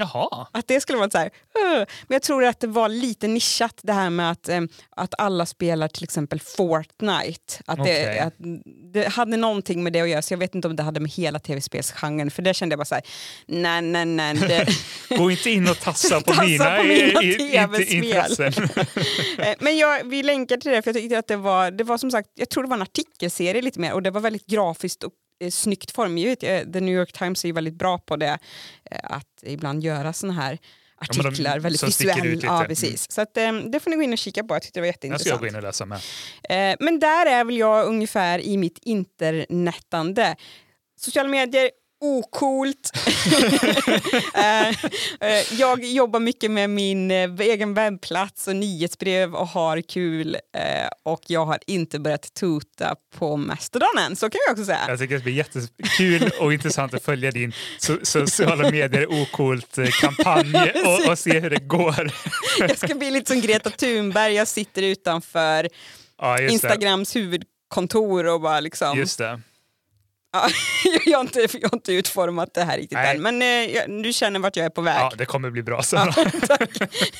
Jaha. 0.00 0.46
Att 0.52 0.68
det 0.68 0.80
skulle 0.80 0.98
vara 0.98 1.10
så 1.10 1.18
här, 1.18 1.30
"Ugh." 1.64 1.78
men 1.78 2.14
jag 2.14 2.22
tror 2.22 2.44
att 2.44 2.60
det 2.60 2.66
var 2.66 2.88
lite 2.88 3.28
nischat 3.28 3.80
det 3.82 3.92
här 3.92 4.10
med 4.10 4.30
att, 4.30 4.48
eh, 4.48 4.60
att 4.96 5.14
alla 5.18 5.46
spelar 5.46 5.88
till 5.88 6.04
exempel 6.04 6.40
Fortnite. 6.40 7.54
Att 7.66 7.76
det, 7.76 7.82
Okej. 7.82 8.18
att 8.18 8.34
det 8.92 9.08
hade 9.08 9.36
någonting 9.36 9.82
med 9.82 9.92
det 9.92 10.00
att 10.00 10.08
göra, 10.08 10.22
så 10.22 10.32
jag 10.34 10.38
vet 10.38 10.54
inte 10.54 10.68
om 10.68 10.76
det 10.76 10.82
hade 10.82 11.00
med 11.00 11.10
hela 11.10 11.38
tv-spelsgenren, 11.38 12.30
för 12.30 12.42
det 12.42 12.54
kände 12.54 12.72
jag 12.72 12.78
bara 12.78 12.84
så 12.84 12.94
här, 12.94 13.04
nej, 13.46 13.82
nej, 13.82 14.04
nej. 14.06 14.34
Det, 14.34 14.66
Gå 15.16 15.30
inte 15.30 15.50
in 15.50 15.68
och 15.68 15.80
tassa 15.80 16.20
på 16.20 16.22
Tassa 16.32 16.42
mina, 16.42 16.76
på 16.76 16.82
mina 16.82 17.22
i- 17.22 17.34
TV-spel. 17.34 18.68
Eh, 19.38 19.54
Men 19.60 19.76
jag, 19.78 20.04
vi 20.04 20.22
länkar 20.22 20.56
till 20.56 20.70
det 20.70 20.82
för 20.82 20.88
jag 20.90 20.96
tyckte 21.02 21.18
att 21.18 21.26
det 21.26 21.36
var, 21.36 21.70
det 21.70 21.84
var 21.84 21.98
som 21.98 22.10
sagt, 22.10 22.28
jag 22.34 22.48
tror 22.50 22.62
det 22.62 22.68
var 22.68 22.76
en 22.76 22.82
artikelserie 22.82 23.62
lite 23.62 23.80
mer 23.80 23.92
och 23.92 24.02
det 24.02 24.10
var 24.10 24.20
väldigt 24.20 24.46
grafiskt 24.46 25.02
och 25.04 25.12
eh, 25.12 25.19
snyggt 25.50 25.90
formgivet. 25.90 26.42
Eh, 26.42 26.72
The 26.72 26.80
New 26.80 26.94
York 26.94 27.12
Times 27.12 27.44
är 27.44 27.48
ju 27.48 27.52
väldigt 27.52 27.74
bra 27.74 27.98
på 27.98 28.16
det, 28.16 28.38
eh, 28.90 28.98
att 29.02 29.26
ibland 29.42 29.82
göra 29.84 30.12
såna 30.12 30.32
här 30.32 30.58
de- 31.12 31.20
artiklar, 31.26 31.58
väldigt 31.58 31.82
ut 31.82 31.88
visuella. 31.88 32.24
lite. 32.24 32.46
Ja, 32.46 32.64
precis. 32.68 33.10
Så 33.12 33.20
att, 33.20 33.36
eh, 33.36 33.52
det 33.52 33.80
får 33.80 33.90
ni 33.90 33.96
gå 33.96 34.02
in 34.02 34.12
och 34.12 34.18
kika 34.18 34.44
på, 34.44 34.54
jag 34.54 34.62
tyckte 34.62 34.80
det 34.80 34.82
var 34.82 34.86
Jag 34.86 34.94
ska 34.94 35.06
jätteintressant. 35.06 35.40
gå 35.40 35.46
in 35.46 35.54
och 35.56 35.62
läsa 35.62 35.86
med. 35.86 35.98
Eh, 36.72 36.76
Men 36.80 36.98
där 36.98 37.26
är 37.26 37.44
väl 37.44 37.56
jag 37.56 37.86
ungefär 37.86 38.38
i 38.38 38.56
mitt 38.56 38.78
internetande. 38.82 40.36
Sociala 41.00 41.28
medier, 41.28 41.70
ocoolt. 42.00 42.92
Eh, 44.34 44.68
eh, 44.68 45.52
jag 45.58 45.84
jobbar 45.84 46.20
mycket 46.20 46.50
med 46.50 46.70
min 46.70 47.10
eh, 47.10 47.30
egen 47.38 47.74
webbplats 47.74 48.48
och 48.48 48.56
nyhetsbrev 48.56 49.34
och 49.34 49.48
har 49.48 49.80
kul. 49.80 50.36
Och 51.04 51.20
jag 51.26 51.46
har 51.46 51.58
inte 51.66 51.98
börjat 51.98 52.34
tuta 52.34 52.94
på 53.16 53.36
Mastodon 53.36 53.98
än, 53.98 54.16
så 54.16 54.30
kan 54.30 54.38
vi 54.48 54.52
också 54.52 54.64
säga. 54.64 54.80
Jag 54.88 54.98
tycker 54.98 55.14
det 55.14 55.24
blir 55.24 55.32
jättekul 55.32 56.30
och 56.40 56.52
intressant 56.52 56.94
att 56.94 57.04
följa 57.04 57.30
din 57.30 57.52
so- 57.80 58.04
sociala 58.04 58.70
medier 58.70 59.06
okult-kampanj 59.22 60.72
och, 60.84 61.10
och 61.10 61.18
se 61.18 61.40
hur 61.40 61.50
det 61.50 61.60
går. 61.60 62.10
Jag 62.58 62.78
ska 62.78 62.94
bli 62.94 63.10
lite 63.10 63.32
som 63.32 63.40
Greta 63.40 63.70
Thunberg, 63.70 64.34
jag 64.34 64.48
sitter 64.48 64.82
utanför 64.82 65.68
Ja, 66.18 66.40
Instagrams 66.40 67.16
huvudkontor 67.16 68.26
och 68.26 68.40
bara 68.40 68.60
liksom... 68.60 68.98
Just 68.98 69.18
det. 69.18 69.40
Ja, 70.32 70.48
jag, 71.06 71.18
har 71.18 71.20
inte, 71.24 71.40
jag 71.60 71.68
har 71.68 71.76
inte 71.76 71.92
utformat 71.92 72.54
det 72.54 72.64
här 72.64 72.76
riktigt 72.76 72.98
Nej. 72.98 73.16
än, 73.16 73.22
men 73.22 73.42
eh, 73.42 73.48
jag, 73.48 74.02
du 74.02 74.12
känner 74.12 74.40
vart 74.40 74.56
jag 74.56 74.66
är 74.66 74.70
på 74.70 74.80
väg. 74.80 74.96
Ja, 74.98 75.12
det 75.18 75.24
kommer 75.24 75.50
bli 75.50 75.62
bra 75.62 75.82
sen. 75.82 76.12
Ja. 76.16 76.26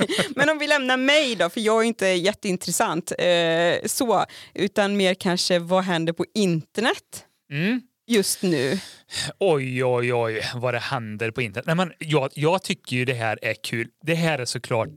Men 0.37 0.49
om 0.49 0.59
vi 0.59 0.66
lämnar 0.66 0.96
mig 0.96 1.35
då, 1.35 1.49
för 1.51 1.61
jag 1.61 1.79
är 1.83 1.87
inte 1.87 2.07
jätteintressant 2.07 3.12
eh, 3.18 3.87
så, 3.87 4.25
utan 4.55 4.96
mer 4.96 5.14
kanske 5.14 5.59
vad 5.59 5.85
händer 5.85 6.12
på 6.12 6.25
internet 6.35 7.25
Mm. 7.53 7.81
just 8.07 8.42
nu? 8.42 8.79
Oj, 9.38 9.85
oj, 9.85 10.14
oj, 10.14 10.42
vad 10.55 10.75
det 10.75 10.79
händer 10.79 11.31
på 11.31 11.42
internet. 11.42 11.66
Nej, 11.66 11.77
men 11.77 11.92
jag, 11.99 12.31
jag 12.35 12.62
tycker 12.62 12.96
ju 12.96 13.05
det 13.05 13.14
här 13.14 13.38
är 13.42 13.55
kul. 13.64 13.88
Det 14.07 14.14
här 14.14 14.38
är 14.38 14.44
såklart 14.44 14.88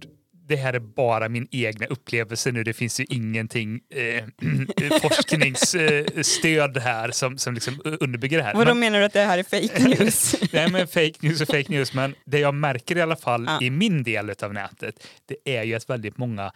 det 0.56 0.58
här 0.58 0.74
är 0.74 0.80
bara 0.80 1.30
min 1.30 1.48
egna 1.52 1.86
upplevelse 1.86 2.52
nu. 2.52 2.64
Det 2.64 2.74
finns 2.74 3.00
ju 3.00 3.06
ingenting 3.10 3.80
eh, 3.90 4.24
forskningsstöd 5.02 6.78
här 6.78 7.12
som, 7.12 7.38
som 7.38 7.54
liksom 7.54 7.82
underbygger 8.00 8.38
det 8.38 8.44
här. 8.44 8.54
Vadå 8.54 8.66
Men- 8.74 8.80
menar 8.80 9.00
du 9.00 9.06
att 9.06 9.14
det 9.14 9.20
här 9.20 9.38
är 9.38 9.44
fake 9.44 9.84
news? 9.88 10.36
Nej 10.54 10.72
men 10.72 10.88
fake 10.88 11.14
news 11.20 11.42
och 11.42 11.48
fake 11.48 11.66
news, 11.72 11.94
men 11.94 12.16
det 12.26 12.40
jag 12.40 12.54
märker 12.54 12.98
i 12.98 13.02
alla 13.02 13.16
fall 13.16 13.46
Ja. 13.48 13.62
i 13.62 13.70
min 13.70 14.04
del 14.04 14.30
av 14.44 14.54
nätet, 14.54 15.08
det 15.26 15.56
är 15.58 15.64
ju 15.64 15.76
att 15.76 15.90
väldigt 15.90 16.18
många 16.18 16.52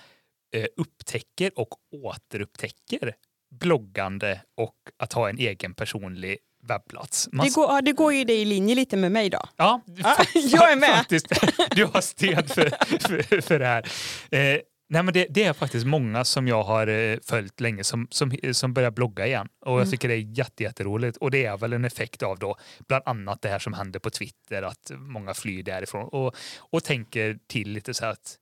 eh, 0.56 0.66
upptäcker 0.78 1.52
och 1.56 1.70
återupptäcker 2.04 3.14
bloggande 3.60 4.42
och 4.58 4.76
att 5.00 5.14
ha 5.14 5.30
en 5.30 5.38
egen 5.38 5.74
personlig 5.74 6.38
webbplats. 6.68 7.30
Man 7.32 7.46
Det 7.48 7.54
går, 7.54 7.82
det 7.82 7.92
går 7.92 8.14
ju 8.14 8.24
det 8.24 8.34
i 8.36 8.46
linje 8.46 8.76
lite 8.76 8.98
med 8.98 9.12
mig 9.12 9.30
då. 9.30 9.42
Ja, 9.56 9.82
jag 10.34 10.72
är 10.72 10.76
med. 10.76 10.96
Faktiskt, 10.98 11.28
du 11.76 11.86
har 11.86 12.02
stöd 12.02 12.50
för, 12.52 12.70
för, 13.00 13.42
för 13.42 13.60
det 13.60 13.66
här. 13.66 13.84
Eh, 14.32 14.60
nej 14.90 15.04
men 15.04 15.14
det, 15.14 15.28
det 15.30 15.44
är 15.44 15.54
faktiskt 15.54 15.86
många 15.86 16.26
som 16.26 16.48
jag 16.48 16.64
har 16.64 16.88
eh, 16.88 17.18
följt 17.26 17.60
länge 17.60 17.84
som, 17.84 18.08
som, 18.12 18.38
som 18.52 18.74
börjar 18.74 18.92
blogga 18.92 19.28
igen. 19.28 19.48
Och 19.66 19.72
jag 19.72 19.78
Mm. 19.78 19.92
tycker 19.92 20.08
det 20.08 20.14
är 20.14 20.38
jätte, 20.38 20.64
jätteroligt. 20.64 21.18
Och 21.18 21.32
det 21.32 21.46
är 21.46 21.58
väl 21.58 21.74
en 21.74 21.86
effekt 21.86 22.24
av 22.24 22.40
då 22.40 22.56
bland 22.88 23.04
annat 23.06 23.42
det 23.42 23.50
här 23.50 23.60
som 23.60 23.74
händer 23.74 24.00
på 24.00 24.10
Twitter, 24.10 24.62
att 24.64 24.92
många 24.98 25.34
flyr 25.34 25.64
därifrån 25.64 26.10
och, 26.12 26.36
och 26.60 26.84
tänker 26.84 27.38
till 27.48 27.70
lite 27.72 27.94
så 27.94 28.06
att 28.06 28.36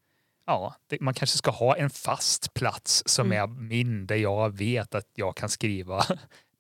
ja, 0.48 0.76
det, 0.90 1.02
man 1.02 1.14
kanske 1.14 1.38
ska 1.38 1.52
ha 1.52 1.76
en 1.78 1.90
fast 1.90 2.54
plats 2.54 3.04
som 3.06 3.26
Mm. 3.32 3.44
är 3.44 3.48
min, 3.62 4.08
där 4.08 4.16
jag 4.16 4.58
vet 4.58 4.96
att 4.96 5.06
jag 5.16 5.36
kan 5.38 5.50
skriva 5.50 6.06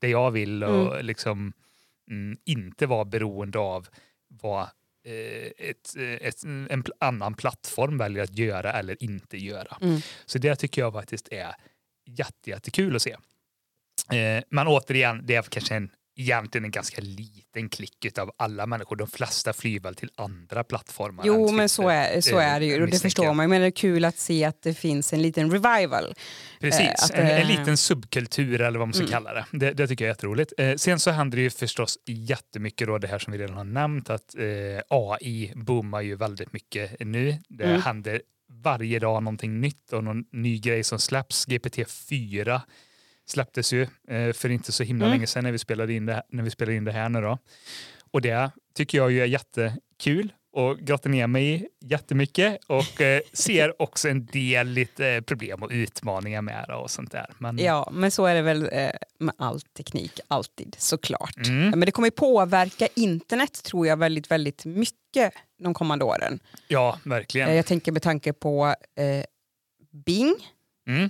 det 0.05 0.11
jag 0.11 0.31
vill 0.31 0.63
och 0.63 1.03
liksom 1.03 1.53
mm, 2.11 2.37
inte 2.45 2.85
vara 2.85 3.05
beroende 3.05 3.59
av 3.59 3.87
vad 4.27 4.63
eh, 5.05 5.51
ett, 5.57 5.95
eh, 5.97 6.27
ett, 6.27 6.43
en 6.43 6.83
pl- 6.83 6.91
annan 6.99 7.33
plattform 7.33 7.97
väljer 7.97 8.23
att 8.23 8.37
göra 8.37 8.73
eller 8.73 9.03
inte 9.03 9.37
göra. 9.37 9.77
Mm. 9.81 10.01
Så 10.25 10.37
det 10.37 10.55
tycker 10.55 10.81
jag 10.81 10.93
faktiskt 10.93 11.27
är 11.31 11.55
jätte, 12.05 12.49
jättekul 12.49 12.95
att 12.95 13.01
se. 13.01 13.15
Eh, 14.11 14.43
men 14.49 14.67
återigen, 14.67 15.21
det 15.25 15.35
är 15.35 15.41
kanske 15.41 15.75
en, 15.75 15.89
egentligen 16.15 16.65
en 16.65 16.71
ganska 16.71 17.01
liten 17.01 17.69
klick 17.69 18.17
av 18.19 18.31
alla 18.37 18.65
människor. 18.65 18.95
De 18.95 19.07
flesta 19.07 19.53
flyr 19.53 19.79
väl 19.79 19.95
till 19.95 20.09
andra 20.15 20.63
plattformar. 20.63 21.23
Jo, 21.27 21.51
men 21.51 21.69
så 21.69 21.89
är, 21.89 22.21
så 22.21 22.39
eh, 22.39 22.53
är 22.53 22.59
det 22.59 22.65
ju 22.65 22.81
och 22.83 22.89
det 22.89 22.99
förstår 22.99 23.33
man. 23.33 23.49
Men 23.49 23.61
det 23.61 23.67
är 23.67 23.71
kul 23.71 24.05
att 24.05 24.17
se 24.17 24.43
att 24.45 24.61
det 24.61 24.73
finns 24.73 25.13
en 25.13 25.21
liten 25.21 25.51
revival. 25.51 26.13
Precis, 26.59 27.11
Eh, 27.13 27.19
en, 27.19 27.41
en 27.41 27.47
liten 27.47 27.77
subkultur 27.77 28.61
eller 28.61 28.79
vad 28.79 28.87
man 28.87 28.93
ska 28.93 29.03
Mm. 29.03 29.11
kalla 29.11 29.33
det. 29.33 29.45
det. 29.51 29.71
Det 29.71 29.87
tycker 29.87 30.05
jag 30.05 30.09
är 30.09 30.13
jätteroligt. 30.13 30.53
Eh, 30.57 30.75
sen 30.75 30.99
så 30.99 31.11
händer 31.11 31.35
det 31.37 31.41
ju 31.41 31.49
förstås 31.49 31.99
jättemycket 32.05 32.87
då 32.87 32.97
det 32.97 33.07
här 33.07 33.19
som 33.19 33.33
vi 33.33 33.39
redan 33.39 33.57
har 33.57 33.63
nämnt 33.63 34.09
att 34.09 34.35
eh, 34.35 34.43
AI 34.89 35.53
boomar 35.55 36.01
ju 36.01 36.15
väldigt 36.15 36.53
mycket 36.53 36.99
nu. 36.99 37.37
Det 37.49 37.63
Mm. 37.63 37.81
händer 37.81 38.21
varje 38.63 38.99
dag 38.99 39.23
någonting 39.23 39.61
nytt 39.61 39.93
och 39.93 40.03
någon 40.03 40.23
ny 40.31 40.59
grej 40.59 40.83
som 40.83 40.99
släpps. 40.99 41.47
GPT-4 41.47 42.61
släpptes 43.25 43.73
ju 43.73 43.81
eh, 44.07 44.33
för 44.33 44.49
inte 44.49 44.71
så 44.71 44.83
himla 44.83 45.05
Mm. 45.05 45.15
länge 45.17 45.27
sedan 45.27 45.43
när 45.43 45.51
vi, 45.51 45.57
spelade 45.57 45.93
in 45.93 46.05
det, 46.05 46.23
när 46.29 46.43
vi 46.43 46.49
spelade 46.49 46.77
in 46.77 46.83
det 46.85 46.91
här 46.91 47.09
nu 47.09 47.21
då. 47.21 47.37
Och 48.11 48.21
det 48.21 48.51
tycker 48.75 48.97
jag 48.97 49.11
ju 49.11 49.21
är 49.21 49.25
jättekul 49.25 50.33
och 50.51 50.77
grottar 50.79 51.09
ner 51.09 51.27
mig 51.27 51.67
jättemycket 51.81 52.57
och 52.67 53.01
eh, 53.01 53.21
ser 53.33 53.81
också 53.81 54.09
en 54.09 54.25
del 54.25 54.67
lite 54.67 55.23
problem 55.25 55.63
och 55.63 55.69
utmaningar 55.71 56.41
med 56.41 56.65
det 56.67 56.75
och 56.75 56.91
sånt 56.91 57.11
där. 57.11 57.25
Men, 57.37 57.57
Ja, 57.57 57.89
men 57.93 58.11
så 58.11 58.25
är 58.25 58.35
det 58.35 58.41
väl 58.41 58.69
eh, 58.71 58.89
med 59.19 59.35
all 59.37 59.61
teknik, 59.61 60.19
alltid 60.27 60.75
såklart. 60.79 61.47
Mm. 61.47 61.69
Men 61.69 61.79
det 61.79 61.91
kommer 61.91 62.09
påverka 62.09 62.87
internet 62.95 63.63
tror 63.63 63.87
jag 63.87 63.97
väldigt, 63.97 64.31
väldigt 64.31 64.65
mycket 64.65 65.33
de 65.63 65.73
kommande 65.73 66.05
åren. 66.05 66.39
ja 66.67 66.99
verkligen. 67.03 67.55
Jag 67.55 67.65
tänker 67.65 67.91
med 67.91 68.01
tanke 68.01 68.33
på 68.33 68.65
eh, 68.95 69.25
Bing, 70.05 70.35
Mm. 70.87 71.09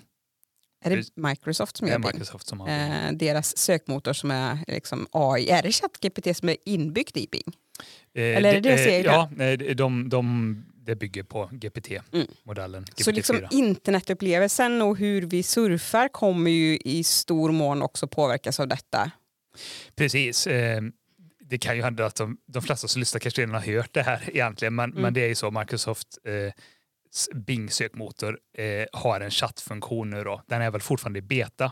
Är 0.86 0.98
det. 0.98 1.30
Microsoft 1.30 1.78
som 1.78 1.86
Det 1.86 1.92
gör 1.92 2.00
är 2.00 2.04
Bing? 2.04 2.12
Microsoft 2.12 2.48
som 2.48 2.60
har 2.60 2.70
Eh, 2.70 3.12
deras 3.12 3.58
sökmotor 3.58 4.14
som 4.14 4.32
är 4.32 4.58
liksom 4.68 5.08
AI. 5.12 5.50
Är 5.50 5.64
det 5.64 5.72
ChatGPT 5.72 6.38
som 6.38 6.50
är 6.50 6.58
inbyggt 6.66 7.18
i 7.18 7.28
Bing? 7.32 7.56
Eh, 8.14 8.38
eller 8.38 8.50
är 8.50 8.62
det 8.62 8.70
deras 8.70 8.88
eh? 8.88 9.02
Ja, 9.02 9.30
de, 9.76 10.10
de, 10.10 10.66
det 10.86 10.96
bygger 10.96 11.24
på 11.24 11.50
GPT-modellen. 11.52 12.84
GPT 12.84 13.04
Så 13.04 13.12
liksom 13.12 13.38
4. 13.38 13.50
internetupplevelsen 13.52 14.82
och 14.82 14.98
hur 14.98 15.22
vi 15.22 15.44
surfar 15.44 16.08
kommer 16.08 16.52
ju 16.52 16.78
i 16.78 17.04
stor 17.04 17.52
mån 17.52 17.82
också 17.82 18.08
påverkas 18.08 18.60
av 18.60 18.68
detta. 18.68 19.12
Precis. 19.96 20.48
Eh, 20.48 20.82
det 21.40 21.58
kan 21.58 21.76
ju 21.76 21.84
hända 21.84 22.06
att 22.06 22.16
de, 22.16 22.38
de 22.46 22.62
flesta 22.62 22.88
som 22.88 23.00
lyssnar 23.00 23.20
kanske 23.20 23.42
redan 23.42 23.56
har 23.56 23.62
hört 23.62 23.94
det 23.94 24.04
här 24.04 24.30
egentligen, 24.34 24.76
men, 24.76 24.90
men 24.90 25.14
det 25.14 25.24
är 25.24 25.28
ju 25.28 25.36
så 25.36 25.52
Microsoft 25.52 26.08
eh, 26.24 26.54
s- 27.16 27.30
Bing-sökmotor 27.34 28.38
eh, 28.58 28.86
har 28.94 29.22
en 29.22 29.32
chattfunktion 29.32 30.10
nu 30.10 30.24
då. 30.24 30.42
Den 30.48 30.62
är 30.62 30.72
väl 30.72 30.82
fortfarande 30.82 31.20
i 31.20 31.22
beta, 31.22 31.72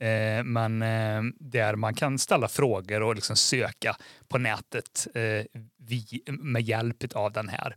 eh, 0.00 0.44
men 0.44 0.82
eh, 0.82 1.22
där 1.40 1.74
man 1.76 1.94
kan 1.94 2.18
ställa 2.18 2.48
frågor 2.48 3.02
och 3.02 3.14
liksom 3.14 3.36
söka 3.36 3.96
på 4.28 4.38
nätet 4.38 5.06
eh, 5.14 5.60
vi, 5.78 6.22
med 6.26 6.62
hjälp 6.62 6.96
av 7.14 7.32
den 7.32 7.48
här. 7.48 7.76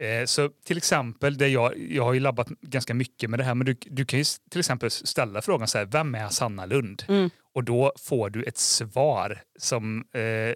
Eh, 0.00 0.24
Så 0.24 0.48
till 0.64 0.76
exempel, 0.76 1.36
det 1.38 1.48
jag, 1.48 1.78
jag 1.78 2.04
har 2.04 2.12
ju 2.12 2.20
labbat 2.20 2.48
ganska 2.48 2.94
mycket 2.94 3.30
med 3.30 3.38
det 3.40 3.44
här, 3.44 3.54
men 3.54 3.66
du, 3.66 3.76
du 3.80 4.04
kan 4.04 4.18
ju 4.18 4.24
till 4.50 4.58
exempel 4.58 4.90
ställa 4.90 5.42
frågan 5.42 5.68
så 5.68 5.78
här, 5.78 5.84
vem 5.84 6.14
är 6.14 6.28
Sanna 6.28 6.66
Lund? 6.66 7.04
Och 7.54 7.64
då 7.64 7.92
får 7.98 8.30
du 8.30 8.42
ett 8.42 8.58
svar 8.58 9.42
som 9.58 10.04
eh, 10.12 10.54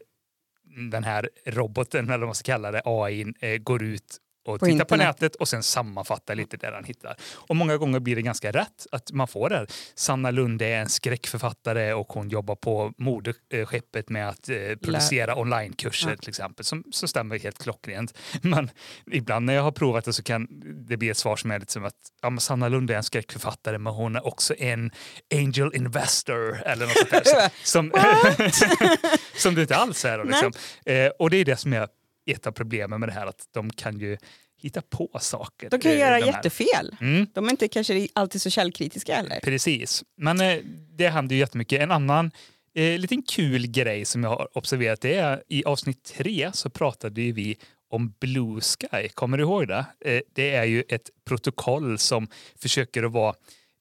den 0.90 1.04
här 1.04 1.28
roboten, 1.46 2.04
eller 2.04 2.18
vad 2.18 2.28
man 2.28 2.34
ska 2.34 2.52
kalla 2.52 2.70
det, 2.70 2.82
AI, 2.84 3.26
eh, 3.40 3.56
går 3.58 3.82
ut 3.82 4.18
och 4.44 4.60
På 4.60 4.66
tittar 4.66 4.84
på 4.84 4.94
internet. 4.94 5.20
nätet 5.20 5.34
och 5.34 5.48
sen 5.48 5.62
sammanfattar 5.62 6.34
lite 6.34 6.56
det 6.56 6.70
han 6.74 6.84
hittar. 6.84 7.16
Och 7.34 7.56
många 7.56 7.76
gånger 7.76 8.00
blir 8.00 8.16
det 8.16 8.22
ganska 8.22 8.50
rätt 8.52 8.86
att 8.92 9.12
man 9.12 9.28
får 9.28 9.48
det. 9.48 9.56
här. 9.56 9.66
Sanna 9.94 10.30
Lund 10.30 10.62
är 10.62 10.76
en 10.80 10.88
skräckförfattare 10.88 11.92
och 11.94 12.12
hon 12.12 12.28
jobbar 12.28 12.54
på 12.54 12.92
moderskeppet 12.98 14.08
med 14.08 14.28
att 14.28 14.48
eh, 14.48 14.56
producera 14.82 15.36
onlinekurser 15.36 16.10
Ja. 16.10 16.16
till 16.16 16.28
exempel, 16.28 16.64
som, 16.64 16.84
som 16.92 17.08
stämmer 17.08 17.38
helt 17.38 17.62
klockrent. 17.62 18.18
Men 18.42 18.70
ibland 19.10 19.46
när 19.46 19.54
jag 19.54 19.62
har 19.62 19.72
provat 19.72 20.04
det 20.04 20.12
så 20.12 20.22
kan 20.22 20.46
det 20.88 20.96
bli 20.96 21.08
ett 21.08 21.16
svar 21.18 21.36
som 21.36 21.50
är 21.50 21.58
lite 21.58 21.72
som 21.72 21.84
att 21.84 21.94
ja, 22.22 22.36
Sanna 22.38 22.68
Lund 22.68 22.90
är 22.90 22.94
en 22.96 23.02
skräckförfattare 23.02 23.78
men 23.78 23.92
hon 23.92 24.16
är 24.16 24.26
också 24.26 24.54
en 24.58 24.90
angel 25.34 25.70
investor 25.74 26.62
eller 26.66 26.86
något 26.86 26.96
sånt 26.96 27.10
där. 27.10 27.50
som, 27.64 27.92
som 29.36 29.54
det 29.54 29.60
inte 29.60 29.76
alls 29.76 30.04
är. 30.04 30.18
Då, 30.18 30.24
liksom. 30.24 30.52
eh, 30.86 31.06
och 31.18 31.30
det 31.30 31.36
är 31.36 31.44
det 31.44 31.56
som 31.56 31.72
är 31.72 31.88
ett 32.26 32.46
av 32.46 32.52
problemen 32.52 33.00
med 33.00 33.08
det 33.08 33.12
här, 33.12 33.26
att 33.26 33.48
de 33.50 33.70
kan 33.70 33.98
ju 33.98 34.16
hitta 34.56 34.82
på 34.82 35.18
saker. 35.20 35.70
De 35.70 35.80
kan 35.80 35.98
göra 35.98 36.20
de 36.20 36.26
jättefel. 36.26 36.96
Mm. 37.00 37.26
De 37.32 37.46
är 37.46 37.50
inte 37.50 37.68
kanske 37.68 38.08
alltid 38.12 38.42
så 38.42 38.50
källkritiska 38.50 39.16
heller. 39.16 39.40
Precis. 39.40 40.04
Men 40.16 40.40
eh, 40.40 40.58
det 40.90 41.08
händer 41.08 41.34
ju 41.34 41.40
jättemycket. 41.40 41.80
En 41.80 41.90
annan 41.90 42.30
eh, 42.74 42.98
liten 42.98 43.22
kul 43.22 43.66
grej 43.66 44.04
som 44.04 44.24
jag 44.24 44.30
har 44.30 44.58
observerat 44.58 45.00
det 45.00 45.14
är 45.14 45.42
i 45.48 45.64
avsnitt 45.64 46.04
tre 46.04 46.50
så 46.54 46.70
pratade 46.70 47.22
ju 47.22 47.32
vi 47.32 47.56
om 47.90 48.14
Blue 48.20 48.60
Sky. 48.60 49.08
Kommer 49.08 49.38
du 49.38 49.42
ihåg 49.44 49.68
det? 49.68 49.86
Eh, 50.00 50.20
det 50.34 50.54
är 50.54 50.64
ju 50.64 50.84
ett 50.88 51.10
protokoll 51.24 51.98
som 51.98 52.28
försöker 52.56 53.02
att 53.02 53.12
vara 53.12 53.34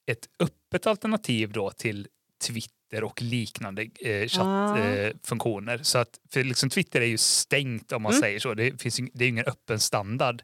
ett 0.06 0.28
öppet 0.38 0.86
alternativ 0.86 1.52
då 1.52 1.70
till 1.70 2.08
Twitter 2.48 2.81
och 3.04 3.22
liknande 3.22 3.82
eh, 3.82 3.88
Ah. 4.22 4.28
chattfunktioner. 4.28 5.06
Eh, 5.06 5.12
funktioner. 5.24 5.78
så 5.82 5.98
att, 5.98 6.08
för 6.32 6.44
liksom 6.44 6.70
Twitter 6.70 7.00
är 7.00 7.06
ju 7.06 7.18
stängt 7.18 7.92
om 7.92 8.02
man 8.02 8.12
säger 8.12 8.38
så. 8.38 8.54
Det, 8.54 8.82
finns, 8.82 8.96
det 8.96 9.24
är 9.24 9.26
ju 9.26 9.28
ingen 9.28 9.44
öppen 9.46 9.78
standard. 9.80 10.42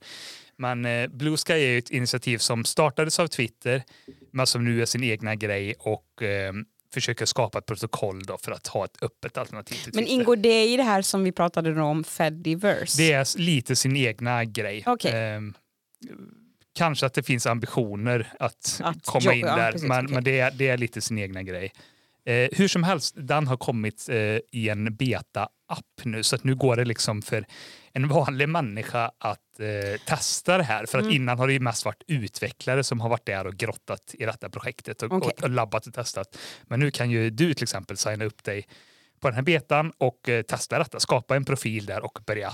Men 0.56 0.84
eh, 0.84 1.08
Blue 1.08 1.36
Sky 1.36 1.52
är 1.52 1.78
ett 1.78 1.90
initiativ 1.90 2.38
som 2.38 2.64
startades 2.64 3.18
av 3.18 3.26
Twitter 3.26 3.82
men 4.32 4.46
som 4.46 4.64
nu 4.64 4.82
är 4.82 4.86
sin 4.86 5.04
egna 5.04 5.34
grej 5.34 5.74
och 5.78 6.22
eh, 6.22 6.52
försöker 6.94 7.26
skapa 7.26 7.58
ett 7.58 7.66
protokoll 7.66 8.22
då 8.22 8.38
för 8.38 8.52
att 8.52 8.66
ha 8.66 8.84
ett 8.84 9.02
öppet 9.02 9.38
alternativ 9.38 9.74
till 9.74 9.84
Twitter. 9.84 10.00
Men 10.00 10.06
ingår 10.08 10.36
det 10.36 10.64
i 10.64 10.76
det 10.76 10.82
här 10.82 11.02
som 11.02 11.24
vi 11.24 11.32
pratade 11.32 11.80
om, 11.82 12.04
Fediverse? 12.04 13.02
Det 13.02 13.12
är 13.12 13.38
lite 13.38 13.76
sin 13.76 13.96
egna 13.96 14.44
grej. 14.44 14.82
Okej. 14.86 15.12
Ehm, 15.14 15.54
kanske 16.74 17.06
att 17.06 17.14
det 17.14 17.22
finns 17.22 17.46
ambitioner 17.46 18.32
att, 18.38 18.80
Att 18.84 19.04
komma 19.04 19.22
jobba- 19.24 19.34
in 19.34 19.40
ja, 19.46 19.56
där, 19.56 19.72
precis, 19.72 19.88
men, 19.88 20.04
okej. 20.04 20.14
men 20.14 20.24
det, 20.24 20.38
är, 20.40 20.50
det 20.50 20.68
är 20.68 20.76
lite 20.78 21.00
sin 21.00 21.18
egna 21.18 21.42
grej. 21.42 21.72
Eh, 22.28 22.48
hur 22.52 22.68
som 22.68 22.82
helst, 22.82 23.14
den 23.18 23.46
har 23.46 23.56
kommit 23.56 24.08
eh, 24.08 24.16
i 24.52 24.68
en 24.68 24.96
beta-app 24.96 26.04
nu, 26.04 26.22
så 26.22 26.36
att 26.36 26.44
nu 26.44 26.54
går 26.54 26.76
det 26.76 26.84
liksom 26.84 27.22
för 27.22 27.46
en 27.92 28.08
vanlig 28.08 28.48
människa 28.48 29.10
att 29.18 29.60
eh, 29.60 30.00
testa 30.06 30.58
det 30.58 30.64
här. 30.64 30.86
För 30.86 30.98
att 30.98 31.04
Mm. 31.04 31.16
innan 31.16 31.38
har 31.38 31.46
det 31.46 31.52
ju 31.52 31.60
mest 31.60 31.84
varit 31.84 32.02
utvecklare 32.06 32.84
som 32.84 33.00
har 33.00 33.08
varit 33.08 33.26
där 33.26 33.46
och 33.46 33.54
grottat 33.54 34.14
i 34.18 34.24
detta 34.24 34.50
projektet 34.50 35.02
och, 35.02 35.12
Okej. 35.12 35.32
och, 35.36 35.42
och 35.42 35.50
labbat 35.50 35.86
och 35.86 35.94
testat. 35.94 36.38
Men 36.62 36.80
nu 36.80 36.90
kan 36.90 37.10
ju 37.10 37.30
du 37.30 37.54
till 37.54 37.62
exempel 37.62 37.96
signa 37.96 38.24
upp 38.24 38.44
dig 38.44 38.66
på 39.20 39.28
den 39.28 39.34
här 39.34 39.42
betan 39.42 39.92
och 39.98 40.28
eh, 40.28 40.42
testa 40.42 40.78
detta, 40.78 41.00
skapa 41.00 41.36
en 41.36 41.44
profil 41.44 41.86
där 41.86 42.04
och 42.04 42.18
börja 42.26 42.52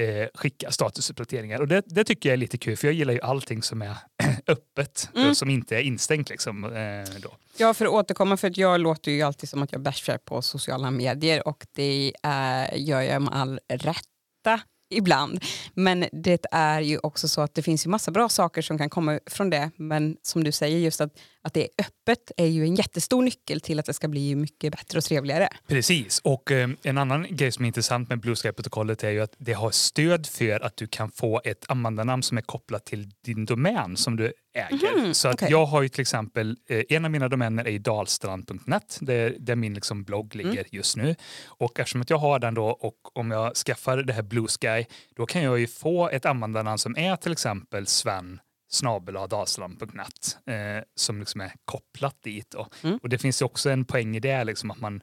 eh, 0.00 0.28
skicka 0.34 0.70
statusuppdateringar. 0.70 1.60
Och 1.60 1.68
det, 1.68 1.82
det 1.86 2.04
tycker 2.04 2.28
jag 2.28 2.32
är 2.32 2.36
lite 2.36 2.58
kul, 2.58 2.76
för 2.76 2.86
jag 2.88 2.94
gillar 2.94 3.12
ju 3.12 3.20
allting 3.20 3.62
som 3.62 3.82
är 3.82 3.96
öppet 4.46 5.08
Mm. 5.14 5.30
och 5.30 5.36
som 5.36 5.50
inte 5.50 5.76
är 5.76 5.80
instängt. 5.80 6.30
Liksom, 6.30 6.64
eh, 6.64 7.20
då. 7.22 7.30
Ja, 7.56 7.74
för 7.74 7.84
att 7.86 7.92
återkomma, 7.92 8.36
för 8.36 8.48
att 8.48 8.56
jag 8.56 8.80
låter 8.80 9.10
ju 9.10 9.22
alltid 9.22 9.48
som 9.48 9.62
att 9.62 9.72
jag 9.72 9.80
bashar 9.80 10.18
på 10.18 10.42
sociala 10.42 10.90
medier 10.90 11.48
och 11.48 11.66
det 11.74 12.12
är, 12.22 12.74
gör 12.74 13.00
jag 13.00 13.22
med 13.22 13.34
all 13.34 13.60
rätta 13.68 14.60
ibland. 14.90 15.44
Men 15.74 16.04
det 16.12 16.46
är 16.52 16.80
ju 16.80 16.98
också 16.98 17.28
så 17.28 17.40
att 17.40 17.54
det 17.54 17.62
finns 17.62 17.86
ju 17.86 17.90
massa 17.90 18.10
bra 18.10 18.28
saker 18.28 18.62
som 18.62 18.78
kan 18.78 18.90
komma 18.90 19.20
från 19.26 19.50
det. 19.50 19.70
Men 19.76 20.16
som 20.22 20.44
du 20.44 20.52
säger, 20.52 20.78
just 20.78 21.00
att, 21.00 21.10
att 21.42 21.54
det 21.54 21.62
är 21.62 21.68
öppet 21.78 22.32
är 22.36 22.46
ju 22.46 22.64
en 22.64 22.74
jättestor 22.74 23.22
nyckel 23.22 23.60
till 23.60 23.78
att 23.78 23.86
det 23.86 23.92
ska 23.94 24.08
bli 24.08 24.34
mycket 24.34 24.72
bättre 24.72 24.98
och 24.98 25.04
trevligare. 25.04 25.48
Precis, 25.68 26.18
och 26.24 26.50
eh, 26.50 26.70
en 26.82 26.98
annan 26.98 27.26
grej 27.30 27.52
som 27.52 27.64
är 27.64 27.66
intressant 27.66 28.08
med 28.08 28.20
Blue 28.20 28.36
Sky-protokollet 28.36 29.04
är 29.04 29.10
ju 29.10 29.20
att 29.20 29.34
det 29.38 29.52
har 29.52 29.70
stöd 29.70 30.26
för 30.26 30.64
att 30.64 30.76
du 30.76 30.86
kan 30.86 31.10
få 31.10 31.40
ett 31.44 31.64
användarnamn 31.68 32.22
som 32.22 32.38
är 32.38 32.42
kopplat 32.42 32.84
till 32.84 33.10
din 33.24 33.44
domän 33.44 33.96
som 33.96 34.16
du 34.16 34.32
äger. 34.54 34.96
Mhm, 35.02 35.14
Så 35.14 35.28
att 35.28 35.34
okej. 35.34 35.48
jag 35.50 35.66
har 35.66 35.82
ju 35.82 35.88
till 35.88 36.00
exempel, 36.00 36.56
eh, 36.68 36.82
en 36.88 37.04
av 37.04 37.10
mina 37.10 37.28
domäner 37.28 37.68
är 37.68 37.78
dalstrand.net, 37.78 38.98
där, 39.00 39.36
där 39.38 39.56
min 39.56 39.74
liksom 39.74 40.04
blogg 40.04 40.34
Mm. 40.34 40.46
ligger 40.46 40.64
just 40.70 40.96
nu. 40.96 41.14
Och 41.46 41.80
eftersom 41.80 42.00
att 42.02 42.10
jag 42.10 42.18
har 42.18 42.38
den 42.38 42.54
då 42.54 42.66
och 42.66 42.96
om 43.18 43.30
jag 43.30 43.56
skaffar 43.56 43.96
det 43.96 44.12
här 44.12 44.22
Blue 44.22 44.46
Sky, 44.48 44.79
då 45.16 45.26
kan 45.26 45.42
jag 45.42 45.60
ju 45.60 45.66
få 45.66 46.08
ett 46.08 46.26
användarnamn 46.26 46.78
som 46.78 46.98
är 46.98 47.16
till 47.16 47.32
exempel 47.32 47.86
Sven 47.86 48.40
snabeladalstrand.net 48.70 50.38
eh, 50.46 50.84
som 50.94 51.20
liksom 51.20 51.40
är 51.40 51.52
kopplat 51.64 52.22
dit. 52.22 52.54
Mm. 52.82 52.98
Och 53.02 53.08
det 53.08 53.18
finns 53.18 53.42
ju 53.42 53.46
också 53.46 53.70
en 53.70 53.84
poäng 53.84 54.16
i 54.16 54.20
det, 54.20 54.44
liksom, 54.44 54.70
att 54.70 54.80
man 54.80 55.02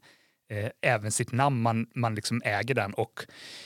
eh, 0.49 0.69
även 0.82 1.11
sitt 1.11 1.32
namn, 1.32 1.61
man, 1.61 1.88
man 1.95 2.15
liksom 2.15 2.41
äger 2.45 2.75
den. 2.75 2.93
Och 2.93 3.25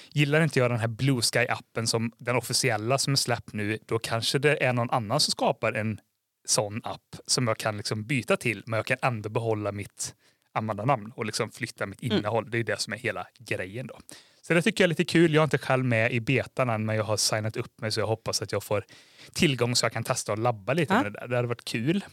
gillar 0.10 0.42
inte 0.42 0.60
jag 0.60 0.72
den 0.72 0.80
här 0.80 0.88
Blue 0.88 1.22
Sky-appen 1.22 1.86
som 1.86 2.12
den 2.18 2.36
officiella 2.36 2.98
som 2.98 3.14
är 3.14 3.18
släppt 3.18 3.54
nu, 3.54 3.78
då 3.86 4.00
kanske 4.00 4.40
det 4.40 4.64
är 4.64 4.74
någon 4.74 4.90
annan 4.90 5.20
som 5.20 5.32
skapar 5.32 5.74
en 5.74 6.00
sån 6.46 6.82
app 6.84 7.16
som 7.26 7.48
jag 7.48 7.58
kan 7.58 7.78
liksom 7.78 8.04
byta 8.04 8.38
till, 8.38 8.64
men 8.66 8.78
jag 8.78 8.86
kan 8.86 8.98
ändå 9.02 9.30
behålla 9.30 9.72
mitt 9.72 10.16
användarnamn 10.54 11.12
och 11.16 11.26
liksom 11.26 11.52
flytta 11.52 11.86
mitt 11.86 12.04
innehåll. 12.04 12.52
Det 12.52 12.58
är 12.58 12.64
det 12.64 12.82
som 12.82 12.94
är 12.94 12.98
hela 12.98 13.28
grejen. 13.40 13.88
då. 13.88 14.00
Så 14.42 14.54
det 14.54 14.62
tycker 14.62 14.84
jag 14.84 14.86
är 14.86 14.90
lite 14.90 15.06
kul. 15.06 15.34
Jag 15.34 15.42
är 15.42 15.44
inte 15.44 15.58
själv 15.58 15.86
med 15.86 16.12
i 16.14 16.20
betan 16.20 16.70
än, 16.70 16.86
men 16.86 16.96
jag 16.96 17.04
har 17.04 17.18
signat 17.18 17.58
upp 17.58 17.82
mig 17.82 17.92
så 17.92 18.00
jag 18.00 18.08
hoppas 18.08 18.42
att 18.42 18.52
jag 18.52 18.64
får 18.64 18.86
tillgång 19.34 19.76
så 19.76 19.86
jag 19.86 19.94
kan 19.94 20.04
testa 20.04 20.32
och 20.32 20.38
labba 20.38 20.74
lite 20.74 20.94
Ja. 20.94 21.04
med 21.04 21.14
det 21.14 21.20
där. 21.20 21.28
Det 21.28 21.36
hade 21.36 21.48
varit 21.48 21.66
kul. 21.66 22.06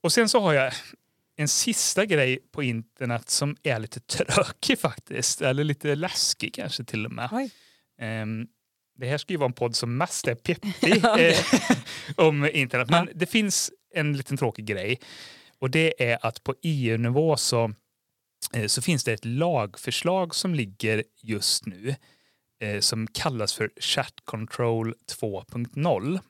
Och 0.00 0.12
sen 0.12 0.28
så 0.28 0.40
har 0.40 0.52
jag 0.52 0.72
en 1.36 1.48
sista 1.48 2.04
grej 2.06 2.38
på 2.52 2.62
internet 2.62 3.30
som 3.30 3.56
är 3.62 3.78
lite 3.78 4.00
tråkig 4.24 4.78
faktiskt, 4.78 5.42
eller 5.42 5.64
lite 5.64 5.94
läskig 5.94 6.54
kanske 6.54 6.84
till 6.84 7.06
och 7.06 7.12
med. 7.12 7.50
Ehm, 8.00 8.46
det 8.98 9.06
här 9.06 9.18
ska 9.18 9.32
ju 9.32 9.36
vara 9.36 9.46
en 9.48 9.52
podd 9.52 9.76
som 9.76 9.96
mest 9.96 10.28
är 10.28 10.34
peppig 10.44 11.04
eh, 11.04 11.38
om 12.16 12.44
internet. 12.52 12.90
Men 12.90 13.06
Ja. 13.06 13.12
det 13.14 13.26
finns 13.26 13.70
en 13.94 14.16
liten 14.16 14.36
tråkig 14.36 14.64
grej. 14.66 15.00
Och 15.58 15.70
det 15.70 16.10
är 16.12 16.18
att 16.26 16.44
på 16.44 16.54
EU-nivå 16.62 17.36
så, 17.36 17.72
så 18.66 18.82
finns 18.82 19.04
det 19.04 19.12
ett 19.12 19.24
lagförslag 19.24 20.34
som 20.34 20.54
ligger 20.54 21.04
just 21.22 21.66
nu 21.66 21.94
eh, 22.60 22.80
som 22.80 23.06
kallas 23.06 23.54
för 23.54 23.70
Chat 23.80 24.14
Control 24.24 24.94
2.0. 25.20 26.20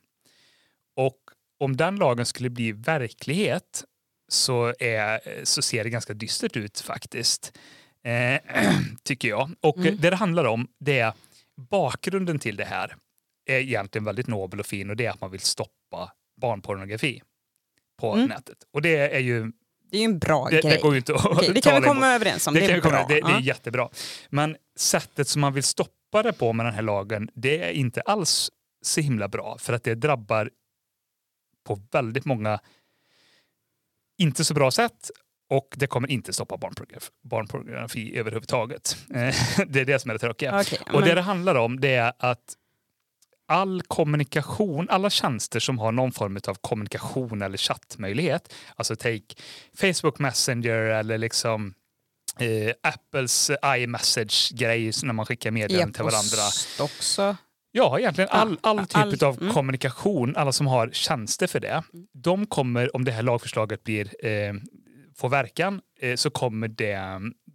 Och 0.97 1.19
om 1.61 1.77
den 1.77 1.97
lagen 1.97 2.27
skulle 2.27 2.51
bli 2.51 2.73
verklighet 2.73 3.85
så, 4.29 4.75
är, 4.79 5.21
så 5.45 5.63
ser 5.63 5.85
det 5.85 5.91
ganska 5.91 6.15
dystert 6.15 6.57
ut 6.57 6.81
faktiskt. 6.81 7.59
Eh, 8.05 8.41
tycker 9.03 9.29
jag. 9.29 9.51
Och 9.61 9.77
Mm. 9.77 9.97
det 10.01 10.11
det 10.11 10.17
handlar 10.17 10.45
om 10.45 10.69
det 10.81 10.99
är 10.99 11.13
bakgrunden 11.71 12.39
till 12.39 12.57
det 12.57 12.65
här 12.65 12.97
är 13.47 13.59
egentligen 13.59 14.05
väldigt 14.05 14.27
nobel 14.27 14.61
och 14.61 14.67
fin 14.67 14.91
och 14.91 14.97
det 14.97 15.07
är 15.07 15.11
att 15.11 15.21
man 15.21 15.31
vill 15.31 15.41
stoppa 15.41 16.13
barnpornografi 16.41 17.23
på 18.01 18.15
Mm. 18.15 18.29
nätet. 18.29 18.59
Och 18.73 18.83
det 18.83 18.97
är 18.97 19.19
ju, 19.19 19.53
Det 19.91 19.97
är 19.97 19.99
ju 20.01 20.05
en 20.05 20.19
bra 20.19 20.49
det, 20.51 20.61
grej. 20.61 20.73
det 20.77 20.83
går 20.83 20.93
ju 20.93 20.99
inte 20.99 21.15
att 21.15 21.27
Okej, 21.27 21.51
det 21.55 21.61
kan 21.61 21.73
vi 21.73 21.77
emot. 21.77 21.89
komma 21.89 22.09
överens 22.15 22.47
om. 22.47 22.55
Det, 22.55 22.61
Det, 22.61 22.73
är 22.73 22.81
bra. 22.81 23.07
det, 23.09 23.15
det 23.21 23.21
är 23.33 23.41
jättebra. 23.41 23.89
Men 24.31 24.57
sättet 24.79 25.29
som 25.29 25.41
man 25.41 25.53
vill 25.53 25.63
stoppa 25.63 26.23
det 26.23 26.33
på 26.33 26.53
med 26.53 26.67
den 26.67 26.75
här 26.75 26.83
lagen, 26.83 27.31
det 27.35 27.59
är 27.65 27.71
inte 27.73 28.01
alls 28.01 28.51
så 28.83 29.01
himla 29.01 29.29
bra. 29.29 29.57
För 29.61 29.73
att 29.73 29.85
det 29.85 29.95
drabbar 29.95 30.51
på 31.67 31.81
väldigt 31.93 32.25
många 32.25 32.61
inte 34.19 34.45
så 34.45 34.55
bra 34.55 34.71
sätt. 34.71 35.11
Och 35.51 35.75
det 35.77 35.87
kommer 35.87 36.11
inte 36.11 36.33
stoppa 36.33 36.57
barnpornografi, 36.57 37.11
barnpornografi 37.23 38.17
överhuvudtaget. 38.19 38.97
Det 39.67 39.81
är 39.81 39.85
det 39.85 39.99
som 39.99 40.11
är 40.11 40.13
det 40.15 40.19
tråkiga. 40.19 40.61
Okej, 40.61 40.79
Och 40.93 41.01
det 41.01 41.07
men- 41.07 41.15
det 41.17 41.23
handlar 41.23 41.55
om 41.55 41.81
det 41.81 41.95
är 41.95 42.13
att 42.19 42.55
all 43.51 43.83
kommunikation, 43.83 44.87
alla 44.91 45.11
tjänster 45.11 45.61
som 45.61 45.79
har 45.79 45.93
någon 45.93 46.13
form 46.13 46.39
av 46.49 46.55
kommunikation 46.55 47.43
eller 47.43 47.59
chattmöjlighet, 47.59 48.55
alltså 48.77 48.97
take 48.97 49.35
Facebook 49.75 50.19
Messenger 50.19 50.77
eller 50.77 51.19
liksom 51.19 51.75
eh, 52.39 52.75
Apples 52.83 53.51
iMessage-grej 53.65 54.93
när 55.03 55.13
man 55.13 55.27
skickar 55.27 55.51
meddelanden 55.51 55.93
till 55.93 56.05
varandra. 56.05 56.43
Också. 56.81 57.37
Ja, 57.73 57.99
egentligen 57.99 58.31
all, 58.31 58.59
all 58.61 58.87
typ 58.87 58.97
all- 58.97 59.25
av 59.25 59.43
mm. 59.43 59.55
kommunikation, 59.55 60.37
alla 60.37 60.53
som 60.53 60.67
har 60.67 60.91
tjänster 60.93 61.47
för 61.47 61.61
det, 61.61 61.83
de 62.15 62.47
kommer, 62.47 62.97
om 62.97 63.05
det 63.05 63.13
här 63.13 63.23
lagförslaget 63.23 63.85
blir, 63.85 64.27
eh, 64.27 64.55
får 65.17 65.29
verkan, 65.29 65.81
eh, 66.01 66.17
så 66.17 66.31
kommer 66.31 66.69
det, 66.69 67.01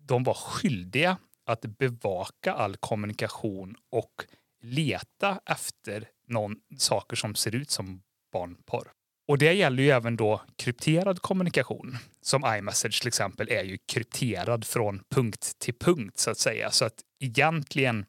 de 0.08 0.24
vara 0.24 0.36
skyldiga 0.36 1.18
att 1.46 1.62
bevaka 1.62 2.54
all 2.54 2.76
kommunikation 2.76 3.76
och 3.92 4.26
leta 4.66 5.40
efter 5.46 6.08
någon, 6.28 6.56
saker 6.78 7.16
som 7.16 7.36
ser 7.36 7.56
ut 7.56 7.72
som 7.72 8.02
barnporr. 8.34 8.92
Och 9.28 9.38
det 9.38 9.54
gäller 9.54 9.84
ju 9.84 9.90
även 9.90 10.16
då 10.16 10.42
krypterad 10.56 11.22
kommunikation. 11.22 11.98
Som 12.22 12.44
iMessage 12.58 13.00
till 13.00 13.08
exempel 13.08 13.50
är 13.50 13.64
ju 13.64 13.78
krypterad 13.88 14.66
från 14.66 15.04
punkt 15.10 15.56
till 15.60 15.74
punkt 15.74 16.18
så 16.18 16.32
att 16.32 16.38
säga. 16.38 16.72
Så 16.72 16.86
att 16.86 17.02
egentligen 17.20 18.06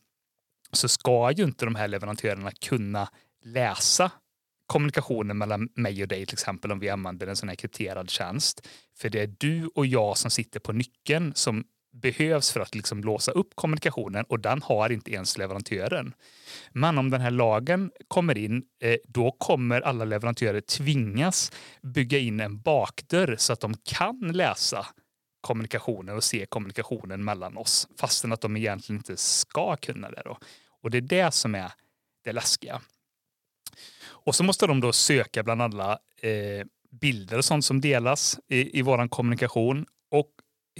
så 0.73 0.89
ska 0.89 1.31
ju 1.31 1.45
inte 1.45 1.65
de 1.65 1.75
här 1.75 1.89
leverantörerna 1.89 2.51
kunna 2.51 3.09
läsa 3.45 4.11
kommunikationen 4.67 5.39
mellan 5.39 5.69
mig 5.75 6.03
och 6.03 6.09
dig 6.09 6.27
till 6.27 6.35
exempel 6.35 6.73
om 6.73 6.79
vi 6.79 6.89
använder 6.89 7.27
en 7.27 7.37
sån 7.37 7.49
här 7.49 7.57
krypterad 7.57 8.11
tjänst. 8.11 8.69
För 8.97 9.09
det 9.09 9.21
är 9.21 9.35
du 9.39 9.67
och 9.67 9.87
jag 9.87 10.19
som 10.19 10.31
sitter 10.31 10.61
på 10.61 10.73
nyckeln 10.73 11.35
som 11.35 11.65
behövs 12.01 12.53
för 12.53 12.61
att 12.61 12.75
liksom 12.75 13.01
låsa 13.01 13.33
upp 13.33 13.49
kommunikationen 13.55 14.25
och 14.29 14.41
den 14.41 14.63
har 14.63 14.93
inte 14.93 15.13
ens 15.13 15.39
leverantören. 15.39 16.15
Men 16.71 16.99
om 16.99 17.11
den 17.11 17.21
här 17.21 17.31
lagen 17.31 17.91
kommer 18.09 18.39
in, 18.39 18.63
eh, 18.83 18.97
då 19.05 19.31
kommer 19.31 19.81
alla 19.81 20.05
leverantörer 20.05 20.61
tvingas 20.61 21.53
bygga 21.83 22.19
in 22.19 22.41
en 22.41 22.61
bakdörr 22.61 23.37
så 23.39 23.53
att 23.53 23.61
de 23.61 23.75
kan 23.85 24.33
läsa 24.33 24.87
kommunikationen 25.41 26.17
och 26.17 26.25
se 26.25 26.47
kommunikationen 26.47 27.25
mellan 27.25 27.57
oss 27.57 27.89
fastän 28.01 28.33
att 28.33 28.41
de 28.41 28.57
egentligen 28.57 28.99
inte 28.99 29.17
ska 29.17 29.77
kunna 29.77 30.11
det. 30.11 30.23
Då. 30.25 30.39
Och 30.83 30.91
det 30.91 30.99
är 30.99 31.03
det 31.03 31.35
som 31.35 31.55
är 31.55 31.73
det 32.25 32.33
läskiga. 32.33 32.81
Och 34.09 34.35
så 34.35 34.45
måste 34.45 34.67
de 34.67 34.81
då 34.81 34.93
söka 34.93 35.43
bland 35.43 35.63
alla 35.63 35.99
eh, 36.23 36.67
bilder 37.01 37.39
och 37.39 37.45
sånt 37.45 37.65
som 37.65 37.81
delas 37.81 38.39
i, 38.49 38.79
i 38.79 38.83
vår 38.83 39.09
kommunikation 39.09 39.87
och 40.11 40.31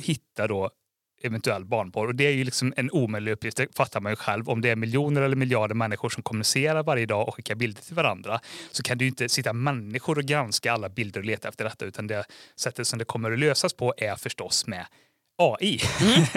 hitta 0.01 0.47
då 0.47 0.71
eventuell 1.23 1.65
barnporr. 1.65 2.07
Och 2.07 2.15
det 2.15 2.27
är 2.27 2.33
ju 2.33 2.45
liksom 2.45 2.75
en 2.77 2.91
omöjlig 2.91 3.33
uppgift, 3.33 3.57
det 3.57 3.77
fattar 3.77 4.01
man 4.01 4.13
ju 4.13 4.17
själv. 4.17 4.49
Om 4.49 4.61
det 4.61 4.71
är 4.71 4.77
miljoner 4.77 5.23
eller 5.23 5.37
miljarder 5.37 5.75
människor 5.75 6.09
som 6.09 6.23
kommunicerar 6.23 6.83
varje 6.83 7.07
dag 7.07 7.29
och 7.29 7.35
skickar 7.35 7.55
bilder 7.55 7.83
till 7.83 7.95
varandra 7.95 8.41
så 8.71 8.83
kan 8.83 8.99
ju 8.99 9.07
inte 9.07 9.29
sitta 9.29 9.53
människor 9.53 10.19
och 10.19 10.25
granska 10.25 10.73
alla 10.73 10.89
bilder 10.89 11.21
och 11.21 11.27
leta 11.27 11.49
efter 11.49 11.65
detta 11.65 11.85
utan 11.85 12.07
det 12.07 12.25
sättet 12.57 12.87
som 12.87 12.99
det 12.99 13.05
kommer 13.05 13.33
att 13.33 13.39
lösas 13.39 13.75
på 13.75 13.95
är 13.97 14.17
förstås 14.17 14.67
med 14.67 14.87
AI. 15.39 15.81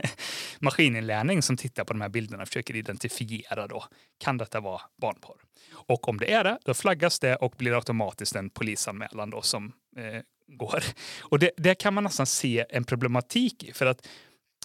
Maskininlärning 0.59 1.41
som 1.41 1.57
tittar 1.57 1.83
på 1.83 1.93
de 1.93 2.01
här 2.01 2.09
bilderna 2.09 2.41
och 2.41 2.47
försöker 2.47 2.75
identifiera 2.75 3.67
då, 3.67 3.83
kan 4.17 4.37
detta 4.37 4.59
vara 4.59 4.81
barnporr? 5.01 5.41
Och 5.71 6.09
om 6.09 6.17
det 6.17 6.31
är 6.31 6.43
det, 6.43 6.57
då 6.65 6.73
flaggas 6.73 7.19
det 7.19 7.35
och 7.35 7.53
blir 7.57 7.75
automatiskt 7.75 8.35
en 8.35 8.49
polisanmälan 8.49 9.29
då 9.29 9.41
som 9.41 9.73
eh, 9.97 10.21
går. 10.47 10.83
Och 11.19 11.39
det, 11.39 11.51
det 11.57 11.75
kan 11.75 11.93
man 11.93 12.03
nästan 12.03 12.25
se 12.25 12.65
en 12.69 12.83
problematik 12.83 13.63
i 13.63 13.73
för 13.73 13.85
att 13.85 14.07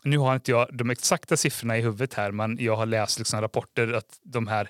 nu 0.05 0.19
har 0.19 0.35
inte 0.35 0.51
jag 0.51 0.69
de 0.77 0.91
exakta 0.91 1.37
siffrorna 1.37 1.79
i 1.79 1.81
huvudet 1.81 2.15
här, 2.15 2.31
men 2.31 2.57
jag 2.61 2.77
har 2.77 2.87
läst 2.87 3.19
liksom 3.19 3.41
rapporter 3.41 3.93
att 3.93 4.19
de 4.23 4.47
här 4.47 4.69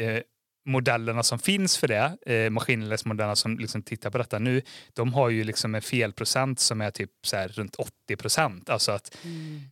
eh, 0.00 0.18
modellerna 0.66 1.22
som 1.22 1.38
finns 1.38 1.76
för 1.78 1.88
det, 1.88 2.16
eh, 2.34 2.50
maskininlärningsmodellerna 2.50 3.36
som 3.36 3.58
liksom 3.58 3.82
tittar 3.82 4.10
på 4.10 4.18
detta 4.18 4.38
nu, 4.38 4.62
de 4.94 5.14
har 5.14 5.28
ju 5.28 5.44
liksom 5.44 5.74
en 5.74 5.82
felprocent 5.82 6.60
som 6.60 6.80
är 6.80 6.90
typ 6.90 7.10
så 7.22 7.36
här 7.36 7.48
runt 7.48 7.74
80 7.76 8.16
procent. 8.16 8.70
Alltså 8.70 8.92
att 8.92 9.16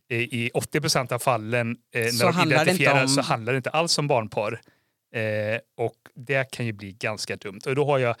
eh, 0.09 0.17
i 0.19 0.51
80 0.53 0.81
procent 0.81 1.11
av 1.11 1.19
fallen 1.19 1.77
eh, 1.93 2.05
Så 2.07 2.17
när 2.25 2.31
de 2.31 2.35
handlar 2.37 2.61
identifierar 2.63 3.01
om- 3.03 3.07
så 3.09 3.21
handlar 3.21 3.53
det 3.53 3.57
inte 3.57 3.69
alls 3.69 3.97
om 3.97 4.07
barnporr. 4.07 4.61
Eh, 5.15 5.59
och 5.77 5.95
det 6.15 6.51
kan 6.51 6.65
ju 6.65 6.71
bli 6.71 6.91
ganska 6.91 7.35
dumt. 7.35 7.59
Och 7.65 7.75
då 7.75 7.85
har 7.85 7.97
jag 7.99 8.15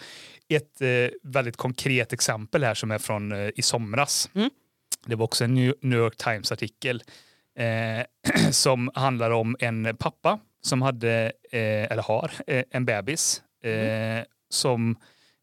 ett 0.49 0.81
eh, 0.81 0.87
väldigt 1.23 1.57
konkret 1.57 2.13
exempel 2.13 2.63
här 2.63 2.73
som 2.73 2.91
är 2.91 2.97
från 2.97 3.31
eh, 3.31 3.49
i 3.55 3.61
somras. 3.61 4.29
Mm. 4.35 4.49
Det 5.05 5.15
var 5.15 5.23
också 5.23 5.43
en 5.43 5.53
New 5.53 5.99
York 5.99 6.15
Times-artikel 6.17 7.03
eh, 7.59 8.05
som 8.51 8.91
handlar 8.95 9.31
om 9.31 9.55
en 9.59 9.97
pappa 9.99 10.39
som 10.61 10.81
hade, 10.81 11.31
eh, 11.51 11.91
eller 11.91 12.03
har, 12.03 12.31
eh, 12.47 12.63
en 12.71 12.85
bebis 12.85 13.41
eh, 13.63 14.23
som 14.49 14.95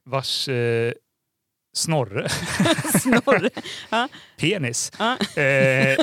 vars 0.04 0.48
eh, 0.48 0.92
snorre, 1.76 2.28
Snorre. 3.00 3.50
Ja. 3.90 4.08
penis, 4.36 4.92
Ja. 4.98 5.42
eh, 5.42 5.98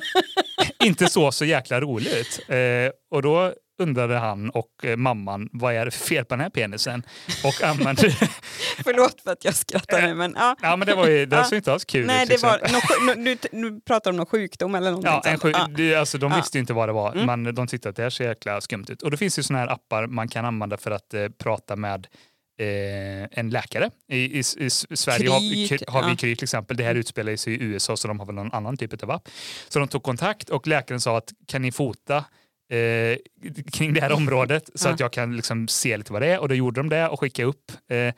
inte 0.84 1.08
så 1.08 1.32
så 1.32 1.46
jäkla 1.46 1.82
roligt. 1.82 2.50
Eh, 2.50 2.92
och 3.12 3.22
då 3.22 3.54
undrade 3.80 4.18
han 4.18 4.50
och 4.50 4.86
eh, 4.86 4.98
mamman 4.98 5.50
vad 5.52 5.74
är 5.76 5.86
det 5.86 5.92
för 5.92 6.06
fel 6.06 6.26
på 6.26 6.34
den 6.36 6.42
här 6.42 6.50
penisen? 6.50 7.04
Och 7.44 7.64
använde, 7.64 8.12
Förlåt 8.84 9.22
för 9.22 9.32
att 9.32 9.46
jag 9.46 9.56
skrattar 9.56 10.02
nu 10.02 10.14
men 10.14 10.34
ja. 10.38 10.56
ja 10.62 10.76
men 10.76 10.88
det 10.88 10.96
var 10.96 11.08
ju, 11.08 11.26
det 11.26 11.44
såg 11.44 11.58
inte 11.58 11.74
alls 11.74 11.86
kul 11.86 12.06
Nej, 12.06 12.26
det 12.26 12.32
liksom. 12.32 12.50
var, 12.50 13.06
någon 13.14 13.24
nu, 13.24 13.38
nu 13.52 13.82
pratar 13.82 14.12
du 14.12 14.14
om 14.14 14.18
någon 14.18 14.26
sjukdom 14.26 14.76
eller 14.76 14.92
någonting 14.92 15.12
Ja, 15.26 15.32
en 15.32 15.40
sjuk, 15.40 15.56
Ja. 15.58 15.68
det, 15.78 15.96
alltså, 15.96 16.18
de 16.18 16.32
visste 16.36 16.58
ju 16.58 16.60
inte 16.60 16.74
vad 16.74 16.90
det 16.90 16.94
var, 16.94 17.12
Mm. 17.14 17.42
men 17.44 17.56
de 17.56 17.68
tyckte 17.68 17.90
att 17.90 17.96
det 17.96 18.04
här 18.04 18.10
ser 18.10 18.28
jäkla 18.28 18.62
skumt 18.62 18.86
ut. 18.90 19.02
Och 19.02 19.12
då 19.12 19.18
finns 19.18 19.40
ju 19.40 19.44
såna 19.44 19.60
här 19.60 19.68
appar 19.68 20.08
man 20.08 20.28
kan 20.28 20.46
använda 20.46 20.78
för 20.78 20.92
att 20.92 21.14
eh, 21.14 21.28
prata 21.30 21.76
med 21.76 22.08
eh, 22.60 23.40
en 23.40 23.50
läkare. 23.50 23.90
I, 24.12 24.18
i, 24.40 24.40
i 24.58 24.70
Sverige 24.70 25.30
har, 25.30 25.40
vi- 25.40 25.68
Kry, 25.68 25.78
har 25.88 26.04
vi 26.04 26.10
ja. 26.10 26.16
Kry 26.16 26.36
till 26.36 26.44
exempel. 26.44 26.78
Det 26.78 26.84
här 26.84 26.96
utspelar 26.96 27.36
sig 27.36 27.54
i 27.54 27.64
USA 27.64 27.98
så 27.98 28.08
de 28.08 28.20
har 28.20 28.26
väl 28.26 28.36
någon 28.36 28.52
annan 28.54 28.78
typ 28.78 29.04
av 29.04 29.12
app. 29.12 29.30
Så 29.70 29.80
de 29.80 29.88
tog 29.88 30.04
kontakt 30.04 30.50
och 30.50 30.68
läkaren 30.68 31.02
sa 31.02 31.18
att 31.18 31.30
kan 31.48 31.62
ni 31.62 31.72
fota 31.72 32.26
eh, 32.74 33.18
kring 33.72 33.94
det 33.94 34.02
här 34.02 34.12
området 34.18 34.70
så 34.76 34.88
Ja. 34.88 34.94
att 34.94 35.00
jag 35.00 35.14
kan 35.14 35.36
liksom 35.36 35.68
se 35.68 35.98
lite 35.98 36.14
vad 36.14 36.22
det 36.22 36.28
är. 36.28 36.40
Och 36.40 36.50
då 36.50 36.56
gjorde 36.56 36.80
de 36.80 36.90
det 36.90 37.08
och 37.10 37.20
skickade 37.20 37.48
upp 37.50 37.72
eh, 37.88 37.98
eh, 37.98 38.14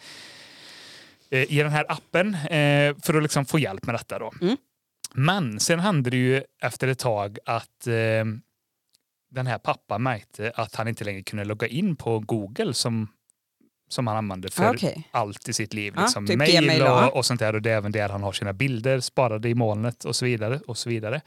i 1.31 1.57
den 1.57 1.71
här 1.71 1.85
appen 1.91 2.33
eh, 2.35 2.95
för 3.03 3.13
att 3.17 3.23
liksom 3.23 3.45
få 3.45 3.59
hjälp 3.59 3.85
med 3.85 3.95
detta. 3.95 4.19
Då. 4.19 4.31
Mm. 4.41 4.57
Men 5.13 5.59
sen 5.59 5.79
hände 5.79 6.09
det 6.09 6.17
ju 6.17 6.43
efter 6.61 6.87
ett 6.87 6.99
tag 6.99 7.37
att 7.45 7.87
eh, 7.87 8.25
den 9.31 9.47
här 9.47 9.57
pappan 9.57 10.03
märkte 10.03 10.51
att 10.55 10.75
han 10.75 10.87
inte 10.87 11.03
längre 11.03 11.23
kunde 11.23 11.45
logga 11.45 11.67
in 11.67 11.95
på 11.95 12.19
Google 12.19 12.73
som, 12.73 13.07
som 13.89 14.07
han 14.07 14.17
använde 14.17 14.51
för 14.51 14.69
Okej. 14.75 15.07
allt 15.11 15.49
i 15.49 15.53
sitt 15.53 15.73
liv. 15.73 15.93
Ja, 15.95 16.01
Liksom 16.01 16.27
typ 16.27 16.37
mail 16.37 16.81
och, 16.81 17.15
och 17.17 17.25
sånt 17.25 17.39
där. 17.39 17.55
Och 17.55 17.61
det 17.61 17.71
är 17.71 17.77
även 17.77 17.91
där 17.91 18.09
han 18.09 18.23
har 18.23 18.31
sina 18.31 18.53
bilder 18.53 18.99
sparade 18.99 19.49
i 19.49 19.55
molnet 19.55 20.05
och 20.05 20.15
så 20.15 20.25
vidare. 20.25 20.59
Och 20.67 20.77
så 20.77 20.89
vidare. 20.89 21.21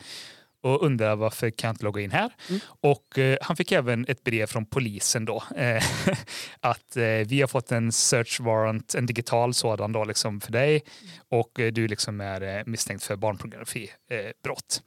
Och 0.63 0.83
undrar 0.87 1.17
varför 1.17 1.51
kan 1.51 1.69
jag 1.69 1.73
inte 1.73 1.85
logga 1.85 2.03
in 2.03 2.11
här? 2.11 2.33
Mm. 2.49 2.61
Och 2.81 3.19
eh, 3.19 3.39
han 3.43 3.57
fick 3.57 3.73
även 3.73 4.05
ett 4.09 4.25
brev 4.25 4.47
från 4.47 4.67
polisen 4.67 5.25
då. 5.25 5.43
Eh, 5.57 5.83
att 6.61 6.97
eh, 6.97 7.05
vi 7.05 7.41
har 7.41 7.47
fått 7.47 7.73
en 7.73 7.93
search 7.93 8.41
warrant, 8.41 8.95
en 8.95 9.07
digital 9.07 9.55
sådan 9.55 9.93
då 9.93 10.05
liksom 10.05 10.41
för 10.41 10.53
dig. 10.53 10.83
Och 11.31 11.61
eh, 11.61 11.73
du 11.73 11.89
liksom 11.89 12.21
är 12.21 12.59
eh, 12.59 12.63
misstänkt 12.67 13.05
för 13.05 13.17
barnpornografibrott. 13.17 14.83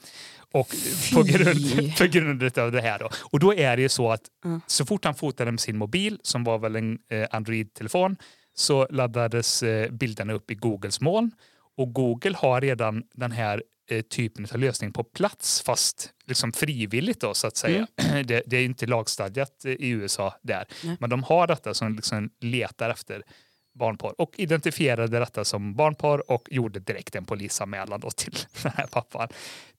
Eh, 0.53 0.59
och 0.59 0.75
på 1.13 1.23
grund, 1.23 1.95
på 1.97 2.05
grund 2.05 2.57
av 2.57 2.71
det 2.71 2.81
här 2.81 2.99
då. 2.99 3.09
Och 3.31 3.39
då 3.39 3.53
är 3.53 3.75
det 3.75 3.81
ju 3.81 3.89
så 3.89 4.11
att 4.11 4.21
Mm. 4.45 4.61
så 4.67 4.85
fort 4.85 5.05
han 5.05 5.15
fotade 5.15 5.51
med 5.51 5.59
sin 5.59 5.77
mobil, 5.77 6.19
som 6.23 6.43
var 6.43 6.59
väl 6.59 6.75
en 6.75 6.99
Android-telefon, 7.31 8.17
så 8.53 8.87
laddades 8.89 9.63
bilderna 9.91 10.33
upp 10.33 10.51
i 10.51 10.55
Googles 10.55 11.01
moln. 11.01 11.31
Och 11.77 11.93
Google 11.93 12.35
har 12.37 12.61
redan 12.61 13.03
den 13.13 13.31
här 13.31 13.63
typen 14.09 14.47
av 14.53 14.59
lösning 14.59 14.93
på 14.93 15.03
plats, 15.03 15.61
fast 15.61 16.13
liksom 16.25 16.53
frivilligt 16.53 17.21
då 17.21 17.33
så 17.33 17.47
att 17.47 17.57
säga. 17.57 17.87
Det, 18.25 18.43
det 18.45 18.57
är 18.57 18.65
inte 18.65 18.85
lagstadgat 18.85 19.65
eh, 19.65 19.71
i 19.71 19.89
USA 19.89 20.35
där. 20.41 20.65
Nej. 20.83 20.97
Men 20.99 21.09
de 21.09 21.23
har 21.23 21.47
detta 21.47 21.73
som 21.73 21.95
liksom 21.95 22.29
letar 22.39 22.89
efter 22.89 23.23
barnporr 23.73 24.21
och 24.21 24.33
identifierade 24.37 25.19
detta 25.19 25.45
som 25.45 25.75
barnporr 25.75 26.31
och 26.31 26.47
gjorde 26.51 26.79
direkt 26.79 27.15
en 27.15 27.25
polisanmälan 27.25 27.99
då 27.99 28.11
till 28.11 28.33
den 28.63 28.71
här 28.75 28.87
pappan. 28.87 29.27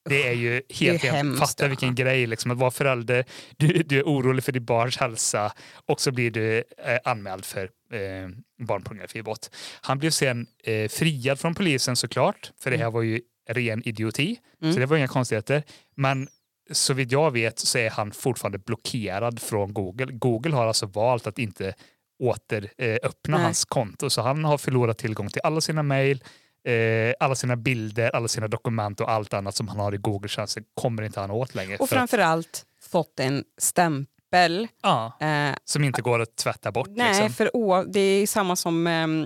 Det 0.05 0.29
är 0.29 0.33
ju 0.33 0.63
helt, 0.69 1.05
hemskt, 1.05 1.41
fatta 1.41 1.69
vilken 1.69 1.95
grej 1.95 2.27
liksom 2.27 2.51
att 2.51 2.59
vara 2.59 2.71
förälder, 2.71 3.25
du, 3.57 3.83
du 3.83 3.99
är 3.99 4.03
orolig 4.03 4.45
för 4.45 4.53
ditt 4.53 4.63
barns 4.63 4.97
hälsa 4.97 5.53
och 5.87 6.01
så 6.01 6.13
blir 6.13 6.31
du 6.31 6.59
eh, 6.59 6.99
anmäld 7.05 7.45
för 7.45 7.65
eh, 7.93 8.29
barnpornografibrott. 8.67 9.51
Han 9.81 9.99
blev 9.99 10.11
sen 10.11 10.47
eh, 10.65 10.89
friad 10.89 11.41
från 11.41 11.55
polisen 11.55 11.97
såklart, 11.97 12.53
för 12.61 12.71
det 12.71 12.77
här 12.77 12.91
var 12.91 13.03
ju 13.03 13.21
ren 13.49 13.89
idioti, 13.89 14.37
Mm. 14.63 14.75
så 14.75 14.81
det 14.81 14.87
var 14.87 14.97
inga 14.97 15.09
konstigheter. 15.09 15.63
Men 15.95 16.29
så 16.71 16.95
vitt 16.95 17.13
jag 17.13 17.31
vet 17.31 17.59
så 17.59 17.79
är 17.79 17.91
han 17.91 18.13
fortfarande 18.13 18.59
blockerad 18.59 19.41
från 19.43 19.75
Google. 19.75 20.13
Google 20.13 20.55
har 20.55 20.67
alltså 20.67 20.87
valt 20.87 21.27
att 21.27 21.39
inte 21.39 21.75
åter 22.23 22.71
eh, 22.79 22.99
hans 23.31 23.65
konto, 23.65 24.11
så 24.11 24.23
han 24.23 24.45
har 24.45 24.59
förlorat 24.59 24.99
tillgång 24.99 25.29
till 25.29 25.41
alla 25.45 25.61
sina 25.61 25.83
mejl, 25.83 26.25
eh, 26.69 27.15
alla 27.21 27.35
sina 27.35 27.57
bilder, 27.57 28.11
alla 28.17 28.29
sina 28.29 28.49
dokument 28.49 29.01
och 29.01 29.11
allt 29.11 29.35
annat 29.35 29.55
som 29.57 29.69
han 29.69 29.79
har 29.79 29.95
i 29.95 29.97
Google-tjänsten 29.97 30.65
kommer 30.75 31.03
inte 31.03 31.21
han 31.21 31.31
åt 31.31 31.55
längre. 31.55 31.77
Och 31.77 31.89
för 31.89 31.97
att- 31.97 32.01
framförallt 32.01 32.65
fått 32.91 33.21
en 33.21 33.45
stämpel. 33.59 34.69
Ja, 34.83 35.17
Eh, 35.21 35.55
som 35.65 35.85
inte 35.85 36.03
går 36.03 36.21
att 36.23 36.37
tvätta 36.37 36.73
bort. 36.73 36.89
nej, 36.91 37.09
liksom. 37.09 37.33
för 37.33 37.57
o- 37.57 37.85
det 37.85 38.01
är 38.01 38.27
samma 38.27 38.57
som 38.57 38.87
ehm, 38.87 39.23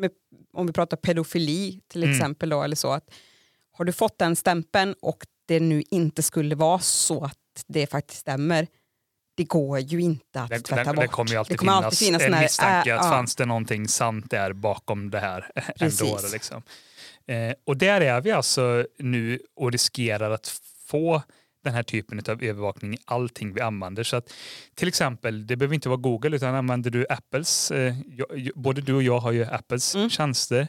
med, 0.00 0.10
om 0.52 0.66
vi 0.66 0.72
pratar 0.72 0.96
pedofili 0.96 1.80
till 1.88 2.02
Mm. 2.02 2.14
exempel. 2.16 2.48
Då, 2.48 2.62
eller 2.62 2.76
så 2.76 2.92
att 2.92 3.04
Har 3.80 3.84
du 3.84 3.92
fått 3.92 4.18
den 4.18 4.36
stämpeln 4.36 4.94
och 5.02 5.26
det 5.48 5.60
nu 5.60 5.82
inte 5.90 6.22
skulle 6.22 6.54
vara 6.54 6.78
så 6.78 7.24
att 7.24 7.64
det 7.66 7.86
faktiskt 7.86 8.20
stämmer, 8.20 8.66
det 9.36 9.44
går 9.44 9.78
ju 9.78 10.00
inte 10.00 10.40
att 10.40 10.50
Det, 10.50 10.60
tvätta 10.60 10.84
det, 10.84 10.96
bort. 10.96 11.04
det 11.04 11.08
kommer 11.08 11.30
ju 11.30 11.36
alltid 11.36 11.58
kommer 11.58 11.72
finnas, 11.72 11.84
alltid 11.84 11.98
finnas 11.98 12.22
en 12.22 12.34
här, 12.34 12.42
misstanke 12.42 12.90
äh, 12.90 12.98
att 12.98 13.04
ja. 13.04 13.10
fanns 13.10 13.36
det 13.36 13.46
någonting 13.46 13.88
sant 13.88 14.30
där 14.30 14.52
bakom 14.52 15.10
det 15.10 15.20
här 15.20 15.50
ändå. 15.54 15.66
Precis. 15.78 16.32
Liksom. 16.32 16.62
Eh, 17.26 17.54
och 17.64 17.76
där 17.76 18.00
är 18.00 18.20
vi 18.20 18.30
alltså 18.30 18.86
nu 18.98 19.40
och 19.56 19.72
riskerar 19.72 20.30
att 20.30 20.60
få 20.86 21.22
den 21.64 21.74
här 21.74 21.82
typen 21.82 22.22
av 22.28 22.42
övervakning 22.42 22.94
i 22.94 22.98
allting 23.04 23.54
vi 23.54 23.60
använder. 23.60 24.02
Så 24.02 24.16
att, 24.16 24.32
till 24.74 24.88
exempel, 24.88 25.46
det 25.46 25.56
behöver 25.56 25.74
inte 25.74 25.88
vara 25.88 26.00
Google 26.00 26.36
utan 26.36 26.54
använder 26.54 26.90
du 26.90 27.06
Apples, 27.08 27.70
eh, 27.70 27.94
jag, 28.06 28.50
både 28.54 28.80
du 28.80 28.94
och 28.94 29.02
jag 29.02 29.18
har 29.18 29.32
ju 29.32 29.44
Apples 29.44 29.94
Mm. 29.94 30.10
tjänster 30.10 30.68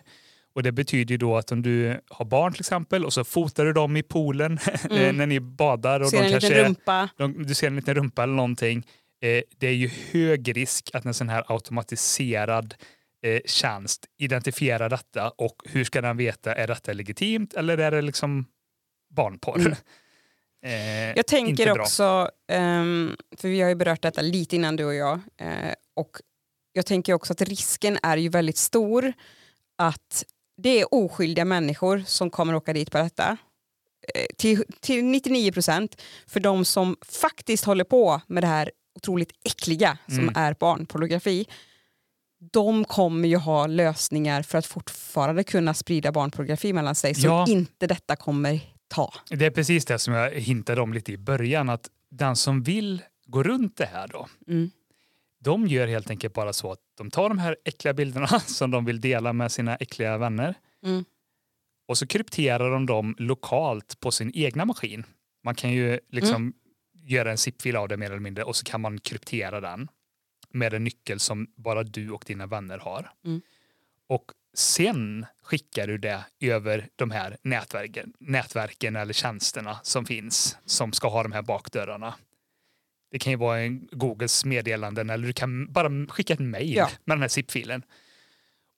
och 0.54 0.64
det 0.64 0.72
betyder 0.72 1.12
ju 1.14 1.18
då 1.18 1.38
att 1.38 1.52
om 1.52 1.62
du 1.62 2.00
har 2.10 2.26
barn 2.26 2.54
till 2.54 2.62
exempel 2.62 3.06
och 3.06 3.14
så 3.14 3.24
fotar 3.24 3.66
du 3.66 3.74
dem 3.74 3.98
i 3.98 4.04
poolen 4.04 4.60
Mm. 4.90 5.18
när 5.18 5.26
ni 5.26 5.40
badar 5.40 6.00
och 6.00 6.10
Ser 6.10 6.18
de 6.18 6.24
en 6.26 6.32
kanske 6.32 6.64
rumpa. 6.64 7.10
de, 7.18 7.44
du 7.44 7.54
ser 7.56 7.68
en 7.68 7.76
liten 7.76 7.96
rumpa 7.96 8.24
eller 8.24 8.34
någonting. 8.34 8.88
Eh, 9.22 9.42
det 9.58 9.68
är 9.68 9.74
ju 9.74 9.90
hög 10.12 10.58
risk 10.58 10.90
att 10.94 11.06
en 11.06 11.14
sån 11.14 11.30
här 11.30 11.44
automatiserad 11.48 12.76
eh, 13.26 13.42
tjänst 13.46 14.06
identifierar 14.18 14.90
detta 14.90 15.30
och 15.30 15.56
hur 15.66 15.84
ska 15.84 16.02
den 16.02 16.18
veta, 16.18 16.56
är 16.56 16.68
detta 16.68 16.94
legitimt 16.94 17.54
eller 17.54 17.78
är 17.78 17.92
det 17.92 18.02
liksom 18.02 18.46
barnporr? 19.16 19.60
Mm. 19.60 19.74
Eh, 20.66 21.16
Jag 21.16 21.28
tänker 21.28 21.80
också, 21.82 22.30
ehm, 22.52 23.16
för 23.38 23.48
vi 23.50 23.62
har 23.62 23.70
ju 23.70 23.76
berört 23.76 24.02
detta 24.02 24.22
lite 24.22 24.56
innan 24.56 24.76
du 24.76 24.86
och 24.86 24.94
jag, 24.94 25.20
eh, 25.38 25.74
och 25.96 26.10
jag 26.74 26.86
tänker 26.86 27.14
också 27.14 27.34
att 27.34 27.42
risken 27.42 27.98
är 28.04 28.18
ju 28.18 28.30
väldigt 28.30 28.58
stor 28.58 29.14
att 29.78 30.24
det 30.58 30.82
är 30.82 30.94
oskyldiga 30.94 31.46
människor 31.46 32.04
som 32.08 32.30
kommer 32.30 32.56
åka 32.56 32.74
dit 32.74 32.92
på 32.92 32.98
detta. 32.98 33.38
Eh, 34.16 34.26
till, 34.38 34.64
till 34.80 35.04
99 35.06 35.52
procent 35.52 36.02
för 36.28 36.40
de 36.40 36.66
som 36.66 36.98
faktiskt 37.08 37.66
håller 37.66 37.84
på 37.84 38.22
med 38.28 38.44
det 38.44 38.48
här 38.48 38.72
otroligt 38.96 39.32
äckliga 39.44 39.98
som 40.08 40.20
Mm. 40.20 40.34
är 40.38 40.56
barnpornografi. 40.60 41.46
De 42.52 42.86
kommer 42.86 43.28
ju 43.30 43.38
ha 43.38 43.68
lösningar 43.68 44.42
för 44.42 44.58
att 44.58 44.66
fortfarande 44.66 45.44
kunna 45.44 45.74
sprida 45.74 46.12
barnpornografi 46.12 46.74
mellan 46.74 46.96
sig 46.96 47.16
som 47.16 47.24
Ja. 47.24 47.46
inte 47.48 47.88
detta 47.88 48.16
kommer 48.16 48.60
ta. 48.88 49.14
Det 49.30 49.46
är 49.46 49.52
precis 49.52 49.86
det 49.86 50.00
som 50.00 50.14
jag 50.14 50.32
hintade 50.32 50.82
om 50.82 50.94
lite 50.94 51.12
i 51.12 51.18
början, 51.18 51.70
att 51.70 51.90
den 52.12 52.36
som 52.36 52.64
vill 52.64 53.02
gå 53.26 53.44
runt 53.44 53.78
det 53.78 53.86
här 53.86 54.08
då, 54.08 54.28
Mm. 54.48 54.72
De 55.44 55.68
gör 55.68 55.88
helt 55.88 56.10
enkelt 56.10 56.34
bara 56.34 56.54
så 56.54 56.72
att 56.72 56.80
de 56.98 57.12
tar 57.12 57.30
de 57.30 57.38
här 57.40 57.58
äckliga 57.66 57.94
bilderna 57.94 58.28
som 58.40 58.72
de 58.72 58.86
vill 58.86 59.02
dela 59.02 59.34
med 59.34 59.52
sina 59.52 59.76
äckliga 59.76 60.18
vänner 60.18 60.56
Mm. 60.86 61.06
och 61.88 61.98
så 61.98 62.08
krypterar 62.08 62.72
de 62.72 62.86
dem 62.86 63.16
lokalt 63.18 64.00
på 64.00 64.12
sin 64.12 64.32
egna 64.36 64.66
maskin. 64.66 65.04
Man 65.44 65.56
kan 65.56 65.72
ju 65.72 66.00
liksom 66.10 66.36
Mm. 66.42 66.54
göra 66.94 67.32
en 67.32 67.38
zip-fil 67.38 67.76
av 67.76 67.88
det 67.88 67.98
mer 67.98 68.06
eller 68.06 68.20
mindre 68.20 68.44
och 68.44 68.56
så 68.56 68.64
kan 68.64 68.82
man 68.82 69.00
kryptera 69.00 69.62
den 69.62 69.88
med 70.50 70.74
en 70.74 70.84
nyckel 70.84 71.20
som 71.20 71.48
bara 71.56 71.84
du 71.84 72.10
och 72.12 72.24
dina 72.28 72.46
vänner 72.48 72.78
har. 72.78 73.12
Mm. 73.26 73.42
Och 74.08 74.32
sen 74.54 75.26
skickar 75.44 75.88
du 75.88 75.98
det 75.98 76.26
över 76.40 76.88
de 76.96 77.12
här 77.12 77.38
nätverken, 77.42 78.14
nätverken 78.20 78.96
eller 78.96 79.14
tjänsterna 79.14 79.80
som 79.84 80.06
finns 80.06 80.58
som 80.66 80.94
ska 80.94 81.08
ha 81.10 81.24
de 81.24 81.32
här 81.32 81.42
bakdörrarna. 81.42 82.14
Det 83.12 83.20
kan 83.20 83.32
ju 83.32 83.38
vara 83.38 83.60
en 83.60 83.88
Googles 83.92 84.46
meddelanden 84.46 85.10
eller 85.10 85.28
du 85.28 85.34
kan 85.34 85.74
bara 85.74 86.08
skicka 86.10 86.34
ett 86.34 86.40
mejl 86.40 86.76
Ja. 86.76 86.90
med 87.06 87.18
den 87.18 87.22
här 87.22 87.30
zip-filen. 87.30 87.84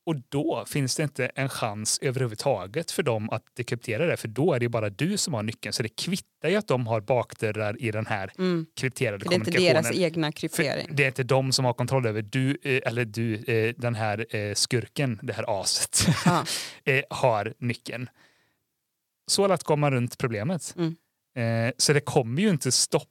Och 0.06 0.16
då 0.30 0.64
finns 0.68 0.96
det 0.96 1.04
inte 1.04 1.26
en 1.36 1.50
chans 1.50 2.00
överhuvudtaget 2.02 2.92
för 2.92 3.04
dem 3.04 3.30
att 3.30 3.44
dekryptera 3.56 4.06
det, 4.06 4.18
för 4.18 4.28
då 4.28 4.54
är 4.54 4.60
det 4.60 4.70
bara 4.70 4.90
du 4.90 5.18
som 5.18 5.34
har 5.34 5.44
nyckeln. 5.44 5.74
Så 5.74 5.84
det 5.84 5.90
kvittar 5.90 6.50
ju 6.50 6.56
att 6.56 6.68
de 6.68 6.88
har 6.88 7.02
bakdörrar 7.02 7.82
i 7.82 7.92
den 7.92 8.06
här 8.06 8.32
Mm. 8.38 8.66
krypterade 8.76 9.20
För 9.20 9.30
det 9.30 9.36
är 9.36 9.36
inte 9.36 9.52
kommunikationen. 9.52 9.84
deras 9.84 9.98
egna 9.98 10.28
För 10.28 10.32
kryptering. 10.32 10.88
det 10.96 11.04
är 11.04 11.08
inte 11.08 11.24
de 11.24 11.52
som 11.52 11.66
har 11.66 11.74
kontroll 11.74 12.06
över 12.06 12.22
du, 12.22 12.58
eh, 12.64 12.82
eller 12.86 13.06
du, 13.06 13.36
eh, 13.36 13.74
den 13.78 13.96
här 13.96 14.36
eh, 14.36 14.54
skurken, 14.54 15.20
det 15.24 15.34
här 15.34 15.62
aset, 15.62 16.08
Ja. 16.26 16.46
eh, 16.94 17.04
har 17.10 17.54
nyckeln. 17.58 18.10
Så 19.28 19.48
lätt 19.48 19.64
kommer 19.64 19.82
man 19.82 19.92
runt 19.94 20.18
problemet. 20.18 20.76
Mm. 20.78 20.96
Så 21.78 21.94
det 21.94 22.02
kommer 22.02 22.42
ju 22.42 22.50
inte 22.50 22.72
stoppa 22.72 23.08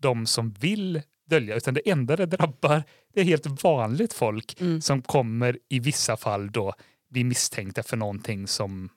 de 0.00 0.26
som 0.26 0.50
vill 0.52 1.02
dölja, 1.30 1.56
utan 1.56 1.74
det 1.74 1.90
enda 1.90 2.16
det 2.16 2.26
drabbar 2.26 2.82
det 3.14 3.20
är 3.20 3.24
helt 3.24 3.62
vanligt 3.64 4.12
folk 4.12 4.60
Mm. 4.60 4.80
som 4.80 5.02
kommer 5.02 5.58
i 5.68 5.78
vissa 5.80 6.16
fall 6.16 6.50
då 6.52 6.74
bli 7.10 7.24
misstänkta 7.24 7.82
för 7.82 7.96
någonting 7.96 8.46
som 8.48 8.88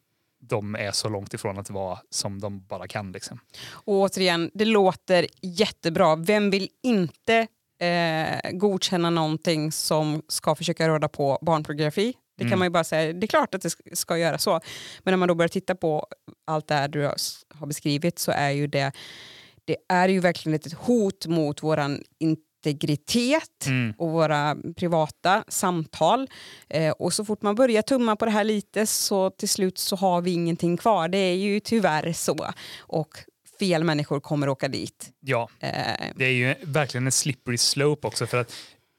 de 0.43 0.75
är 0.75 0.91
så 0.91 1.09
långt 1.09 1.33
ifrån 1.33 1.57
att 1.59 1.69
vara 1.69 1.99
som 2.09 2.39
de 2.41 2.65
bara 2.65 2.87
kan. 2.87 3.11
Liksom. 3.11 3.39
Och 3.69 3.93
återigen, 3.99 4.51
det 4.53 4.65
låter 4.65 5.27
jättebra. 5.41 6.15
Vem 6.15 6.49
vill 6.49 6.69
inte 6.83 7.47
eh, 7.79 8.51
godkänna 8.51 9.09
någonting 9.09 9.71
som 9.71 10.21
ska 10.27 10.55
försöka 10.55 10.87
råda 10.87 11.07
på 11.07 11.39
barnpornografi? 11.41 12.13
Det 12.37 12.43
kan 12.43 12.47
Mm. 12.47 12.59
man 12.59 12.65
ju 12.65 12.69
bara 12.69 12.83
säga, 12.83 13.13
det 13.13 13.25
är 13.25 13.27
klart 13.27 13.55
att 13.55 13.61
det 13.61 13.69
ska- 13.97 14.17
göra 14.17 14.37
så. 14.37 14.51
Men 15.03 15.11
när 15.11 15.17
man 15.17 15.27
då 15.27 15.35
börjar 15.35 15.49
titta 15.49 15.75
på 15.75 16.07
allt 16.47 16.67
det 16.67 16.75
här 16.75 16.87
du 16.87 17.03
har 17.55 17.65
beskrivit 17.67 18.19
så 18.19 18.31
är 18.31 18.49
ju 18.51 18.67
det, 18.67 18.91
det 19.65 19.75
är 19.89 20.09
ju 20.09 20.19
verkligen 20.19 20.55
ett 20.55 20.73
hot 20.73 21.27
mot 21.27 21.63
våran 21.63 22.01
integritet 22.65 23.65
Mm. 23.67 23.93
och 23.97 24.11
våra 24.11 24.57
privata 24.75 25.43
samtal. 25.47 26.29
Eh, 26.69 26.91
och 26.91 27.13
så 27.13 27.25
fort 27.25 27.41
man 27.41 27.55
börjar 27.55 27.81
tumma 27.81 28.15
på 28.15 28.25
det 28.25 28.31
här 28.31 28.43
lite 28.43 28.85
så 28.87 29.29
till 29.29 29.49
slut 29.49 29.77
så 29.77 29.95
har 29.95 30.21
vi 30.21 30.31
ingenting 30.31 30.77
kvar. 30.77 31.07
Det 31.07 31.17
är 31.17 31.35
ju 31.35 31.59
tyvärr 31.59 32.13
så. 32.13 32.47
Och 32.79 33.09
fel 33.59 33.83
människor 33.83 34.19
kommer 34.19 34.49
åka 34.49 34.67
dit. 34.67 35.09
Ja, 35.19 35.49
Eh, 35.59 35.69
det 36.15 36.25
är 36.25 36.31
ju 36.31 36.55
verkligen 36.61 37.05
en 37.05 37.11
slippery 37.11 37.57
slope 37.57 38.07
också 38.07 38.27
för 38.27 38.37
att 38.37 38.53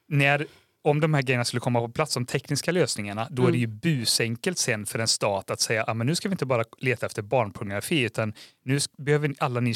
när 0.08 0.46
om 0.84 1.00
de 1.00 1.14
här 1.14 1.22
grejerna 1.22 1.44
skulle 1.44 1.60
komma 1.60 1.80
på 1.80 1.88
plats, 1.88 2.14
de 2.14 2.26
tekniska 2.26 2.72
lösningarna, 2.72 3.28
då 3.30 3.46
är 3.46 3.52
det 3.52 3.58
ju 3.58 3.64
Mm. 3.64 3.78
busenkelt 3.78 4.58
sen 4.58 4.86
för 4.86 4.98
en 4.98 5.08
stat 5.08 5.50
att 5.50 5.60
säga 5.60 5.82
att 5.84 5.96
nu 5.96 6.14
ska 6.14 6.28
vi 6.28 6.32
inte 6.32 6.46
bara 6.46 6.64
leta 6.78 7.06
efter 7.06 7.22
barnpornografi 7.22 8.00
utan 8.00 8.32
nu 8.64 8.78
behöver 8.98 9.34
alla 9.38 9.60
ni 9.60 9.74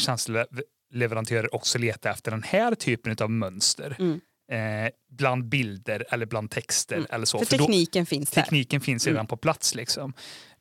tjänsteleverantörer 0.92 1.54
också 1.54 1.78
leta 1.78 2.10
efter 2.10 2.30
den 2.30 2.42
här 2.42 2.74
typen 2.74 3.16
av 3.20 3.30
mönster. 3.30 3.96
Mm. 3.98 4.20
Eh, 4.52 4.90
bland 5.10 5.44
bilder 5.48 6.04
eller 6.10 6.26
bland 6.26 6.50
texter 6.50 6.96
Mm. 6.96 7.06
eller 7.10 7.26
så. 7.26 7.38
för 7.38 7.46
För 7.46 7.58
då- 7.58 7.64
tekniken 7.64 8.06
finns 8.06 8.30
där. 8.30 8.42
tekniken 8.42 8.80
finns 8.80 9.06
redan 9.06 9.16
Mm. 9.20 9.26
på 9.26 9.36
plats. 9.36 9.74
Liksom. 9.74 10.12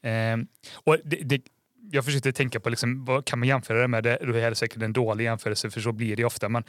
Ehm, 0.03 0.47
och 0.73 0.97
det, 1.05 1.15
det, 1.15 1.41
jag 1.91 2.05
försökte 2.05 2.31
tänka 2.31 2.59
på 2.59 2.69
liksom, 2.69 3.05
vad 3.05 3.25
kan 3.25 3.39
man 3.39 3.47
jämföra 3.47 3.81
det 3.81 3.87
med. 3.87 4.03
Det, 4.03 4.19
här 4.21 4.51
är 4.51 4.53
säkert 4.53 4.81
en 4.81 4.93
dålig 4.93 5.23
jämförelse 5.25 5.69
för 5.69 5.81
så 5.81 5.91
blir 5.91 6.15
det 6.15 6.25
ofta. 6.25 6.49
Men 6.49 6.63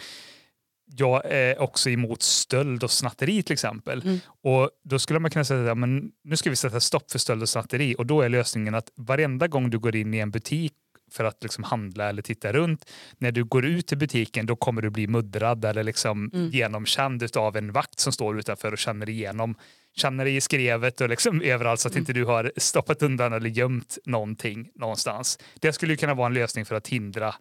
jag 0.97 1.23
är 1.25 1.59
också 1.61 1.91
emot 1.91 2.23
stöld 2.23 2.85
och 2.85 2.91
snatteri 2.91 3.43
till 3.43 3.53
exempel. 3.53 4.03
Mm. 4.03 4.19
Och 4.43 4.71
då 4.85 4.99
skulle 4.99 5.19
man 5.19 5.31
kunna 5.31 5.45
säga 5.45 5.71
att 5.73 5.79
men 5.79 6.11
nu 6.25 6.37
ska 6.37 6.51
vi 6.51 6.57
sätta 6.57 6.81
stopp 6.81 7.11
för 7.11 7.19
stöld 7.19 7.43
och 7.43 7.49
snatteri 7.49 7.95
och 7.99 8.07
då 8.07 8.21
är 8.23 8.29
lösningen 8.29 8.75
att 8.75 8.91
varenda 8.97 9.49
gång 9.49 9.71
du 9.71 9.79
går 9.79 9.97
in 9.97 10.15
i 10.15 10.19
en 10.19 10.31
butik 10.31 10.73
för 11.11 11.25
att 11.25 11.43
liksom 11.43 11.65
handla 11.65 12.09
eller 12.09 12.23
titta 12.23 12.53
runt. 12.53 12.91
När 13.19 13.33
du 13.33 13.45
går 13.45 13.65
ut 13.67 13.93
i 13.93 13.97
butiken 13.97 14.47
då 14.47 14.57
kommer 14.57 14.83
du 14.83 14.91
bli 14.91 15.07
muddrad 15.07 15.65
eller 15.65 15.83
liksom 15.85 16.31
Mm. 16.35 16.51
genomkänd 16.51 17.37
av 17.37 17.57
en 17.57 17.73
vakt 17.73 18.01
som 18.01 18.13
står 18.13 18.39
utanför 18.39 18.73
och 18.73 18.79
känner 18.79 19.09
igenom 19.09 19.55
känner 19.97 20.27
i 20.27 20.41
skrevet 20.41 21.01
och 21.01 21.09
liksom 21.09 21.41
överallt 21.45 21.81
så 21.81 21.89
att 21.89 21.95
Mm. 21.95 22.03
inte 22.03 22.13
du 22.13 22.25
har 22.25 22.53
stoppat 22.57 23.03
undan 23.03 23.33
eller 23.33 23.51
gömt 23.51 23.99
någonting 24.05 24.71
någonstans. 24.75 25.39
Det 25.61 25.73
skulle 25.73 25.93
ju 25.93 25.97
kunna 25.97 26.15
vara 26.15 26.27
en 26.27 26.35
lösning 26.35 26.65
för 26.67 26.75
att 26.75 26.89
hindra 26.89 27.35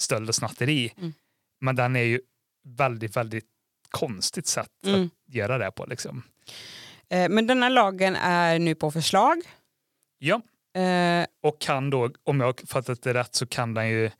stöld 0.00 0.28
och 0.28 0.34
snatteri. 0.34 0.92
Mm. 0.98 1.12
Men 1.60 1.76
den 1.76 1.96
är 1.96 2.02
ju 2.02 2.20
väldigt, 2.64 3.16
väldigt 3.16 3.46
konstigt 3.90 4.46
sätt 4.46 4.68
Mm. 4.86 5.10
att 5.28 5.34
göra 5.34 5.58
det 5.58 5.70
på. 5.70 5.86
Liksom. 5.86 6.22
Eh, 7.10 7.28
men 7.28 7.46
den 7.46 7.62
här 7.62 7.70
lagen 7.70 8.16
är 8.16 8.58
nu 8.58 8.74
på 8.74 8.90
förslag. 8.90 9.38
Ja, 10.18 10.40
Eh, 10.74 11.26
och 11.42 11.60
kan 11.60 11.90
då, 11.90 12.10
om 12.24 12.40
jag 12.40 12.46
har 12.46 12.66
fattat 12.66 13.02
det 13.02 13.14
rätt, 13.14 13.34
så 13.34 13.46
kan 13.46 13.74
den 13.74 13.88
ju 13.88 14.10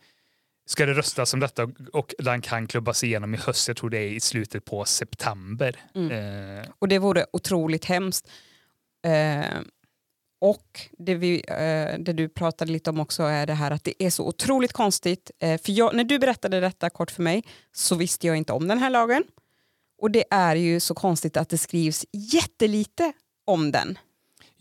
Ska 0.66 0.86
det 0.86 0.92
röstas 0.92 1.34
om 1.34 1.40
detta 1.40 1.68
och 1.92 2.14
den 2.18 2.40
kan 2.40 2.66
klubbas 2.66 3.04
igenom 3.04 3.34
i 3.34 3.36
höst, 3.36 3.68
jag 3.68 3.76
tror 3.76 3.90
det 3.90 3.98
är 3.98 4.08
i 4.08 4.20
slutet 4.20 4.64
på 4.64 4.84
september. 4.84 5.76
Mm. 5.94 6.10
Eh, 6.58 6.68
och 6.78 6.88
det 6.88 6.98
vore 6.98 7.26
otroligt 7.32 7.84
hemskt. 7.84 8.30
Eh, 9.06 9.60
och 10.40 10.80
det, 10.98 11.14
vi, 11.14 11.44
eh, 11.48 11.98
det 11.98 12.12
du 12.12 12.28
pratade 12.28 12.72
lite 12.72 12.90
om 12.90 13.00
också 13.00 13.22
är 13.22 13.46
det 13.46 13.54
här 13.54 13.70
att 13.70 13.84
det 13.84 14.02
är 14.02 14.10
så 14.10 14.26
otroligt 14.26 14.72
konstigt. 14.72 15.30
Eh, 15.38 15.60
för 15.60 15.72
jag, 15.72 15.94
när 15.94 16.04
du 16.04 16.18
berättade 16.18 16.60
detta 16.60 16.90
kort 16.90 17.10
för 17.10 17.22
mig 17.22 17.44
så 17.72 17.94
visste 17.94 18.26
jag 18.26 18.36
inte 18.36 18.52
om 18.52 18.68
den 18.68 18.78
här 18.78 18.90
lagen. 18.90 19.24
Och 19.98 20.10
det 20.10 20.24
är 20.30 20.56
ju 20.56 20.80
så 20.80 20.94
konstigt 20.94 21.36
att 21.36 21.48
det 21.48 21.58
skrivs 21.58 22.06
jättelite 22.12 23.12
om 23.44 23.72
den. 23.72 23.98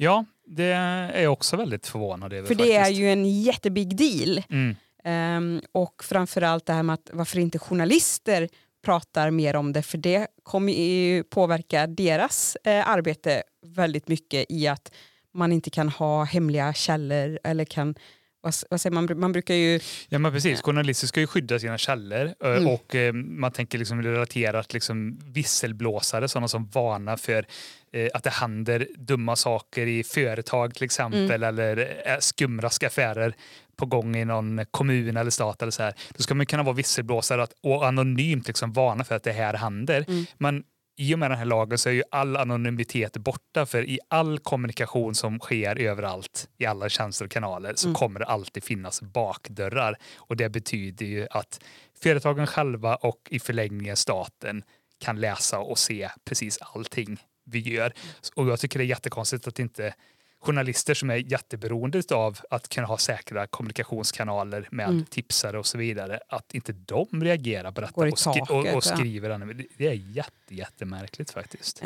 Ja, 0.02 0.26
det 0.45 0.64
är 0.64 1.22
jag 1.22 1.34
också 1.34 1.58
väldigt 1.58 1.88
förvånad 1.88 2.34
över. 2.34 2.47
För 2.47 2.56
det 2.56 2.76
är 2.76 2.80
faktiskt. 2.80 2.99
ju 2.99 3.12
en 3.12 3.41
jättebig 3.41 3.95
deal. 3.97 4.43
Mm. 4.49 4.76
Ehm, 5.04 5.62
och 5.72 6.04
framförallt 6.04 6.66
det 6.66 6.74
här 6.74 6.84
med 6.84 6.93
att 6.93 7.10
varför 7.14 7.39
inte 7.39 7.60
journalister 7.60 8.49
pratar 8.86 9.32
mer 9.32 9.56
om 9.56 9.74
det 9.74 9.82
för 9.82 9.97
det 9.97 10.28
kommer 10.43 10.74
ju 10.74 11.24
påverka 11.24 11.88
deras 11.88 12.58
eh, 12.64 12.89
arbete 12.89 13.43
väldigt 13.66 14.08
mycket 14.08 14.45
i 14.49 14.68
att 14.68 14.91
man 15.34 15.52
inte 15.52 15.70
kan 15.70 15.89
ha 15.89 16.24
hemliga 16.24 16.74
källor 16.74 17.39
eller 17.43 17.66
kan 17.66 17.95
vad, 18.41 18.53
vad 18.69 18.81
säger 18.81 18.93
man, 18.93 19.09
man 19.15 19.31
brukar 19.31 19.53
ju... 19.55 19.79
Ja 20.09 20.19
men 20.19 20.31
precis, 20.31 20.61
journalister 20.61 21.07
ska 21.07 21.19
ju 21.19 21.27
skydda 21.27 21.59
sina 21.59 21.77
källor 21.77 22.33
eh, 22.43 22.51
Mm. 22.51 22.67
och 22.67 22.95
eh, 22.95 23.13
man 23.13 23.51
tänker 23.51 23.77
liksom 23.77 24.03
relaterat 24.03 24.73
liksom 24.73 25.19
visselblåsare, 25.25 26.27
sådana 26.27 26.47
som 26.47 26.65
varnar 26.73 27.17
för 27.17 27.45
eh, 27.93 28.07
att 28.13 28.23
det 28.23 28.29
händer 28.29 28.87
dumma 28.97 29.35
saker 29.35 29.87
i 29.87 30.03
företag 30.03 30.73
till 30.75 30.83
exempel 30.83 31.43
eller 31.43 31.77
eh, 32.05 32.17
skumraskaffärer 32.19 33.33
på 33.75 33.85
gång 33.85 34.15
i 34.15 34.25
någon 34.25 34.61
kommun 34.71 35.17
eller 35.17 35.31
stat 35.31 35.61
eller 35.61 35.71
så 35.71 35.83
här. 35.83 35.93
Då 36.17 36.23
ska 36.23 36.35
man 36.35 36.45
kunna 36.45 36.63
vara 36.63 36.75
visselblåsare 36.75 37.43
att, 37.43 37.53
och 37.61 37.87
anonymt 37.87 38.47
liksom 38.47 38.73
varna 38.73 39.03
för 39.03 39.15
att 39.15 39.23
det 39.23 39.31
här 39.31 39.53
händer. 39.53 40.05
Men 40.37 40.63
i 41.02 41.16
och 41.16 41.20
med 41.20 41.32
den 41.32 41.38
här 41.38 41.45
lagen 41.45 41.78
så 41.78 41.89
är 41.89 41.93
ju 41.93 42.04
all 42.12 42.38
anonymitet 42.38 43.18
borta 43.18 43.66
för 43.66 43.89
i 43.89 43.99
all 44.08 44.39
kommunikation 44.39 45.16
som 45.16 45.39
sker 45.39 45.80
överallt 45.80 46.49
i 46.58 46.66
alla 46.66 46.89
tjänster 46.89 47.26
och 47.26 47.32
kanaler 47.32 47.74
så 47.76 47.93
kommer 47.93 48.20
det 48.20 48.26
alltid 48.26 48.64
finnas 48.64 49.02
bakdörrar. 49.02 49.95
Och 50.18 50.38
det 50.38 50.49
betyder 50.49 51.06
ju 51.06 51.28
att 51.32 51.64
företagen 52.02 52.47
själva 52.47 52.95
och 52.95 53.28
i 53.30 53.39
förlängningen 53.39 53.97
staten 53.97 54.64
kan 54.99 55.20
läsa 55.20 55.60
och 55.60 55.80
se 55.80 56.10
precis 56.26 56.58
allting 56.62 57.18
vi 57.45 57.60
gör. 57.60 57.93
Och 58.36 58.47
jag 58.47 58.60
tycker 58.60 58.80
det 58.80 58.86
är 58.86 58.88
jättekonstigt 58.88 59.47
att 59.47 59.60
inte 59.60 59.93
journalister 60.41 60.93
som 60.93 61.09
är 61.09 61.15
jätteberoende 61.15 62.03
av 62.11 62.39
att 62.49 62.69
kunna 62.69 62.87
ha 62.87 62.97
säkra 62.97 63.47
kommunikationskanaler 63.47 64.67
med 64.71 65.09
tipsare 65.09 65.59
och 65.59 65.65
så 65.65 65.77
vidare, 65.77 66.19
att 66.27 66.55
inte 66.55 66.73
de 66.73 67.23
reagerar 67.23 67.71
på 67.71 67.81
detta 67.81 68.01
och, 68.01 68.19
skri- 68.19 68.41
och, 68.41 68.47
taket, 68.47 68.75
och 68.75 68.85
ja. 68.85 68.95
skriver 68.95 69.29
den. 69.29 69.65
Det 69.77 69.87
är 69.87 69.93
jätte, 69.93 70.55
jättemärkligt 70.55 71.31
faktiskt. 71.31 71.81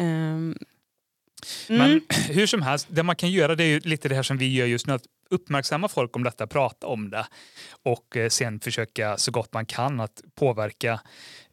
Men 1.68 1.92
mm, 1.92 2.02
hur 2.30 2.48
som 2.48 2.62
helst, 2.62 2.88
det 2.90 3.04
man 3.04 3.16
kan 3.16 3.32
göra 3.32 3.56
det 3.56 3.64
är 3.64 3.68
ju 3.68 3.80
lite 3.80 4.10
det 4.10 4.16
här 4.16 4.24
som 4.24 4.38
vi 4.38 4.54
gör 4.54 4.66
just 4.66 4.88
nu, 4.88 4.94
att 4.94 5.06
uppmärksamma 5.30 5.88
folk 5.88 6.16
om 6.16 6.24
detta, 6.24 6.48
prata 6.48 6.88
om 6.88 7.10
det 7.10 7.28
och 7.84 8.18
eh, 8.18 8.30
sen 8.30 8.60
försöka 8.60 9.18
så 9.18 9.32
gott 9.32 9.54
man 9.54 9.66
kan 9.66 10.00
att 10.00 10.22
påverka 10.36 11.02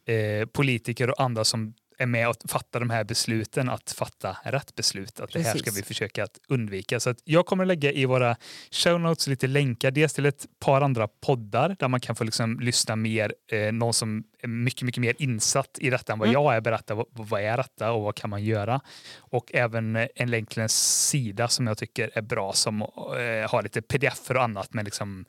eh, 0.05 0.45
politiker 0.45 1.09
och 1.09 1.21
andra 1.21 1.43
som 1.43 1.73
är 1.97 2.05
med 2.05 2.29
och 2.29 2.35
fattar 2.47 2.79
de 2.79 2.89
här 2.89 3.03
besluten 3.03 3.69
att 3.69 3.91
fatta 3.91 4.37
rätt 4.43 4.75
beslut. 4.75 5.19
Att 5.19 5.31
det 5.33 5.39
här 5.39 5.49
ska 5.51 5.59
Precis. 5.59 5.77
vi 5.77 5.83
försöka 5.83 6.23
att 6.23 6.39
undvika. 6.47 6.99
Så 6.99 7.09
att 7.09 7.17
jag 7.23 7.45
kommer 7.45 7.65
lägga 7.65 7.91
i 7.91 8.05
våra 8.05 8.35
show 8.71 8.99
notes 8.99 9.27
lite 9.27 9.47
länkar, 9.47 9.91
dels 9.91 10.13
till 10.13 10.25
ett 10.25 10.45
par 10.59 10.81
andra 10.81 11.07
poddar 11.07 11.75
där 11.79 11.87
man 11.87 11.99
kan 11.99 12.15
få 12.15 12.23
liksom 12.23 12.59
lyssna 12.59 12.95
mer, 12.95 13.33
eh, 13.51 13.71
någon 13.71 13.93
som 13.93 14.23
är 14.39 14.47
mycket, 14.47 14.81
mycket 14.81 15.01
mer 15.01 15.15
insatt 15.19 15.77
i 15.81 15.89
detta 15.89 16.13
än 16.13 16.19
vad 16.19 16.27
jag 16.27 16.55
är, 16.55 16.61
berätta 16.61 16.95
vad, 16.95 17.05
vad 17.09 17.41
är 17.41 17.57
detta 17.57 17.91
och 17.91 18.03
vad 18.03 18.15
kan 18.15 18.29
man 18.29 18.43
göra. 18.43 18.81
Och 19.17 19.51
även 19.53 19.95
eh, 19.95 20.07
en 20.15 20.31
länk 20.31 20.49
till 20.49 20.61
en 20.61 20.69
sida 20.69 21.47
som 21.47 21.67
jag 21.67 21.77
tycker 21.77 22.11
är 22.13 22.21
bra 22.21 22.53
som 22.53 22.81
eh, 22.81 23.51
har 23.51 23.63
lite 23.63 23.81
pdf 23.81 24.29
och 24.29 24.43
annat 24.43 24.73
med 24.73 24.85
liksom 24.85 25.25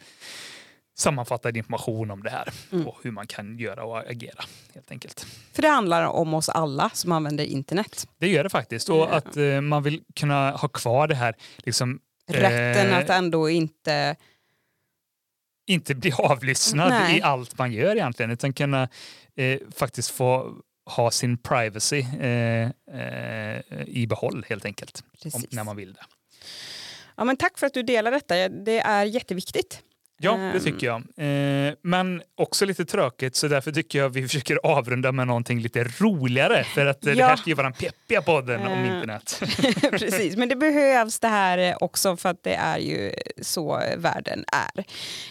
sammanfattad 0.95 1.57
information 1.57 2.11
om 2.11 2.23
det 2.23 2.31
här 2.31 2.49
och 2.87 2.97
hur 3.03 3.11
man 3.11 3.27
kan 3.27 3.59
göra 3.59 3.85
och 3.85 3.99
agera 4.11 4.45
helt 4.75 4.91
enkelt. 4.91 5.27
för 5.53 5.63
det 5.63 5.69
handlar 5.69 6.05
om 6.05 6.35
oss 6.35 6.49
alla 6.49 6.91
som 6.95 7.13
använder 7.13 7.45
internet. 7.45 8.09
Det 8.19 8.29
gör 8.29 8.45
det 8.45 8.51
faktiskt 8.51 8.89
och 8.89 9.17
att 9.17 9.37
eh, 9.37 9.61
man 9.61 9.83
vill 9.83 10.03
kunna 10.15 10.51
ha 10.51 10.69
kvar 10.69 11.09
det 11.09 11.15
här 11.15 11.35
liksom 11.59 12.01
Rätten 12.27 12.91
eh, 12.91 12.99
att 12.99 13.11
ändå 13.11 13.51
inte... 13.51 14.17
inte 15.67 15.95
bli 15.95 16.13
avlyssnad 16.19 16.89
Nej. 16.89 17.19
i 17.19 17.23
allt 17.23 17.59
man 17.59 17.73
gör 17.73 17.97
egentligen 17.97 18.31
utan 18.31 18.53
kunna 18.53 18.89
eh, 19.37 19.59
faktiskt 19.77 20.11
få 20.11 20.55
ha 20.87 21.11
sin 21.11 21.39
privacy 21.39 22.01
eh, 22.21 22.71
eh, 22.93 23.63
i 23.87 24.07
behåll 24.09 24.47
helt 24.49 24.65
enkelt. 24.65 25.05
Om, 25.33 25.45
när 25.51 25.65
man 25.65 25.77
vill 25.77 25.93
det. 25.93 26.05
Ja, 27.17 27.25
men 27.25 27.37
tack 27.37 27.59
för 27.59 27.67
att 27.67 27.75
du 27.75 27.83
delar 27.83 28.11
detta, 28.11 28.49
det 28.49 28.81
är 28.81 29.05
jätteviktigt. 29.05 29.83
Ja, 30.19 30.33
det 30.33 30.39
Ehm. 30.43 30.61
tycker 30.61 30.87
jag. 30.87 30.97
Eh, 31.69 31.75
men 31.83 32.23
också 32.37 32.65
lite 32.67 32.85
tråkigt 32.85 33.37
så 33.37 33.49
därför 33.49 33.73
tycker 33.73 33.99
jag 33.99 34.09
vi 34.09 34.23
försöker 34.23 34.57
avrunda 34.67 35.13
med 35.13 35.27
någonting 35.27 35.61
lite 35.61 35.85
roligare 35.85 36.65
för 36.65 36.87
att 36.87 37.07
eh, 37.07 37.13
det 37.13 37.19
Ja. 37.19 37.27
här 37.27 37.37
ska 37.37 37.51
ju 37.51 37.55
vara 37.55 37.67
den 37.67 37.73
peppiga 37.91 38.23
podden 38.23 38.61
om 38.67 38.73
Eh. 38.73 38.95
internet. 38.95 39.43
Precis, 39.91 40.37
men 40.37 40.49
det 40.49 40.57
behövs 40.57 41.21
det 41.21 41.29
här 41.29 41.59
eh, 41.59 41.77
också 41.81 42.17
för 42.17 42.29
att 42.29 42.43
det 42.43 42.55
är 42.55 42.79
ju 42.79 43.13
så 43.43 43.81
världen 43.97 44.45
är. 44.77 44.85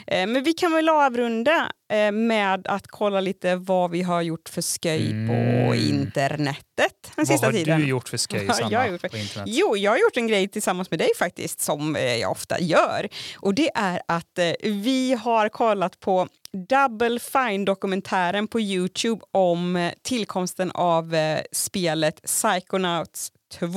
Eh, 0.07 0.27
Men 0.27 0.43
vi 0.43 0.53
kan 0.53 0.73
väl 0.73 0.89
avrunda 0.89 1.71
med 2.11 2.67
att 2.67 2.87
kolla 2.87 3.21
lite 3.21 3.55
vad 3.55 3.91
vi 3.91 4.01
har 4.01 4.21
gjort 4.21 4.49
för 4.49 4.61
sköj 4.61 5.09
på 5.27 5.33
Mm. 5.73 5.89
internetet 5.89 6.65
den 6.77 7.11
Vad 7.15 7.27
sista 7.27 7.47
har 7.47 7.53
tiden. 7.53 7.79
du 7.81 7.87
gjort 7.87 8.09
för 8.09 8.17
skoj 8.17 8.43
Ja, 8.47 8.53
Sanna, 8.53 8.71
jag 8.71 8.79
har 8.79 8.87
gjort 8.87 9.01
för- 9.01 9.09
på 9.09 9.17
internet? 9.17 9.49
Jo, 9.51 9.77
jag 9.77 9.91
har 9.91 9.97
gjort 9.97 10.17
en 10.17 10.27
grej 10.27 10.47
tillsammans 10.47 10.91
med 10.91 10.99
dig 10.99 11.09
faktiskt 11.19 11.61
som 11.61 11.95
eh, 11.95 12.01
jag 12.15 12.31
ofta 12.31 12.59
gör. 12.59 13.07
Och 13.37 13.53
det 13.53 13.69
är 13.75 14.01
att 14.07 14.37
eh, 14.39 14.51
vi 14.63 15.13
har 15.13 15.49
kollat 15.49 15.99
på 15.99 16.27
Double 16.69 17.19
Fine-dokumentären 17.19 18.47
på 18.47 18.59
Youtube 18.59 19.21
om 19.31 19.75
eh, 19.75 19.91
tillkomsten 20.01 20.71
av 20.71 21.15
eh, 21.15 21.39
spelet 21.51 22.21
Psychonauts 22.23 23.31
2. 23.59 23.67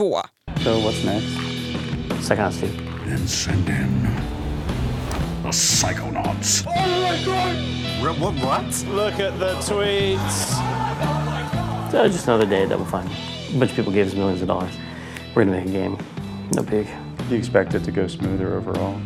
So 0.64 0.70
what's 0.70 1.04
next? 1.06 1.26
Psychonauts 2.22 2.60
2. 2.60 2.66
Then 3.08 3.28
send 3.28 3.68
in 3.68 4.25
the 5.46 5.52
Psychonauts. 5.52 6.66
Oh 6.66 7.02
my 7.02 7.24
god! 7.24 7.56
R- 8.02 8.12
what? 8.14 8.34
What? 8.42 8.84
Look 8.88 9.20
at 9.20 9.38
the 9.38 9.54
tweets. 9.62 10.50
So 11.92 12.08
just 12.08 12.26
another 12.26 12.46
day 12.46 12.64
at 12.64 12.70
Double 12.70 12.84
Fine. 12.84 13.06
A 13.06 13.58
bunch 13.58 13.70
of 13.70 13.76
people 13.76 13.92
gave 13.92 14.08
us 14.08 14.14
millions 14.14 14.42
of 14.42 14.48
dollars. 14.48 14.76
We're 15.34 15.44
gonna 15.44 15.58
make 15.58 15.68
a 15.68 15.70
game. 15.70 15.98
No 16.52 16.62
big. 16.62 16.88
Do 17.18 17.24
you 17.30 17.36
expect 17.36 17.74
it 17.74 17.84
to 17.84 17.92
go 17.92 18.08
smoother 18.08 18.54
overall? 18.56 19.00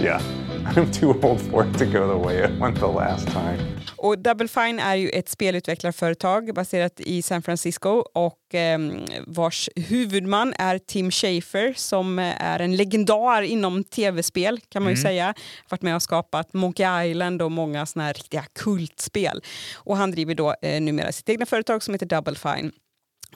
Yeah. 0.00 0.20
I'm 0.76 0.90
too 0.90 1.20
old 1.22 1.40
for 1.40 1.64
it 1.64 1.72
to 1.74 1.86
go 1.86 2.08
the 2.08 2.18
way 2.18 2.38
it 2.38 2.58
went 2.58 2.76
the 2.76 2.88
last 2.88 3.28
time. 3.28 3.79
Och 4.02 4.18
Double 4.18 4.48
Fine 4.48 4.78
är 4.78 4.94
ju 4.94 5.08
ett 5.08 5.28
spelutvecklarföretag 5.28 6.54
baserat 6.54 7.00
i 7.00 7.22
San 7.22 7.42
Francisco 7.42 8.04
och 8.14 8.54
eh, 8.54 8.78
vars 9.26 9.68
huvudman 9.76 10.54
är 10.58 10.78
Tim 10.78 11.10
Schafer 11.10 11.72
som 11.76 12.18
eh, 12.18 12.42
är 12.44 12.60
en 12.60 12.76
legendar 12.76 13.42
inom 13.42 13.84
tv-spel 13.84 14.60
kan 14.68 14.82
man 14.82 14.92
ju 14.92 14.96
säga. 14.96 15.34
Varit 15.68 15.82
med 15.82 15.94
och 15.94 16.02
skapat 16.02 16.52
Monkey 16.52 17.10
Island 17.10 17.42
och 17.42 17.50
många 17.50 17.86
såna 17.86 18.04
här 18.04 18.12
riktiga 18.12 18.44
kultspel. 18.52 19.40
Och 19.76 19.96
han 19.96 20.10
driver 20.10 20.34
då 20.34 20.54
eh, 20.62 20.80
numera 20.80 21.12
sitt 21.12 21.28
egna 21.28 21.46
företag 21.46 21.82
som 21.82 21.94
heter 21.94 22.06
Double 22.06 22.34
Fine. 22.34 22.72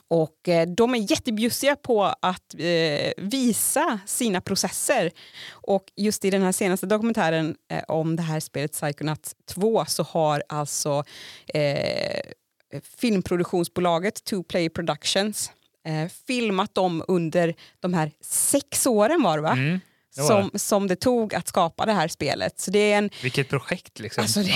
Och 0.07 0.49
eh, 0.49 0.67
de 0.67 0.95
är 0.95 1.11
jättebjussiga 1.11 1.75
på 1.75 2.03
att 2.03 2.55
eh, 2.57 3.11
visa 3.17 3.99
sina 4.05 4.41
processer. 4.41 5.11
Och 5.51 5.83
just 5.95 6.25
i 6.25 6.29
den 6.29 6.41
här 6.41 6.51
senaste 6.51 6.85
dokumentären 6.85 7.55
eh, 7.71 7.83
om 7.87 8.15
det 8.15 8.23
här 8.23 8.39
spelet 8.39 8.71
Psychonauts 8.71 9.35
2 9.45 9.85
så 9.85 10.03
har 10.03 10.43
alltså 10.49 11.03
eh, 11.53 12.19
filmproduktionsbolaget 12.97 14.23
Two 14.23 14.43
Play 14.43 14.69
Productions 14.69 15.51
filmat 16.27 16.75
dem 16.75 17.03
under 17.07 17.55
de 17.79 17.93
här 17.93 18.11
sex 18.21 18.85
åren 18.85 19.23
var 19.23 19.37
det 19.37 19.43
va? 19.43 19.51
Mm, 19.51 19.79
som, 20.15 20.51
som 20.55 20.87
det 20.87 20.95
tog 20.95 21.35
att 21.35 21.47
skapa 21.47 21.85
det 21.85 21.93
här 21.93 22.07
spelet. 22.07 22.59
Så 22.59 22.71
det 22.71 22.79
är 22.79 22.97
en 22.97 23.09
Vilket 23.21 23.49
projekt 23.49 23.99
liksom. 23.99 24.21
Alltså 24.21 24.39
det, 24.39 24.49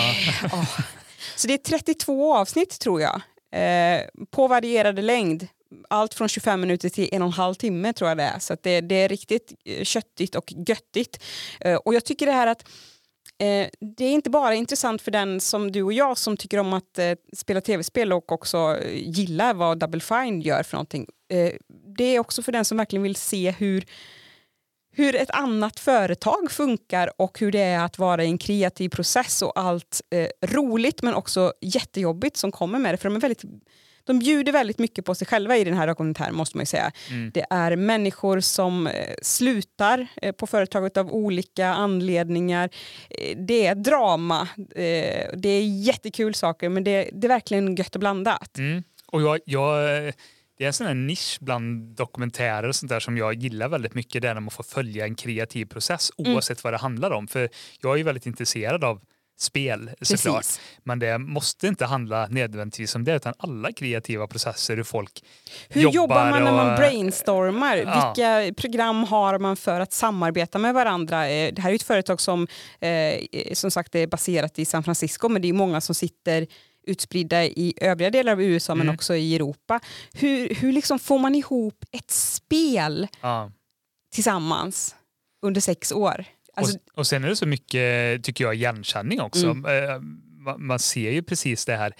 ja. 0.51 0.65
Så 1.35 1.47
det 1.47 1.53
är 1.53 1.57
32 1.57 2.35
avsnitt 2.35 2.79
tror 2.79 3.01
jag. 3.01 3.21
Eh, 3.51 4.01
på 4.31 4.47
varierade 4.47 5.01
längd. 5.01 5.47
Allt 5.89 6.13
från 6.13 6.29
25 6.29 6.61
minuter 6.61 6.89
till 6.89 7.09
en 7.11 7.21
och 7.21 7.27
en 7.27 7.33
halv 7.33 7.53
timme 7.53 7.93
tror 7.93 8.09
jag 8.09 8.17
det 8.17 8.23
är. 8.23 8.39
Så 8.39 8.53
att 8.53 8.63
det, 8.63 8.81
det 8.81 8.95
är 8.95 9.09
riktigt 9.09 9.53
eh, 9.65 9.83
köttigt 9.83 10.35
och 10.35 10.53
göttigt. 10.67 11.23
Eh, 11.59 11.75
och 11.75 11.93
jag 11.93 12.05
tycker 12.05 12.25
det 12.25 12.31
här 12.31 12.47
att 12.47 12.63
eh, 13.37 13.67
det 13.79 14.05
är 14.05 14.11
inte 14.11 14.29
bara 14.29 14.55
intressant 14.55 15.01
för 15.01 15.11
den 15.11 15.39
som 15.39 15.71
du 15.71 15.83
och 15.83 15.93
jag 15.93 16.17
som 16.17 16.37
tycker 16.37 16.57
om 16.57 16.73
att 16.73 16.99
eh, 16.99 17.13
spela 17.33 17.61
tv-spel 17.61 18.13
och 18.13 18.31
också 18.31 18.57
eh, 18.57 18.93
gillar 18.93 19.53
vad 19.53 19.79
Double 19.79 20.01
Fine 20.01 20.41
gör 20.41 20.63
för 20.63 20.77
någonting. 20.77 21.07
Eh, 21.29 21.53
det 21.97 22.15
är 22.15 22.19
också 22.19 22.41
för 22.41 22.51
den 22.51 22.65
som 22.65 22.77
verkligen 22.77 23.03
vill 23.03 23.15
se 23.15 23.51
hur 23.51 23.85
hur 24.91 25.15
ett 25.15 25.29
annat 25.29 25.79
företag 25.79 26.51
funkar 26.51 27.11
och 27.17 27.39
hur 27.39 27.51
det 27.51 27.59
är 27.59 27.85
att 27.85 27.99
vara 27.99 28.23
i 28.23 28.27
en 28.27 28.37
kreativ 28.37 28.89
process 28.89 29.41
och 29.41 29.59
allt 29.59 30.01
eh, 30.09 30.47
roligt 30.47 31.01
men 31.01 31.13
också 31.13 31.53
jättejobbigt 31.61 32.37
som 32.37 32.51
kommer 32.51 32.79
med 32.79 32.93
det. 32.93 32.97
För 32.97 33.09
de, 33.09 33.15
är 33.15 33.19
väldigt, 33.19 33.43
de 34.03 34.19
bjuder 34.19 34.51
väldigt 34.51 34.79
mycket 34.79 35.05
på 35.05 35.15
sig 35.15 35.27
själva 35.27 35.57
i 35.57 35.63
den 35.63 35.73
här 35.73 35.87
dokumentären 35.87 36.35
måste 36.35 36.57
man 36.57 36.61
ju 36.61 36.65
säga. 36.65 36.91
Det 37.33 37.45
är 37.49 37.75
människor 37.75 38.39
som 38.39 38.87
eh, 38.87 39.15
slutar 39.21 40.07
eh, 40.21 40.31
på 40.31 40.47
företaget 40.47 40.97
av 40.97 41.13
olika 41.13 41.67
anledningar. 41.67 42.69
Eh, 43.09 43.37
det 43.37 43.65
är 43.65 43.75
drama, 43.75 44.47
eh, 44.57 45.29
det 45.37 45.49
är 45.49 45.83
jättekul 45.83 46.35
saker 46.35 46.69
men 46.69 46.83
det, 46.83 47.09
det 47.13 47.27
är 47.27 47.29
verkligen 47.29 47.75
gött 47.75 47.95
och 47.95 47.99
blandat. 47.99 48.57
Mm. 48.57 48.83
Och 49.11 49.21
jag, 49.21 49.39
jag, 49.45 50.13
det 50.59 50.65
är 50.65 50.67
en 50.67 50.73
sån 50.73 50.87
här 50.87 50.93
nisch 50.93 51.37
bland 51.41 51.95
dokumentärer 51.95 52.67
och 52.69 52.75
sånt 52.75 52.89
där 52.89 52.99
som 52.99 53.17
jag 53.17 53.33
gillar 53.33 53.67
väldigt 53.69 53.93
mycket, 53.93 54.21
där 54.21 54.39
man 54.39 54.51
får 54.51 54.63
följa 54.63 55.05
en 55.05 55.15
kreativ 55.15 55.65
process 55.65 56.11
Mm. 56.17 56.33
oavsett 56.33 56.63
vad 56.63 56.73
det 56.73 56.77
handlar 56.77 57.11
om. 57.11 57.27
För 57.27 57.49
jag 57.81 57.93
är 57.93 57.97
ju 57.97 58.03
väldigt 58.03 58.25
intresserad 58.25 58.83
av 58.83 59.01
spel 59.39 59.89
såklart. 60.01 60.35
Precis. 60.35 60.59
Men 60.83 60.99
det 60.99 61.17
måste 61.17 61.67
inte 61.67 61.85
handla 61.85 62.27
nödvändigtvis 62.27 62.95
om 62.95 63.03
det 63.03 63.15
utan 63.15 63.33
alla 63.37 63.71
kreativa 63.71 64.27
processer 64.27 64.75
hur 64.75 64.83
folk 64.83 65.23
Hur 65.69 65.89
jobbar, 65.89 66.15
man 66.31 66.43
när 66.43 66.51
man 66.51 66.69
och- 66.71 66.77
brainstormar? 66.77 67.77
Ja. 67.77 68.13
Vilka 68.15 68.61
program 68.61 69.03
har 69.03 69.39
man 69.39 69.55
för 69.57 69.79
att 69.79 69.93
samarbeta 69.93 70.57
med 70.59 70.73
varandra? 70.73 71.29
Eh, 71.29 71.53
Det 71.53 71.61
här 71.61 71.71
är 71.71 71.75
ett 71.75 71.83
företag 71.83 72.21
som 72.21 72.47
eh, 72.81 73.13
som 73.53 73.71
sagt 73.71 73.95
är 73.95 74.07
baserat 74.07 74.59
i 74.59 74.65
San 74.65 74.83
Francisco 74.83 75.29
men 75.29 75.41
det 75.41 75.49
är 75.49 75.53
många 75.53 75.81
som 75.81 75.95
sitter 75.95 76.47
utspridda 76.89 77.45
i 77.45 77.73
övriga 77.81 78.09
delar 78.09 78.31
av 78.31 78.41
USA 78.41 78.75
men 78.75 78.81
Mm. 78.87 78.95
också 78.95 79.15
i 79.15 79.35
Europa. 79.35 79.79
Hur, 80.13 80.55
hur 80.55 80.71
liksom 80.73 80.99
får 80.99 81.19
man 81.19 81.35
ihop 81.35 81.85
ett 81.91 82.11
spel 82.11 83.07
Ja. 83.21 83.51
tillsammans 84.13 84.95
under 85.45 85.61
sex 85.61 85.91
år? 85.91 86.25
Alltså, 86.55 86.77
och, 86.77 86.97
och 86.99 87.07
sen 87.07 87.23
är 87.23 87.27
det 87.27 87.35
så 87.35 87.45
mycket, 87.45 88.23
tycker 88.23 88.43
jag, 88.43 88.55
igenkänning 88.55 89.21
också. 89.21 89.47
Mm. 89.49 89.89
Eh, 89.89 89.99
man 90.57 90.79
ser 90.79 91.11
ju 91.11 91.23
precis 91.23 91.65
det 91.65 91.75
här, 91.77 91.93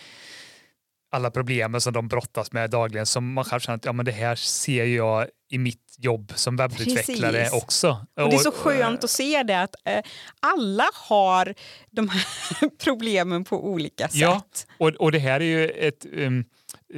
alla 1.11 1.31
problemen 1.31 1.81
som 1.81 1.93
de 1.93 2.07
brottas 2.07 2.51
med 2.51 2.69
dagligen 2.69 3.05
som 3.05 3.33
man 3.33 3.43
själv 3.43 3.59
känner 3.59 3.77
att 3.77 3.85
ja, 3.85 3.93
men 3.93 4.05
det 4.05 4.11
här 4.11 4.35
ser 4.35 4.85
jag 4.85 5.27
i 5.49 5.57
mitt 5.57 5.95
jobb 5.97 6.31
som 6.35 6.55
webbutvecklare 6.55 7.31
Precis. 7.31 7.63
också. 7.63 8.05
och 8.15 8.29
det 8.29 8.35
är 8.35 8.39
så 8.39 8.51
skönt 8.51 9.03
att 9.03 9.09
se 9.09 9.43
det 9.43 9.61
att 9.61 9.75
eh, 9.85 10.03
alla 10.39 10.89
har 10.93 11.53
de 11.89 12.09
här 12.09 12.69
problemen 12.83 13.43
på 13.43 13.65
olika 13.65 14.07
sätt. 14.07 14.17
Ja, 14.17 14.41
och, 14.77 14.89
och 14.89 15.11
det 15.11 15.19
här 15.19 15.39
är 15.39 15.45
ju 15.45 15.69
ett 15.69 16.05
um, 16.13 16.45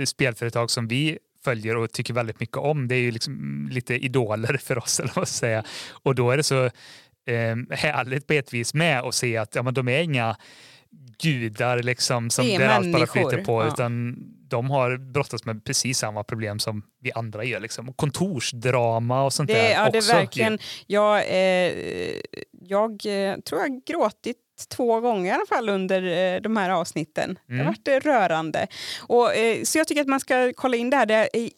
spelföretag 0.06 0.72
som 0.72 0.88
vi 0.88 1.18
följer 1.44 1.78
och 1.78 1.92
tycker 1.92 2.14
väldigt 2.14 2.40
mycket 2.40 2.58
om. 2.58 2.88
Det 2.88 2.96
är 2.96 3.00
ju 3.00 3.12
liksom 3.12 3.34
mm, 3.34 3.70
lite 3.72 3.96
idoler 3.96 4.58
för 4.58 4.78
oss, 4.78 5.00
eller 5.00 5.12
vad 5.16 5.28
säga. 5.28 5.64
Och 5.92 6.16
då 6.16 6.32
är 6.32 6.38
det 6.38 6.44
så 6.44 6.66
um, 6.66 7.68
härligt 7.72 8.28
på 8.28 8.34
ett 8.34 8.54
vis 8.54 8.74
med 8.74 9.00
att 9.00 9.16
se 9.16 9.38
att 9.38 9.56
ja, 9.56 9.64
men 9.64 9.74
de 9.74 9.88
är 9.88 10.02
inga 10.02 10.36
gudar 11.22 11.84
liksom 11.84 12.30
som 12.30 12.46
Det 12.46 12.56
är 12.56 12.70
allt 12.70 12.94
bara 12.94 13.08
flyter 13.08 13.44
på, 13.44 13.62
ja. 13.62 13.68
utan 13.68 14.16
de 14.48 14.70
har 14.70 14.98
brottats 14.98 15.46
med 15.46 15.66
precis 15.66 15.98
samma 15.98 16.24
problem 16.24 16.60
som 16.60 16.84
vi 17.00 17.12
andra 17.12 17.44
gör. 17.44 17.60
Liksom. 17.60 17.90
Och 17.90 17.98
kontorsdrama 17.98 19.24
och 19.24 19.34
sånt 19.34 19.48
Det, 19.48 19.54
där 19.54 19.72
ja, 19.72 19.90
det 19.90 19.98
också. 19.98 20.12
är 20.12 20.16
verkligen, 20.16 20.60
jag, 20.88 21.18
eh, 21.18 21.74
jag 22.52 22.92
eh, 22.92 23.40
tror 23.40 23.62
jag 23.62 23.82
gråtit 23.86 24.38
två 24.68 25.00
gånger 25.00 25.32
i 25.32 25.34
alla 25.36 25.46
fall 25.50 25.70
under 25.70 26.34
eh, 26.36 26.42
de 26.42 26.58
här 26.58 26.70
avsnitten. 26.70 27.40
Det 27.48 27.54
har 27.54 27.60
Mm. 27.62 27.66
varit 27.74 27.88
eh, 27.88 28.10
rörande. 28.10 28.68
Och, 29.00 29.36
eh, 29.36 29.64
så 29.64 29.78
jag 29.78 29.88
tycker 29.88 30.02
att 30.02 30.08
man 30.08 30.20
ska 30.20 30.54
kolla 30.56 30.78
in 30.78 30.90
det 30.90 30.98
här. 30.98 31.06
Det 31.06 31.38
är 31.38 31.50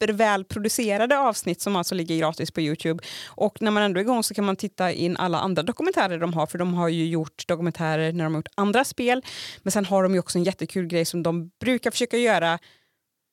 supervälproducerade 0.00 1.18
avsnitt 1.18 1.60
som 1.60 1.76
alltså 1.76 1.94
ligger 1.94 2.18
gratis 2.18 2.50
på 2.50 2.60
Youtube. 2.60 3.04
Och 3.28 3.62
när 3.62 3.70
man 3.70 3.82
ändå 3.82 4.00
är 4.00 4.02
igång 4.02 4.22
så 4.22 4.34
kan 4.34 4.44
man 4.44 4.56
titta 4.56 4.92
in 4.92 5.16
alla 5.16 5.38
andra 5.38 5.62
dokumentärer 5.62 6.18
de 6.18 6.34
har 6.34 6.46
för 6.46 6.58
de 6.58 6.74
har 6.74 6.88
ju 6.88 7.06
gjort 7.06 7.44
dokumentärer 7.48 8.12
när 8.12 8.24
de 8.24 8.34
har 8.34 8.38
gjort 8.38 8.48
andra 8.54 8.84
spel. 8.84 9.22
Men 9.62 9.70
sen 9.72 9.84
har 9.84 10.02
de 10.02 10.12
ju 10.14 10.18
också 10.20 10.38
en 10.38 10.44
jättekul 10.44 10.86
grej 10.86 11.04
som 11.04 11.22
de 11.22 11.50
brukar 11.60 11.90
försöka 11.90 12.16
göra 12.16 12.58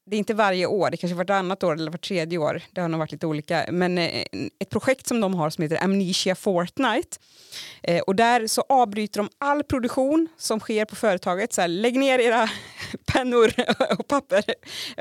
det 0.10 0.16
är 0.16 0.18
inte 0.18 0.34
varje 0.34 0.66
år, 0.66 0.92
det 0.92 0.98
kanske 0.98 1.14
är 1.14 1.18
vartannat 1.18 1.64
år 1.64 1.74
eller 1.74 1.92
vart 1.92 2.08
tredje 2.08 2.38
år. 2.38 2.62
Det 2.72 2.82
har 2.82 2.88
nog 2.88 3.00
varit 3.00 3.12
lite 3.12 3.28
olika. 3.28 3.66
Men 3.72 3.98
eh, 3.98 4.26
ett 4.60 4.70
projekt 4.70 5.08
som 5.08 5.22
de 5.22 5.34
har 5.34 5.50
som 5.50 5.62
heter 5.62 5.84
Amnesia 5.84 6.36
Fortnite. 6.36 7.18
Eh, 7.84 8.02
och 8.02 8.16
där 8.16 8.48
så 8.48 8.64
avbryter 8.70 9.20
de 9.20 9.30
all 9.38 9.64
produktion 9.64 10.28
som 10.38 10.60
sker 10.60 10.86
på 10.86 10.96
företaget. 10.96 11.54
Så 11.54 11.62
här, 11.62 11.68
lägg 11.68 12.00
ner 12.00 12.20
era 12.20 12.50
pennor 13.06 13.54
och 14.00 14.08
papper 14.08 14.44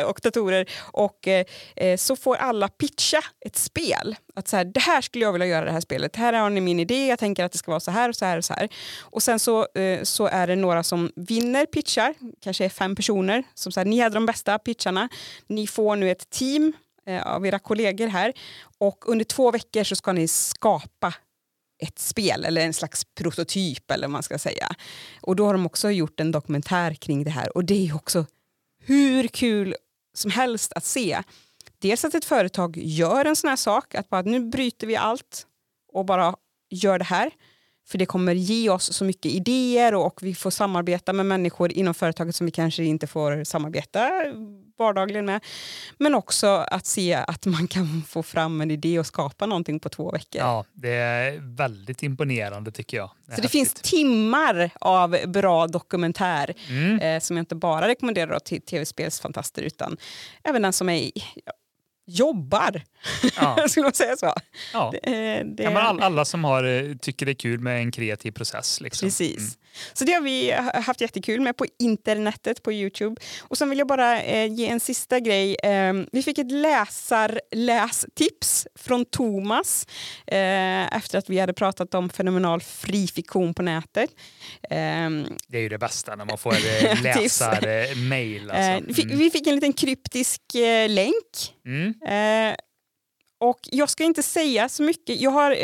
och 0.07 0.20
datorer 0.22 0.70
och 0.93 1.28
eh, 1.28 1.97
så 1.97 2.16
får 2.16 2.37
alla 2.37 2.68
pitcha 2.68 3.20
ett 3.41 3.57
spel. 3.57 4.16
Att 4.34 4.49
så 4.49 4.57
här, 4.57 4.64
det 4.64 4.80
här 4.80 5.01
skulle 5.01 5.24
jag 5.24 5.32
vilja 5.32 5.47
göra 5.47 5.64
det 5.64 5.72
här 5.72 5.80
spelet. 5.80 6.16
Här 6.16 6.32
har 6.32 6.51
ni 6.51 6.61
min 6.61 6.80
idé, 6.80 7.07
jag 7.07 7.18
tänker 7.18 7.45
att 7.45 7.53
det 7.53 7.59
ska 7.59 7.70
vara 7.70 7.80
så 7.80 7.91
här 7.91 8.09
och 8.09 8.16
så 8.16 8.24
här 8.24 8.39
och 8.39 8.45
så 8.45 8.55
här. 8.55 8.68
Och 9.01 9.22
sen 9.22 9.39
så, 9.39 9.66
eh, 9.74 10.03
så 10.03 10.26
är 10.26 10.47
det 10.47 10.57
några 10.57 10.82
som 10.82 11.11
vinner 11.16 11.66
pitchar, 11.66 12.14
kanske 12.41 12.64
är 12.64 12.68
fem 12.68 12.97
personer 12.97 13.45
som 13.55 13.72
säger 13.72 13.84
ni 13.84 14.01
hade 14.01 14.14
de 14.14 14.26
bästa 14.26 14.59
pitcharna. 14.59 15.09
Ni 15.47 15.66
får 15.66 15.97
nu 15.97 16.11
ett 16.11 16.30
team 16.30 16.72
eh, 17.07 17.26
av 17.26 17.47
era 17.47 17.59
kollegor 17.59 18.07
här 18.07 18.32
och 18.78 19.09
under 19.09 19.24
två 19.24 19.51
veckor 19.51 19.84
så 19.84 19.97
ska 19.97 20.12
ni 20.12 20.28
skapa 20.28 21.14
ett 21.79 21.99
spel 21.99 22.45
eller 22.45 22.66
en 22.66 22.72
slags 22.72 23.05
prototyp 23.05 23.91
eller 23.91 24.07
vad 24.07 24.12
man 24.12 24.22
ska 24.22 24.39
säga. 24.39 24.68
Och 25.20 25.37
då 25.37 25.47
har 25.47 25.53
de 25.53 25.66
också 25.66 25.91
gjort 25.91 26.20
en 26.20 26.33
dokumentär 26.33 26.95
kring 26.95 27.24
det 27.24 27.31
här 27.31 27.57
och 27.57 27.64
det 27.64 27.89
är 27.89 27.97
också 27.97 28.27
hur 28.79 29.29
kul 29.29 29.74
som 30.14 30.31
helst 30.31 30.72
att 30.72 30.85
se. 30.85 31.22
Dels 31.79 32.05
att 32.05 32.14
ett 32.14 32.24
företag 32.24 32.77
gör 32.77 33.24
en 33.24 33.37
sån 33.37 33.49
här 33.49 33.57
sak, 33.57 33.95
att 33.95 34.09
bara 34.09 34.22
nu 34.22 34.41
bryter 34.41 34.87
vi 34.87 34.97
allt 34.97 35.47
och 35.93 36.05
bara 36.05 36.35
gör 36.70 36.99
det 36.99 37.05
här. 37.05 37.31
För 37.89 37.99
det 37.99 38.07
kommer 38.07 38.35
ge 38.35 38.70
oss 38.70 38.93
så 38.93 39.05
mycket 39.05 39.33
idéer 39.33 39.95
och, 39.95 40.07
och 40.07 40.22
vi 40.22 40.35
får 40.35 40.51
samarbeta 40.51 41.12
med 41.12 41.27
människor 41.27 41.72
inom 41.72 41.95
företaget 41.95 42.37
som 42.37 42.45
vi 42.45 42.51
kanske 42.51 42.85
inte 42.85 43.07
får 43.07 43.45
samarbeta 43.45 44.11
vardagligen 44.79 45.24
med. 45.27 45.45
Men 45.99 46.14
också 46.14 46.47
att 46.47 46.87
se 46.87 47.14
att 47.14 47.47
man 47.47 47.68
kan 47.68 48.03
få 48.09 48.22
fram 48.22 48.61
en 48.61 48.70
idé 48.70 48.99
och 48.99 49.07
skapa 49.07 49.47
någonting 49.47 49.81
på 49.81 49.89
två 49.89 50.11
veckor. 50.11 50.41
Ja, 50.43 50.64
det 50.72 50.91
är 50.95 51.39
väldigt 51.57 52.03
imponerande 52.03 52.70
tycker 52.72 52.97
jag. 52.97 53.11
Så 53.37 53.41
det 53.41 53.49
finns 53.49 53.74
timmar 53.74 54.70
av 54.81 55.16
bra 55.27 55.66
dokumentär 55.66 56.55
Mm. 56.68 56.99
eh, 57.01 57.20
som 57.20 57.37
jag 57.37 57.43
inte 57.43 57.55
bara 57.55 57.89
rekommenderar 57.89 58.39
till 58.39 58.62
tv-spelsfantaster 58.62 59.62
utan 59.62 59.97
även 60.45 60.62
den 60.62 60.72
som 60.72 60.89
är 60.89 60.97
i- 60.97 61.12
jobbar. 62.07 62.83
Ja. 63.37 63.57
Skulle 63.68 63.85
man 63.85 63.93
säga 63.93 64.16
så? 64.16 64.35
Ja. 64.72 64.93
Det, 65.03 65.43
det, 65.45 65.62
Ja, 65.62 65.99
alla 66.01 66.24
som 66.24 66.45
har, 66.45 66.64
eh, 66.64 66.95
tycker 66.97 67.27
det 67.27 67.33
är 67.33 67.35
kul 67.35 67.61
med 67.61 67.79
en 67.81 67.93
kreativ 67.93 68.33
process. 68.33 68.81
Liksom. 68.81 69.07
Precis. 69.07 69.37
Mm. 69.39 69.51
Så 69.93 70.05
det 70.05 70.12
har 70.12 70.20
vi 70.20 70.53
ha- 70.53 70.81
haft 70.81 71.01
jättekul 71.01 71.41
med 71.41 71.57
på 71.57 71.66
internetet 71.79 72.62
på 72.62 72.72
Youtube. 72.72 73.16
Och 73.41 73.59
sen 73.59 73.70
vill 73.70 73.79
jag 73.79 73.89
bara 73.89 74.22
eh, 74.22 74.53
ge 74.53 74.66
en 74.68 74.81
sista 74.81 75.20
grej. 75.20 75.57
Eh, 75.62 75.93
vi 76.12 76.22
fick 76.22 76.39
ett 76.39 76.53
läsarlästips 76.53 78.66
från 78.74 79.05
Thomas 79.05 79.87
eh, 80.27 80.97
efter 80.97 81.18
att 81.18 81.31
vi 81.31 81.39
hade 81.39 81.53
pratat 81.53 81.95
om 81.95 82.09
fenomenal 82.11 82.61
fri 82.61 83.07
fiktion 83.07 83.55
på 83.55 83.62
nätet. 83.62 84.11
Eh, 84.62 85.11
Det 85.49 85.59
är 85.59 85.61
ju 85.61 85.68
det 85.68 85.79
bästa 85.79 86.16
när 86.16 86.24
man 86.24 86.39
får 86.39 86.53
eh, 86.53 87.03
läsarmail. 87.03 88.51
Alltså. 88.51 88.87
vi 88.89 88.95
fick- 88.95 89.05
Mm. 89.07 89.18
Vi 89.18 89.31
fick 89.31 89.47
en 89.47 89.55
liten 89.55 89.72
kryptisk 89.72 90.43
länk 90.89 91.55
Mm. 91.66 91.95
Och 93.41 93.61
jag 93.72 93.91
ska 93.91 94.05
inte 94.05 94.22
säga 94.22 94.68
så 94.68 94.83
mycket. 94.83 95.20
Jag 95.20 95.31
har, 95.31 95.57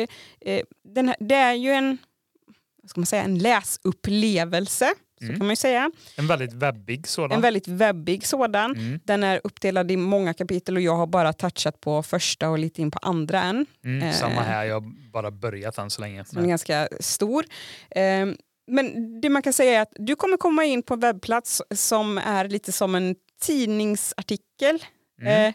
den 0.95 1.09
här, 1.09 1.17
det 1.21 1.35
är 1.35 1.55
ju 1.55 1.71
en, 1.73 1.99
vad 2.83 2.91
ska 2.91 3.01
man 3.01 3.07
säga, 3.07 3.23
en 3.23 3.39
läsupplevelse. 3.39 4.95
Så 5.19 5.25
Mm. 5.27 5.37
kan 5.37 5.47
man 5.47 5.53
ju 5.53 5.57
säga. 5.57 5.91
En 6.17 6.27
väldigt 6.27 6.53
webbig 6.53 7.07
sådan. 7.09 7.33
En 7.33 7.41
väldigt 7.41 7.69
webbig 7.69 8.27
sådan. 8.27 8.77
Mm. 8.77 9.01
Den 9.05 9.23
är 9.23 9.41
uppdelad 9.45 9.91
i 9.91 9.97
många 9.97 10.35
kapitel 10.35 10.77
och 10.77 10.83
jag 10.83 10.97
har 10.97 11.07
bara 11.07 11.33
touchat 11.33 11.81
på 11.81 12.03
första 12.03 12.49
och 12.49 12.59
lite 12.59 12.83
in 12.83 12.91
på 12.91 12.99
andra 13.03 13.43
än. 13.43 13.67
Mm, 13.85 14.03
Eh, 14.09 14.15
samma 14.15 14.41
här, 14.43 14.65
jag 14.65 14.75
har 14.81 15.11
bara 15.13 15.31
börjat 15.31 15.79
än 15.79 15.91
så 15.91 16.01
länge. 16.01 16.25
Som 16.25 16.45
är 16.45 16.49
ganska 16.49 16.89
stor. 17.01 17.45
Eh, 17.91 18.27
men 18.67 19.21
det 19.21 19.29
man 19.29 19.43
kan 19.43 19.53
säga 19.53 19.79
är 19.79 19.83
att 19.83 19.93
du 19.97 20.17
kommer 20.17 20.37
komma 20.37 20.65
in 20.65 20.83
på 20.83 20.95
en 20.95 21.01
webbplats 21.01 21.63
som 21.75 22.19
är 22.19 22.49
lite 22.49 22.73
som 22.73 22.95
en 22.95 23.15
tidningsartikel. 23.43 24.85
Mm. 25.21 25.49
Eh, 25.49 25.55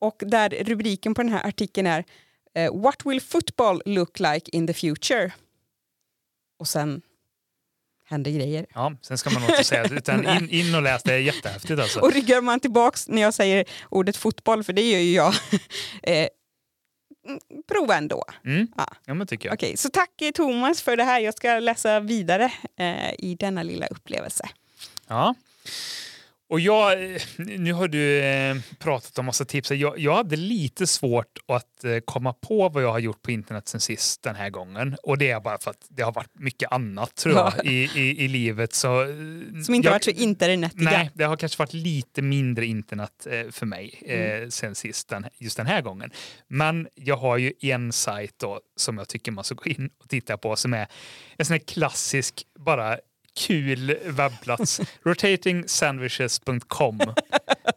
och 0.00 0.22
där 0.26 0.48
rubriken 0.50 1.14
på 1.14 1.22
den 1.22 1.32
här 1.32 1.48
artikeln 1.48 1.86
är 1.86 2.04
eh, 2.56 2.74
What 2.82 3.06
will 3.06 3.20
football 3.20 3.82
look 3.84 4.20
like 4.20 4.50
in 4.52 4.66
the 4.66 4.74
future? 4.74 5.32
Och 6.64 6.68
sen 6.68 7.02
händer 8.04 8.30
grejer. 8.30 8.66
Ja, 8.74 8.96
sen 9.02 9.18
ska 9.18 9.30
man 9.30 9.42
nog 9.42 9.50
inte 9.50 9.64
säga 9.64 9.86
det, 9.86 9.94
utan 9.94 10.28
in, 10.36 10.50
in 10.50 10.74
och 10.74 10.82
läs, 10.82 11.02
det 11.02 11.14
är 11.14 11.18
jättehäftigt 11.18 11.80
alltså. 11.80 12.00
Och 12.00 12.12
ryggar 12.12 12.40
man 12.40 12.60
tillbaks 12.60 13.08
när 13.08 13.22
jag 13.22 13.34
säger 13.34 13.64
ordet 13.88 14.16
fotboll, 14.16 14.64
för 14.64 14.72
det 14.72 14.82
gör 14.90 14.98
ju 14.98 15.12
jag, 15.12 15.34
eh, 16.02 16.28
prova 17.68 17.96
ändå. 17.96 18.24
Mm. 18.44 18.66
Ja. 18.76 18.88
Ja, 19.04 19.14
men 19.14 19.26
tycker 19.26 19.48
jag. 19.48 19.54
Okej, 19.54 19.76
så 19.76 19.88
tack 19.88 20.22
eh, 20.22 20.30
Thomas 20.30 20.82
för 20.82 20.96
det 20.96 21.04
här. 21.04 21.20
Jag 21.20 21.34
ska 21.34 21.58
läsa 21.58 22.00
vidare 22.00 22.52
eh, 22.78 23.14
i 23.18 23.36
denna 23.40 23.62
lilla 23.62 23.86
upplevelse. 23.86 24.48
Ja. 25.08 25.34
Och 26.54 26.60
jag, 26.60 27.14
eh, 27.14 27.20
nu 27.36 27.72
har 27.72 27.88
du 27.88 28.20
eh, 28.20 28.56
pratat 28.78 29.18
om 29.18 29.26
massa 29.26 29.44
tips. 29.44 29.70
Jag, 29.70 29.98
jag 29.98 30.14
hade 30.14 30.36
lite 30.36 30.86
svårt 30.86 31.38
att 31.46 31.84
eh, 31.84 31.98
komma 32.04 32.32
på 32.32 32.68
vad 32.68 32.82
jag 32.82 32.92
har 32.92 32.98
gjort 32.98 33.22
på 33.22 33.30
internet 33.30 33.68
sen 33.68 33.80
sist 33.80 34.22
den 34.22 34.34
här 34.34 34.50
gången. 34.50 34.96
Och 35.02 35.18
det 35.18 35.30
är 35.30 35.40
bara 35.40 35.58
för 35.58 35.70
att 35.70 35.86
det 35.88 36.02
har 36.02 36.12
varit 36.12 36.38
mycket 36.38 36.72
annat 36.72 37.14
tror 37.14 37.34
jag 37.34 37.52
Ja. 37.56 37.62
i, 37.70 37.90
i, 37.94 38.24
i 38.24 38.28
livet. 38.28 38.74
Så, 38.74 39.04
Som 39.64 39.74
inte 39.74 39.86
jag, 39.86 39.92
varit 39.92 40.04
så 40.04 40.10
internetiga. 40.10 40.90
Nej, 40.90 41.10
det 41.14 41.24
har 41.24 41.36
kanske 41.36 41.58
varit 41.58 41.72
lite 41.72 42.22
mindre 42.22 42.66
internet 42.66 43.26
för 43.50 43.66
mig 43.66 44.02
Mm. 44.06 44.50
sen 44.50 44.74
sist 44.74 45.08
den, 45.08 45.26
just 45.38 45.56
den 45.56 45.66
här 45.66 45.80
gången. 45.82 46.10
Men 46.48 46.88
jag 46.94 47.16
har 47.16 47.36
ju 47.36 47.52
en 47.60 47.92
sajt 47.92 48.34
då 48.38 48.60
som 48.76 48.98
jag 48.98 49.08
tycker 49.08 49.32
man 49.32 49.44
ska 49.44 49.54
gå 49.54 49.70
in 49.70 49.90
och 50.02 50.08
titta 50.08 50.36
på 50.36 50.56
som 50.56 50.74
är 50.74 50.86
en 51.38 51.44
sån 51.46 51.54
här 51.54 51.58
klassisk, 51.66 52.42
bara 52.58 52.98
kul 53.36 53.96
webbplats. 54.04 54.80
Rotating-sandwiches.com. 55.02 57.00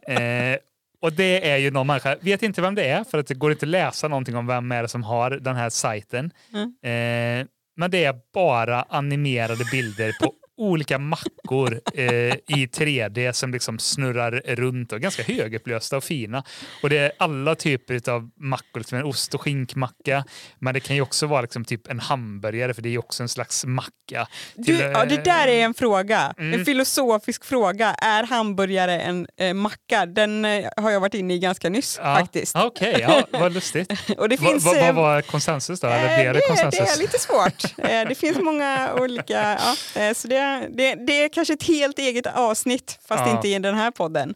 Eh, 0.08 0.56
och 1.00 1.12
det 1.12 1.50
är 1.50 1.56
ju 1.56 1.70
någon 1.70 1.86
människa, 1.86 2.16
vet 2.20 2.42
inte 2.42 2.60
vem 2.60 2.74
det 2.74 2.84
är 2.84 3.04
för 3.04 3.18
att 3.18 3.26
det 3.26 3.34
går 3.34 3.52
inte 3.52 3.66
att 3.66 3.70
läsa 3.70 4.08
någonting 4.08 4.36
om 4.36 4.46
vem 4.46 4.72
är 4.72 4.82
det 4.82 4.88
som 4.88 5.02
har 5.02 5.30
den 5.30 5.56
här 5.56 5.70
sajten. 5.70 6.30
Mm. 6.52 6.62
Eh, 6.82 7.46
men 7.76 7.90
det 7.90 8.04
är 8.04 8.14
bara 8.34 8.82
animerade 8.82 9.64
bilder 9.72 10.12
på 10.20 10.32
olika 10.58 10.98
mackor 10.98 11.80
eh, 11.94 12.04
i 12.06 12.66
3D 12.72 13.32
som 13.32 13.52
liksom 13.52 13.78
snurrar 13.78 14.42
runt 14.46 14.92
och 14.92 15.00
ganska 15.00 15.22
högupplösta 15.22 15.96
och 15.96 16.04
fina. 16.04 16.42
Och 16.82 16.90
det 16.90 16.98
är 16.98 17.12
alla 17.18 17.54
typer 17.54 18.10
av 18.10 18.30
mackor, 18.40 18.80
liksom 18.80 18.98
en 18.98 19.04
ost 19.04 19.34
och 19.34 19.42
skinkmacka, 19.42 20.24
men 20.58 20.74
det 20.74 20.80
kan 20.80 20.96
ju 20.96 21.02
också 21.02 21.26
vara 21.26 21.40
liksom 21.40 21.64
typ 21.64 21.86
en 21.90 22.00
hamburgare 22.00 22.74
för 22.74 22.82
det 22.82 22.88
är 22.88 22.90
ju 22.90 22.98
också 22.98 23.22
en 23.22 23.28
slags 23.28 23.64
macka. 23.64 24.26
Du, 24.54 24.64
Till, 24.64 24.78
ja, 24.80 25.04
det 25.04 25.24
där 25.24 25.46
är 25.48 25.64
en 25.64 25.74
fråga, 25.74 26.34
Mm. 26.38 26.58
en 26.60 26.64
filosofisk 26.64 27.44
fråga. 27.44 27.94
Är 27.94 28.22
hamburgare 28.24 29.00
en 29.00 29.26
eh, 29.40 29.54
macka? 29.54 30.06
Den 30.06 30.44
eh, 30.44 30.64
har 30.76 30.90
jag 30.90 31.00
varit 31.00 31.14
inne 31.14 31.34
i 31.34 31.38
ganska 31.38 31.68
nyss 31.70 31.98
Ja, 32.02 32.16
faktiskt. 32.16 32.56
Okej, 32.56 32.96
ja, 33.00 33.26
vad 33.30 33.52
lustigt. 33.52 33.92
Och 34.18 34.28
det 34.28 34.36
Va- 34.40 34.48
finns, 34.50 34.64
va- 34.64 34.76
eh, 34.76 34.86
Vad 34.86 34.94
var 34.94 35.22
konsensus 35.22 35.80
då? 35.80 35.86
Eller 35.86 36.08
Eh, 36.16 36.20
blev 36.22 36.34
det 36.34 36.40
det, 36.40 36.46
konsensus? 36.48 36.78
det 36.80 36.92
är 36.94 36.98
lite 36.98 37.18
svårt. 37.18 37.64
Eh, 37.78 38.08
det 38.08 38.14
finns 38.18 38.38
många 38.38 38.94
olika... 39.00 39.58
Ja, 39.94 40.00
eh, 40.02 40.14
så 40.14 40.28
det, 40.28 40.47
det, 40.70 40.94
det 40.94 41.24
är 41.24 41.28
kanske 41.28 41.54
ett 41.54 41.62
helt 41.62 41.98
eget 41.98 42.26
avsnitt, 42.26 42.98
fast 43.08 43.26
Ja. 43.26 43.36
inte 43.36 43.48
i 43.48 43.58
den 43.58 43.74
här 43.74 43.90
podden. 43.90 44.34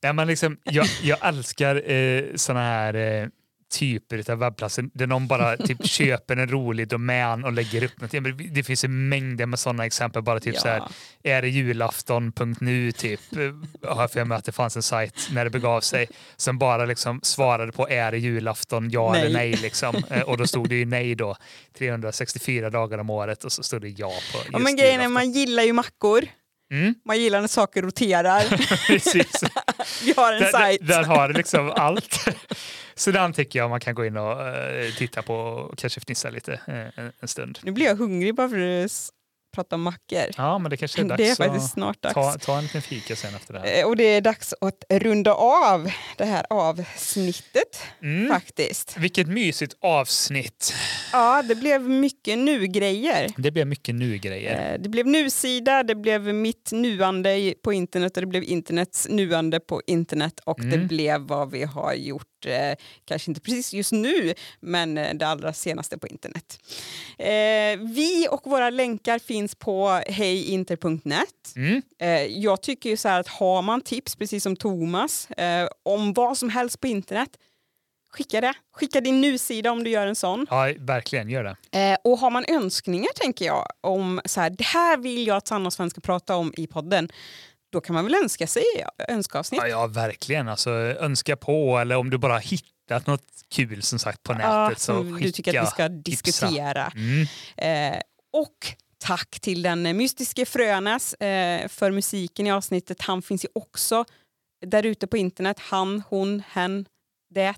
Ja, 0.00 0.12
men 0.12 0.26
liksom, 0.26 0.56
jag, 0.64 0.86
jag 1.02 1.18
älskar 1.28 1.90
eh, 1.90 2.24
såna 2.34 2.60
här 2.60 2.94
eh, 2.94 3.28
typer 3.72 4.30
av 4.32 4.38
webbplatser 4.38 4.84
där 4.94 5.06
någon 5.06 5.26
bara 5.26 5.56
typ 5.66 5.86
köper 5.86 6.36
en 6.36 6.48
rolig 6.50 6.88
domän 6.88 7.44
och 7.44 7.52
lägger 7.52 7.84
upp 7.84 8.00
något. 8.00 8.10
Det 8.54 8.62
finns 8.62 8.84
en 8.84 9.08
mängder 9.08 9.46
med 9.46 9.58
sådana 9.58 9.86
exempel. 9.86 10.22
Bara 10.22 10.40
typ 10.40 10.54
Ja. 10.54 10.60
så 10.60 10.68
här, 10.68 10.82
är 11.22 11.42
det 11.42 11.48
julafton.nu 11.48 12.92
typ, 12.92 13.20
eh, 13.36 13.90
har 13.94 14.00
jag 14.02 14.12
för 14.12 14.24
mig 14.24 14.38
att 14.38 14.44
det 14.44 14.52
fanns 14.52 14.76
en 14.76 14.82
sajt 14.82 15.28
när 15.32 15.44
det 15.44 15.50
begav 15.50 15.80
sig 15.80 16.06
som 16.36 16.58
bara 16.58 16.84
liksom 16.84 17.20
svarade 17.22 17.72
på 17.72 17.88
är 17.88 18.10
det 18.12 18.18
julafton, 18.18 18.90
ja 18.90 19.14
eller 19.16 19.24
Nej. 19.32 19.50
nej. 19.50 19.62
Liksom. 19.62 20.02
Eh, 20.10 20.20
och 20.22 20.36
då 20.36 20.46
stod 20.46 20.68
det 20.68 20.74
ju 20.74 20.84
nej 20.84 21.14
då, 21.14 21.36
364 21.78 22.70
dagar 22.70 22.98
om 22.98 23.10
året 23.10 23.44
och 23.44 23.52
så 23.52 23.62
stod 23.62 23.80
det 23.80 23.88
ja 23.88 24.08
på 24.32 24.38
just 24.38 24.48
Ja, 24.52 24.58
men 24.58 24.76
grejen 24.76 25.00
är, 25.00 25.08
man 25.08 25.32
gillar 25.32 25.62
ju 25.62 25.72
mackor. 25.72 26.24
Mm. 26.72 26.94
Man 27.04 27.20
gillar 27.20 27.40
när 27.40 27.48
saker 27.48 27.82
roterar. 27.82 28.42
Vi 30.04 30.14
har 30.16 30.32
en 30.32 30.40
Där, 30.40 30.50
sajt. 30.50 30.80
där, 30.80 30.86
där 30.96 31.04
har 31.04 31.28
det 31.28 31.34
liksom 31.34 31.70
allt. 31.76 32.18
Så 32.94 33.10
den 33.10 33.32
tycker 33.32 33.58
jag 33.58 33.70
man 33.70 33.80
kan 33.80 33.94
gå 33.94 34.06
in 34.06 34.16
och 34.16 34.48
eh, 34.48 34.90
titta 34.98 35.22
på 35.22 35.34
och 35.34 35.78
kanske 35.78 36.00
fnissa 36.00 36.30
lite 36.30 36.52
eh, 36.52 37.04
en, 37.04 37.12
en 37.20 37.28
stund. 37.28 37.58
Nu 37.62 37.72
blir 37.72 37.86
jag 37.86 37.96
hungrig 37.96 38.34
bara 38.34 38.48
för 38.48 38.84
att 38.84 38.90
pratar 39.52 39.76
om 39.76 39.82
mackor. 39.82 40.24
Ja, 40.36 40.58
men 40.58 40.70
det 40.70 40.76
kanske 40.76 41.00
är 41.00 41.04
dags 41.04 41.16
Det 41.22 41.28
är 41.28 41.34
faktiskt 41.34 41.64
att 41.64 41.70
snart 41.72 42.02
dags. 42.02 42.14
ta, 42.14 42.38
ta 42.38 42.56
en 42.58 42.62
liten 42.62 42.82
fika 42.82 43.16
sen 43.16 43.34
efter 43.34 43.52
det 43.54 43.60
här. 43.60 43.78
Eh, 43.80 43.86
Och 43.86 43.96
det 43.96 44.04
är 44.04 44.20
dags 44.20 44.54
att 44.60 44.84
runda 44.90 45.34
av 45.34 45.90
det 46.16 46.24
här 46.24 46.46
avsnittet 46.50 47.82
Mm. 48.02 48.28
faktiskt. 48.28 48.96
Vilket 48.98 49.28
mysigt 49.28 49.74
avsnitt. 49.80 50.74
Ja, 51.12 51.42
det 51.42 51.54
blev 51.54 51.82
mycket 51.90 52.38
nu-grejer. 52.38 53.28
Det 53.36 53.50
blev 53.50 53.66
mycket 53.66 53.94
nu-grejer. 53.94 54.72
Eh, 54.74 54.80
Det 54.80 54.88
blev 54.88 55.06
nu-sida, 55.06 55.82
det 55.82 55.94
blev 55.94 56.34
mitt 56.34 56.72
nuande 56.72 57.54
på 57.62 57.72
internet 57.72 58.16
och 58.16 58.20
det 58.20 58.26
blev 58.26 58.42
internets 58.44 59.08
nuande 59.08 59.60
på 59.60 59.82
internet 59.86 60.40
och 60.44 60.60
det 60.60 60.74
Mm. 60.76 60.86
blev 60.88 61.20
vad 61.20 61.50
vi 61.50 61.62
har 61.64 61.94
gjort, 61.94 62.46
eh, 62.46 62.74
kanske 63.04 63.30
inte 63.30 63.40
precis 63.40 63.72
just 63.72 63.92
nu, 63.92 64.34
men 64.60 64.94
det 64.94 65.26
allra 65.26 65.52
senaste 65.52 65.98
på 65.98 66.06
internet. 66.08 66.58
Vi 67.94 68.28
och 68.30 68.40
våra 68.44 68.70
länkar 68.70 69.18
finns 69.18 69.41
på 69.48 70.00
hejinter.net. 70.06 71.52
Mm. 71.56 71.82
Eh, 71.98 72.08
jag 72.26 72.62
tycker 72.62 72.90
ju 72.90 72.96
så 72.96 73.08
här 73.08 73.20
att 73.20 73.28
har 73.28 73.62
man 73.62 73.80
tips, 73.80 74.16
precis 74.16 74.42
som 74.42 74.56
Thomas, 74.56 75.30
eh, 75.30 75.68
om 75.82 76.12
vad 76.12 76.38
som 76.38 76.50
helst 76.50 76.80
på 76.80 76.86
internet, 76.86 77.30
skicka 78.10 78.40
det. 78.40 78.54
Skicka 78.72 79.00
din 79.00 79.20
nu-sida 79.20 79.70
om 79.70 79.84
du 79.84 79.90
gör 79.90 80.06
en 80.06 80.14
sån. 80.16 80.46
Ja, 80.50 80.72
verkligen, 80.78 81.30
gör 81.30 81.44
det. 81.70 81.78
Eh, 81.78 81.96
och 82.04 82.18
har 82.18 82.30
man 82.30 82.44
önskningar, 82.48 83.10
tänker 83.14 83.44
jag, 83.44 83.66
om 83.80 84.20
så 84.24 84.40
här, 84.40 84.50
det 84.50 84.64
här 84.64 84.96
vill 84.96 85.26
jag 85.26 85.36
att 85.36 85.46
Sanna 85.48 85.66
och 85.66 85.72
Sven 85.72 85.90
ska 85.90 86.00
prata 86.00 86.36
om 86.36 86.54
i 86.56 86.66
podden, 86.66 87.08
då 87.72 87.80
kan 87.80 87.94
man 87.94 88.04
väl 88.04 88.14
önska 88.14 88.46
sig 88.46 88.64
önskeavsnitt. 89.08 89.60
Ja, 89.62 89.68
ja, 89.68 89.86
verkligen. 89.86 90.48
Alltså, 90.48 90.70
önska 90.70 91.36
på 91.36 91.78
eller 91.78 91.96
om 91.96 92.10
du 92.10 92.18
bara 92.18 92.38
hittat 92.38 93.06
något 93.06 93.24
kul 93.48 93.82
som 93.82 93.98
sagt 93.98 94.22
på 94.22 94.32
Ja, 94.32 94.64
nätet. 94.68 94.80
så 94.80 94.92
som 94.92 95.20
du 95.20 95.30
tycker 95.32 95.58
att 95.60 95.66
vi 95.66 95.70
ska 95.70 95.82
skicka, 95.82 95.88
diskutera. 95.88 96.92
Mm. 96.94 97.26
Eh, 97.56 98.00
och 98.32 98.56
tack 99.02 99.40
till 99.40 99.62
den 99.62 99.96
mystiske 99.96 100.46
Frönäs 100.46 101.14
eh, 101.14 101.68
för 101.68 101.90
musiken 101.90 102.46
i 102.46 102.52
avsnittet. 102.52 103.02
Han 103.02 103.22
finns 103.22 103.44
ju 103.44 103.48
också 103.52 104.04
där 104.66 104.86
ute 104.86 105.06
på 105.06 105.16
internet. 105.16 105.58
Han, 105.60 106.02
hon, 106.08 106.42
hen, 106.48 106.86
det. 107.34 107.54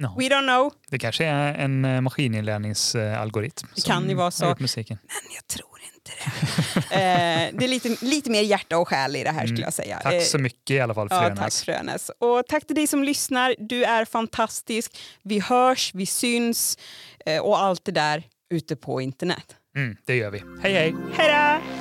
Ja. 0.00 0.16
We 0.18 0.24
don't 0.24 0.42
know, 0.42 0.72
Det 0.90 0.98
kanske 0.98 1.24
är 1.24 1.54
en 1.54 1.84
eh, 1.84 2.00
maskininlärningsalgoritm. 2.00 3.68
Det 3.74 3.84
kan 3.84 4.08
ju 4.08 4.14
vara 4.14 4.30
så. 4.30 4.56
musiken. 4.58 4.98
men 5.02 5.34
jag 5.34 5.46
tror 5.46 5.80
inte 5.94 6.10
det. 6.10 6.94
eh, 6.94 7.58
det 7.58 7.64
är 7.64 7.68
lite, 7.68 7.96
lite 8.04 8.30
mer 8.30 8.42
hjärta 8.42 8.78
och 8.78 8.88
själ 8.88 9.16
i 9.16 9.24
det 9.24 9.30
här 9.30 9.46
skulle 9.46 9.62
jag 9.62 9.74
säga. 9.74 9.94
Mm. 9.94 10.02
Tack 10.02 10.14
Eh, 10.14 10.20
så 10.20 10.38
mycket 10.38 10.70
i 10.70 10.80
alla 10.80 10.94
fall, 10.94 11.08
Ja, 11.10 11.36
tack. 11.36 11.52
Frönäs. 11.52 12.10
Och 12.18 12.46
tack 12.48 12.66
till 12.66 12.76
dig 12.76 12.86
som 12.86 13.04
lyssnar. 13.04 13.54
Du 13.58 13.84
är 13.84 14.04
fantastisk. 14.04 14.98
Vi 15.22 15.40
hörs, 15.40 15.94
vi 15.94 16.06
syns 16.06 16.78
eh, 17.26 17.42
och 17.42 17.62
allt 17.62 17.84
det 17.84 17.92
där 17.92 18.22
ute 18.50 18.76
på 18.76 19.00
internet. 19.00 19.56
Mm, 19.76 19.96
det 20.06 20.16
gör 20.16 20.30
vi. 20.30 20.42
Hej 20.62 20.72
hej! 20.72 20.94
Hej 21.12 21.28
då! 21.28 21.79